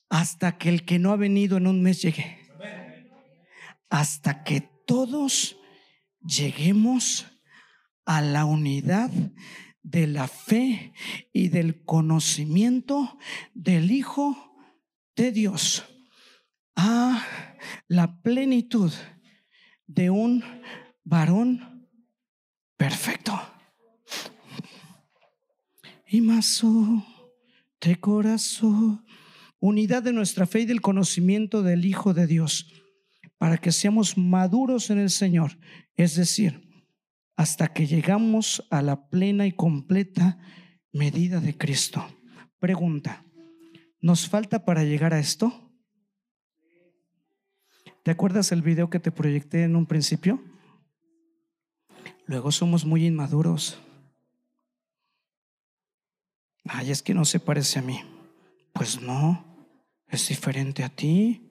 hasta 0.09 0.57
que 0.57 0.71
el 0.71 0.87
que 0.87 0.99
no 0.99 1.13
ha 1.13 1.17
venido 1.17 1.59
en 1.59 1.67
un 1.67 1.83
mes 1.83 2.01
llegue. 2.01 2.39
Hasta 3.91 4.45
que 4.45 4.63
todos 4.63 5.59
lleguemos 6.23 7.27
a 8.07 8.23
la 8.23 8.47
unidad 8.47 9.11
de 9.85 10.07
la 10.07 10.27
fe 10.27 10.93
y 11.33 11.49
del 11.49 11.85
conocimiento 11.85 13.19
del 13.53 13.93
Hijo 13.93 14.57
de 15.15 15.31
Dios, 15.31 15.85
a 16.75 17.23
la 17.87 18.21
plenitud 18.21 18.93
de 19.87 20.11
un 20.11 20.43
varón 21.05 21.89
perfecto. 22.77 23.41
Y 26.09 26.21
más 26.21 26.63
de 27.81 27.97
corazón, 28.01 29.05
unidad 29.61 30.03
de 30.03 30.13
nuestra 30.13 30.47
fe 30.47 30.61
y 30.61 30.65
del 30.65 30.81
conocimiento 30.81 31.63
del 31.63 31.85
Hijo 31.85 32.15
de 32.15 32.27
Dios, 32.27 32.73
para 33.37 33.59
que 33.59 33.71
seamos 33.71 34.17
maduros 34.17 34.89
en 34.89 34.99
el 34.99 35.11
Señor, 35.11 35.59
es 35.95 36.15
decir, 36.15 36.64
hasta 37.37 37.73
que 37.73 37.87
llegamos 37.87 38.67
a 38.71 38.83
la 38.83 39.09
plena 39.09 39.47
y 39.47 39.53
completa 39.53 40.39
medida 40.93 41.41
de 41.41 41.57
Cristo. 41.57 42.07
Pregunta, 42.59 43.25
¿nos 44.01 44.29
falta 44.29 44.65
para 44.65 44.85
llegar 44.85 45.13
a 45.13 45.19
esto? 45.19 45.73
¿Te 48.03 48.11
acuerdas 48.11 48.53
el 48.53 48.63
video 48.63 48.91
que 48.91 49.01
te 49.01 49.11
proyecté 49.11 49.65
en 49.65 49.77
un 49.77 49.87
principio? 49.87 50.43
Luego 52.27 52.53
somos 52.53 52.85
muy 52.85 53.07
inmaduros. 53.07 53.79
Ay, 56.65 56.91
es 56.91 57.03
que 57.03 57.15
no 57.15 57.25
se 57.25 57.41
parece 57.41 57.79
a 57.79 57.83
mí. 57.83 58.01
Pues 58.73 59.01
no, 59.01 59.45
es 60.09 60.29
diferente 60.29 60.85
a 60.85 60.89
ti. 60.89 61.51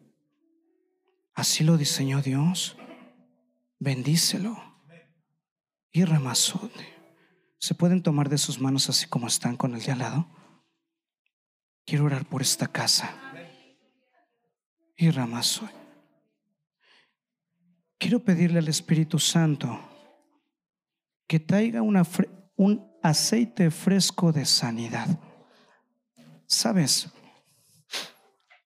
Así 1.34 1.64
lo 1.64 1.78
diseñó 1.78 2.22
Dios. 2.22 2.78
Bendícelo 3.80 4.73
y 5.94 6.04
Ramazón. 6.04 6.72
¿Se 7.60 7.76
pueden 7.76 8.04
tomar 8.04 8.28
de 8.28 8.38
sus 8.38 8.60
manos 8.60 8.90
así 8.90 9.08
como 9.08 9.28
están 9.28 9.56
con 9.56 9.76
el 9.76 9.84
de 9.84 9.92
al 9.94 10.00
lado? 10.00 10.28
Quiero 11.86 12.06
orar 12.06 12.26
por 12.26 12.42
esta 12.42 12.68
casa. 12.68 13.16
Y. 14.98 15.10
Quiero 17.98 18.24
pedirle 18.24 18.60
al 18.60 18.68
Espíritu 18.68 19.20
Santo 19.20 19.80
que 21.28 21.40
traiga 21.40 21.82
un 21.82 23.00
aceite 23.02 23.72
fresco 23.72 24.34
de 24.34 24.46
sanidad. 24.46 25.20
Sabes, 26.48 27.10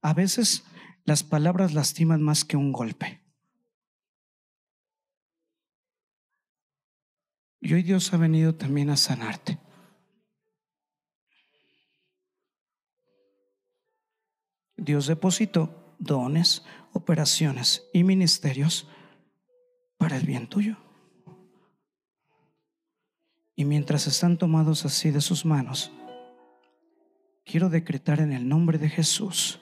a 0.02 0.14
veces 0.14 0.64
las 1.04 1.24
palabras 1.24 1.74
lastiman 1.74 2.22
más 2.22 2.46
que 2.46 2.58
un 2.58 2.72
golpe. 2.72 3.27
Y 7.60 7.74
hoy 7.74 7.84
Dios 7.84 8.14
ha 8.14 8.18
venido 8.18 8.56
también 8.56 8.90
a 8.90 8.98
sanarte. 8.98 9.60
Dios 14.76 15.08
depositó 15.08 15.96
dones, 15.98 16.64
operaciones 16.94 17.84
y 17.94 18.04
ministerios 18.04 18.88
para 19.98 20.18
el 20.18 20.26
bien 20.26 20.48
tuyo. 20.48 20.78
Y 23.56 23.66
mientras 23.66 24.06
están 24.06 24.38
tomados 24.38 24.86
así 24.86 25.10
de 25.10 25.20
sus 25.20 25.44
manos, 25.44 25.92
quiero 27.44 27.70
decretar 27.70 28.20
en 28.20 28.32
el 28.32 28.48
nombre 28.48 28.78
de 28.78 28.90
Jesús 28.90 29.60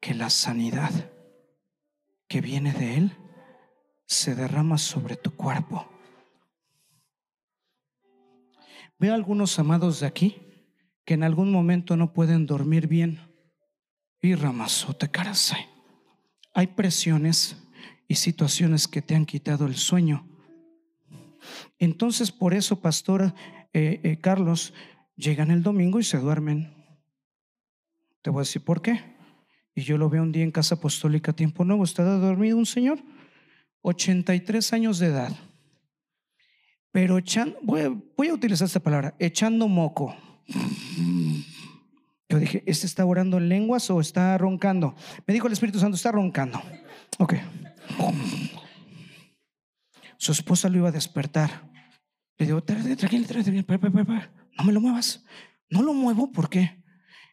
que 0.00 0.14
la 0.14 0.30
sanidad 0.30 1.12
que 2.28 2.40
viene 2.40 2.72
de 2.72 2.96
Él 2.96 3.16
se 4.06 4.34
derrama 4.34 4.78
sobre 4.78 5.16
tu 5.16 5.36
cuerpo 5.36 5.97
Veo 8.98 9.14
algunos 9.14 9.58
amados 9.58 10.00
de 10.00 10.06
aquí 10.06 10.36
que 11.04 11.14
en 11.14 11.22
algún 11.22 11.52
momento 11.52 11.96
no 11.96 12.12
pueden 12.12 12.46
dormir 12.46 12.88
bien. 12.88 13.20
Y 14.20 14.34
ramazote 14.34 15.08
carasay. 15.08 15.64
Hay 16.52 16.66
presiones 16.66 17.56
y 18.08 18.16
situaciones 18.16 18.88
que 18.88 19.00
te 19.00 19.14
han 19.14 19.24
quitado 19.24 19.66
el 19.66 19.76
sueño. 19.76 20.26
Entonces, 21.78 22.32
por 22.32 22.52
eso, 22.52 22.80
pastor 22.80 23.32
eh, 23.72 24.00
eh, 24.02 24.18
Carlos, 24.20 24.74
llegan 25.14 25.52
el 25.52 25.62
domingo 25.62 26.00
y 26.00 26.04
se 26.04 26.18
duermen. 26.18 26.74
Te 28.22 28.30
voy 28.30 28.40
a 28.40 28.42
decir 28.42 28.64
por 28.64 28.82
qué. 28.82 29.00
Y 29.76 29.82
yo 29.82 29.96
lo 29.96 30.10
veo 30.10 30.24
un 30.24 30.32
día 30.32 30.42
en 30.42 30.50
Casa 30.50 30.74
Apostólica, 30.74 31.32
tiempo 31.32 31.64
nuevo. 31.64 31.84
¿Está 31.84 32.02
dormido 32.02 32.56
un 32.56 32.66
señor? 32.66 32.98
83 33.82 34.72
años 34.72 34.98
de 34.98 35.06
edad 35.06 35.47
pero 36.92 37.18
echando, 37.18 37.56
voy, 37.62 37.80
a- 37.82 37.92
voy 38.16 38.28
a 38.28 38.34
utilizar 38.34 38.66
esta 38.66 38.80
palabra, 38.80 39.14
echando 39.18 39.68
moco. 39.68 40.14
Yo 42.30 42.38
dije, 42.38 42.62
¿este 42.66 42.86
está 42.86 43.04
orando 43.06 43.38
en 43.38 43.48
lenguas 43.48 43.88
o 43.90 44.00
está 44.00 44.36
roncando? 44.38 44.94
Me 45.26 45.32
dijo 45.34 45.46
el 45.46 45.52
Espíritu 45.54 45.78
Santo, 45.78 45.96
está 45.96 46.12
roncando. 46.12 46.60
Ok. 47.18 47.34
Su 50.18 50.32
esposa 50.32 50.68
lo 50.68 50.78
iba 50.78 50.88
a 50.88 50.92
despertar. 50.92 51.70
Le 52.38 52.46
digo, 52.46 52.62
"Tra- 52.64 52.96
tranquilo, 52.96 53.26
tranquilo, 53.26 53.64
para. 54.06 54.32
no 54.58 54.64
me 54.64 54.72
lo 54.72 54.80
muevas. 54.80 55.24
No 55.70 55.82
lo 55.82 55.94
muevo 55.94 56.32
porque 56.32 56.82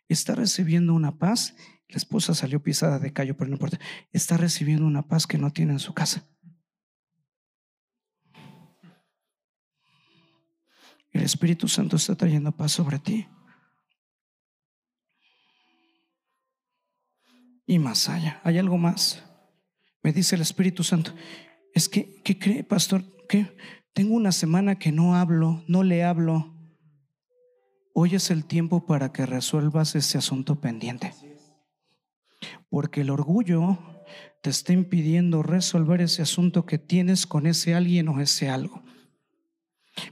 está 0.08 0.36
recibiendo 0.36 0.94
una 0.94 1.18
paz. 1.18 1.56
La 1.90 1.98
esposa 1.98 2.34
salió 2.34 2.62
pisada 2.64 3.00
de 3.00 3.14
callo, 3.14 3.36
pero 3.38 3.50
no 3.50 3.56
importa. 3.56 3.80
Está 4.12 4.38
recibiendo 4.38 4.86
una 4.86 5.08
paz 5.08 5.28
que 5.28 5.38
no 5.38 5.52
tiene 5.52 5.74
en 5.74 5.80
su 5.80 5.94
casa. 5.94 6.26
El 11.16 11.24
Espíritu 11.24 11.70
Santo 11.70 11.96
está 11.96 12.14
trayendo 12.14 12.52
paz 12.52 12.74
sobre 12.74 13.00
ti. 13.00 13.26
Y 17.66 17.80
más 17.80 18.10
allá, 18.10 18.42
hay 18.44 18.58
algo 18.58 18.78
más. 18.78 19.24
Me 20.04 20.12
dice 20.12 20.36
el 20.36 20.42
Espíritu 20.42 20.84
Santo, 20.84 21.14
es 21.74 21.88
que, 21.88 22.22
¿qué 22.22 22.38
cree, 22.38 22.66
pastor? 22.66 23.02
Que 23.30 23.56
tengo 23.94 24.14
una 24.14 24.34
semana 24.34 24.78
que 24.78 24.92
no 24.92 25.16
hablo, 25.16 25.64
no 25.70 25.84
le 25.84 26.04
hablo. 26.04 26.54
Hoy 27.94 28.16
es 28.16 28.30
el 28.30 28.44
tiempo 28.44 28.86
para 28.86 29.14
que 29.14 29.26
resuelvas 29.26 29.96
ese 29.96 30.18
asunto 30.18 30.60
pendiente. 30.60 31.14
Porque 32.68 33.02
el 33.02 33.10
orgullo 33.10 33.80
te 34.44 34.50
está 34.50 34.74
impidiendo 34.74 35.44
resolver 35.44 36.02
ese 36.02 36.24
asunto 36.24 36.66
que 36.66 36.78
tienes 36.78 37.26
con 37.26 37.48
ese 37.48 37.74
alguien 37.74 38.10
o 38.10 38.20
ese 38.20 38.50
algo. 38.50 38.85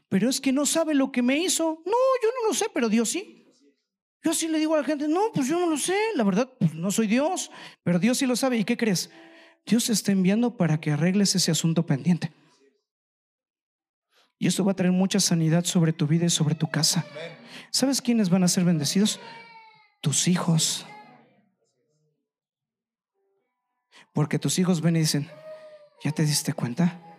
Pero 0.09 0.29
es 0.29 0.39
que 0.39 0.51
no 0.51 0.65
sabe 0.65 0.93
lo 0.93 1.11
que 1.11 1.21
me 1.21 1.37
hizo. 1.37 1.81
No, 1.85 1.91
yo 2.21 2.29
no 2.41 2.47
lo 2.47 2.53
sé, 2.53 2.67
pero 2.73 2.89
Dios 2.89 3.09
sí. 3.09 3.39
Yo 4.23 4.31
así 4.31 4.47
le 4.47 4.57
digo 4.57 4.73
a 4.75 4.77
la 4.77 4.83
gente, 4.83 5.07
no, 5.07 5.31
pues 5.33 5.47
yo 5.47 5.59
no 5.59 5.67
lo 5.67 5.77
sé. 5.77 5.97
La 6.15 6.23
verdad, 6.23 6.49
pues 6.57 6.73
no 6.73 6.91
soy 6.91 7.07
Dios, 7.07 7.51
pero 7.83 7.99
Dios 7.99 8.17
sí 8.17 8.25
lo 8.25 8.35
sabe. 8.35 8.57
¿Y 8.57 8.63
qué 8.63 8.77
crees? 8.77 9.09
Dios 9.65 9.85
te 9.85 9.93
está 9.93 10.11
enviando 10.11 10.55
para 10.55 10.79
que 10.79 10.91
arregles 10.91 11.35
ese 11.35 11.51
asunto 11.51 11.85
pendiente. 11.85 12.31
Y 14.39 14.47
esto 14.47 14.65
va 14.65 14.73
a 14.73 14.75
traer 14.75 14.93
mucha 14.93 15.19
sanidad 15.19 15.65
sobre 15.65 15.93
tu 15.93 16.07
vida 16.07 16.25
y 16.25 16.29
sobre 16.29 16.55
tu 16.55 16.69
casa. 16.69 17.05
¿Sabes 17.71 18.01
quiénes 18.01 18.29
van 18.29 18.43
a 18.43 18.47
ser 18.47 18.63
bendecidos? 18.63 19.19
Tus 20.01 20.27
hijos. 20.27 20.85
Porque 24.13 24.39
tus 24.39 24.59
hijos 24.59 24.81
ven 24.81 24.95
y 24.95 24.99
dicen, 24.99 25.29
¿ya 26.03 26.11
te 26.11 26.25
diste 26.25 26.53
cuenta 26.53 27.12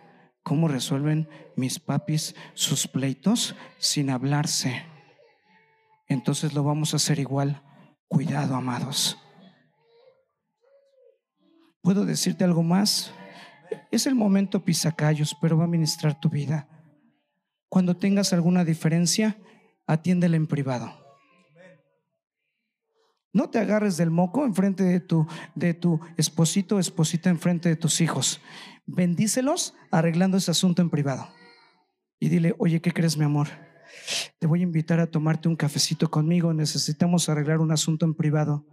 cómo 0.45 0.67
resuelven 0.67 1.27
mis 1.55 1.79
papis 1.79 2.35
sus 2.53 2.87
pleitos 2.87 3.55
sin 3.79 4.11
hablarse? 4.11 4.83
Entonces 6.07 6.53
lo 6.53 6.63
vamos 6.63 6.93
a 6.93 6.97
hacer 6.97 7.17
igual. 7.17 7.63
Cuidado, 8.07 8.53
amados. 8.55 9.17
¿Puedo 11.81 12.05
decirte 12.05 12.43
algo 12.43 12.61
más? 12.61 13.11
Es 13.89 14.05
el 14.05 14.13
momento 14.13 14.63
pisacallos, 14.63 15.35
pero 15.41 15.57
va 15.57 15.63
a 15.63 15.67
ministrar 15.67 16.19
tu 16.19 16.29
vida. 16.29 16.69
Cuando 17.67 17.97
tengas 17.97 18.31
alguna 18.31 18.63
diferencia, 18.63 19.37
atiéndela 19.87 20.35
en 20.35 20.45
privado. 20.45 20.93
No 23.33 23.49
te 23.49 23.57
agarres 23.57 23.97
del 23.97 24.11
moco 24.11 24.45
enfrente 24.45 24.83
de 24.83 24.99
tu, 24.99 25.27
de 25.55 25.73
tu 25.73 25.99
esposito 26.17 26.75
o 26.75 26.79
esposita 26.79 27.31
enfrente 27.31 27.67
de 27.67 27.75
tus 27.75 27.99
hijos. 27.99 28.41
Bendícelos 28.85 29.73
arreglando 29.91 30.37
ese 30.37 30.51
asunto 30.51 30.81
en 30.81 30.89
privado. 30.89 31.27
Y 32.19 32.29
dile, 32.29 32.55
oye, 32.59 32.81
¿qué 32.81 32.91
crees, 32.91 33.17
mi 33.17 33.25
amor? 33.25 33.47
Te 34.39 34.47
voy 34.47 34.61
a 34.61 34.63
invitar 34.63 34.99
a 34.99 35.07
tomarte 35.07 35.47
un 35.47 35.55
cafecito 35.55 36.09
conmigo. 36.09 36.53
Necesitamos 36.53 37.29
arreglar 37.29 37.59
un 37.59 37.71
asunto 37.71 38.05
en 38.05 38.13
privado. 38.13 38.65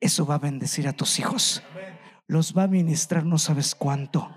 Eso 0.00 0.26
va 0.26 0.36
a 0.36 0.38
bendecir 0.38 0.86
a 0.88 0.92
tus 0.92 1.18
hijos. 1.18 1.62
Los 2.26 2.56
va 2.56 2.64
a 2.64 2.68
ministrar 2.68 3.24
no 3.24 3.38
sabes 3.38 3.74
cuánto. 3.74 4.30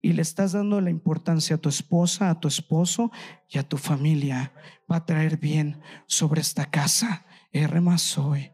Y 0.00 0.12
le 0.12 0.22
estás 0.22 0.52
dando 0.52 0.80
la 0.80 0.90
importancia 0.90 1.56
a 1.56 1.58
tu 1.58 1.68
esposa, 1.68 2.30
a 2.30 2.38
tu 2.38 2.46
esposo 2.46 3.10
y 3.48 3.58
a 3.58 3.68
tu 3.68 3.78
familia. 3.78 4.52
Va 4.90 4.96
a 4.96 5.06
traer 5.06 5.38
bien 5.38 5.80
sobre 6.06 6.40
esta 6.40 6.66
casa. 6.66 7.24
R 7.52 7.80
más 7.80 8.16
hoy. 8.18 8.52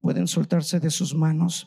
Pueden 0.00 0.28
soltarse 0.28 0.78
de 0.78 0.90
sus 0.90 1.14
manos. 1.14 1.66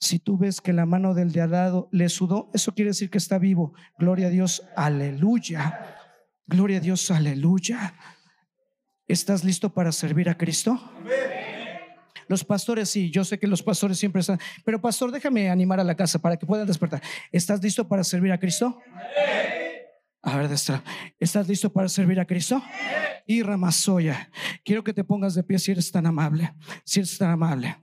Si 0.00 0.18
tú 0.18 0.38
ves 0.38 0.60
que 0.60 0.72
la 0.72 0.86
mano 0.86 1.12
del 1.14 1.32
de 1.32 1.40
al 1.40 1.50
lado 1.50 1.88
le 1.90 2.08
sudó, 2.08 2.50
eso 2.54 2.72
quiere 2.74 2.90
decir 2.90 3.10
que 3.10 3.18
está 3.18 3.38
vivo. 3.38 3.74
Gloria 3.98 4.28
a 4.28 4.30
Dios, 4.30 4.62
aleluya. 4.76 5.96
Gloria 6.46 6.78
a 6.78 6.80
Dios, 6.80 7.10
aleluya. 7.10 7.94
¿Estás 9.08 9.42
listo 9.42 9.72
para 9.72 9.90
servir 9.90 10.28
a 10.28 10.36
Cristo? 10.36 10.80
Los 12.28 12.44
pastores, 12.44 12.90
sí, 12.90 13.10
yo 13.10 13.24
sé 13.24 13.38
que 13.38 13.46
los 13.46 13.62
pastores 13.62 13.98
siempre 13.98 14.20
están, 14.20 14.38
pero 14.64 14.80
pastor, 14.80 15.10
déjame 15.10 15.48
animar 15.48 15.80
a 15.80 15.84
la 15.84 15.94
casa 15.94 16.18
para 16.18 16.36
que 16.36 16.46
puedan 16.46 16.66
despertar. 16.66 17.02
¿Estás 17.32 17.62
listo 17.62 17.88
para 17.88 18.04
servir 18.04 18.30
a 18.32 18.38
Cristo? 18.38 18.78
A 20.22 20.36
ver, 20.36 20.48
Destra, 20.48 20.84
¿estás 21.18 21.48
listo 21.48 21.72
para 21.72 21.88
servir 21.88 22.20
a 22.20 22.26
Cristo? 22.26 22.62
Y 23.26 23.42
Ramazoya, 23.42 24.30
quiero 24.62 24.84
que 24.84 24.92
te 24.92 25.04
pongas 25.04 25.34
de 25.34 25.42
pie 25.42 25.58
si 25.58 25.70
eres 25.70 25.90
tan 25.90 26.06
amable, 26.06 26.52
si 26.84 27.00
eres 27.00 27.16
tan 27.16 27.30
amable. 27.30 27.78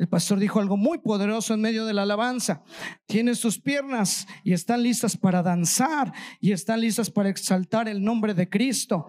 El 0.00 0.08
pastor 0.08 0.38
dijo 0.38 0.60
algo 0.60 0.78
muy 0.78 0.96
poderoso 0.96 1.52
en 1.52 1.60
medio 1.60 1.84
de 1.84 1.92
la 1.92 2.04
alabanza. 2.04 2.62
Tienes 3.04 3.38
tus 3.38 3.60
piernas 3.60 4.26
y 4.42 4.54
están 4.54 4.82
listas 4.82 5.14
para 5.14 5.42
danzar 5.42 6.10
y 6.40 6.52
están 6.52 6.80
listas 6.80 7.10
para 7.10 7.28
exaltar 7.28 7.86
el 7.86 8.02
nombre 8.02 8.32
de 8.32 8.48
Cristo. 8.48 9.08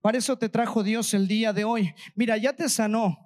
Para 0.00 0.18
eso 0.18 0.36
te 0.36 0.48
trajo 0.48 0.82
Dios 0.82 1.14
el 1.14 1.28
día 1.28 1.52
de 1.52 1.62
hoy. 1.62 1.94
Mira, 2.16 2.36
ya 2.38 2.54
te 2.54 2.68
sanó. 2.68 3.20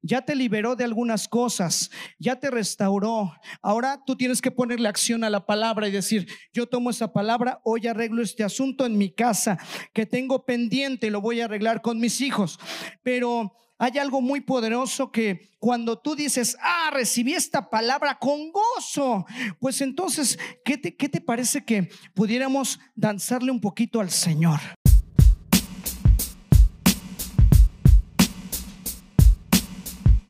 Ya 0.00 0.22
te 0.22 0.34
liberó 0.34 0.74
de 0.74 0.84
algunas 0.84 1.28
cosas, 1.28 1.90
ya 2.18 2.36
te 2.36 2.50
restauró. 2.50 3.32
Ahora 3.60 4.02
tú 4.06 4.16
tienes 4.16 4.40
que 4.40 4.50
ponerle 4.50 4.88
acción 4.88 5.22
a 5.24 5.30
la 5.30 5.44
palabra 5.44 5.88
y 5.88 5.90
decir, 5.90 6.26
yo 6.52 6.66
tomo 6.66 6.90
esa 6.90 7.12
palabra, 7.12 7.60
hoy 7.64 7.86
arreglo 7.86 8.22
este 8.22 8.44
asunto 8.44 8.86
en 8.86 8.96
mi 8.96 9.10
casa 9.10 9.58
que 9.92 10.06
tengo 10.06 10.44
pendiente 10.46 11.10
lo 11.10 11.20
voy 11.20 11.40
a 11.40 11.46
arreglar 11.46 11.82
con 11.82 11.98
mis 11.98 12.20
hijos. 12.20 12.58
Pero 13.02 13.52
hay 13.78 13.98
algo 13.98 14.20
muy 14.20 14.40
poderoso 14.40 15.10
que 15.10 15.50
cuando 15.58 15.98
tú 15.98 16.14
dices, 16.14 16.56
ah, 16.60 16.90
recibí 16.92 17.32
esta 17.32 17.70
palabra 17.70 18.18
con 18.18 18.52
gozo, 18.52 19.26
pues 19.58 19.80
entonces, 19.80 20.38
¿qué 20.64 20.78
te, 20.78 20.94
qué 20.94 21.08
te 21.08 21.20
parece 21.20 21.64
que 21.64 21.90
pudiéramos 22.14 22.78
danzarle 22.94 23.50
un 23.50 23.60
poquito 23.60 24.00
al 24.00 24.10
Señor? 24.10 24.60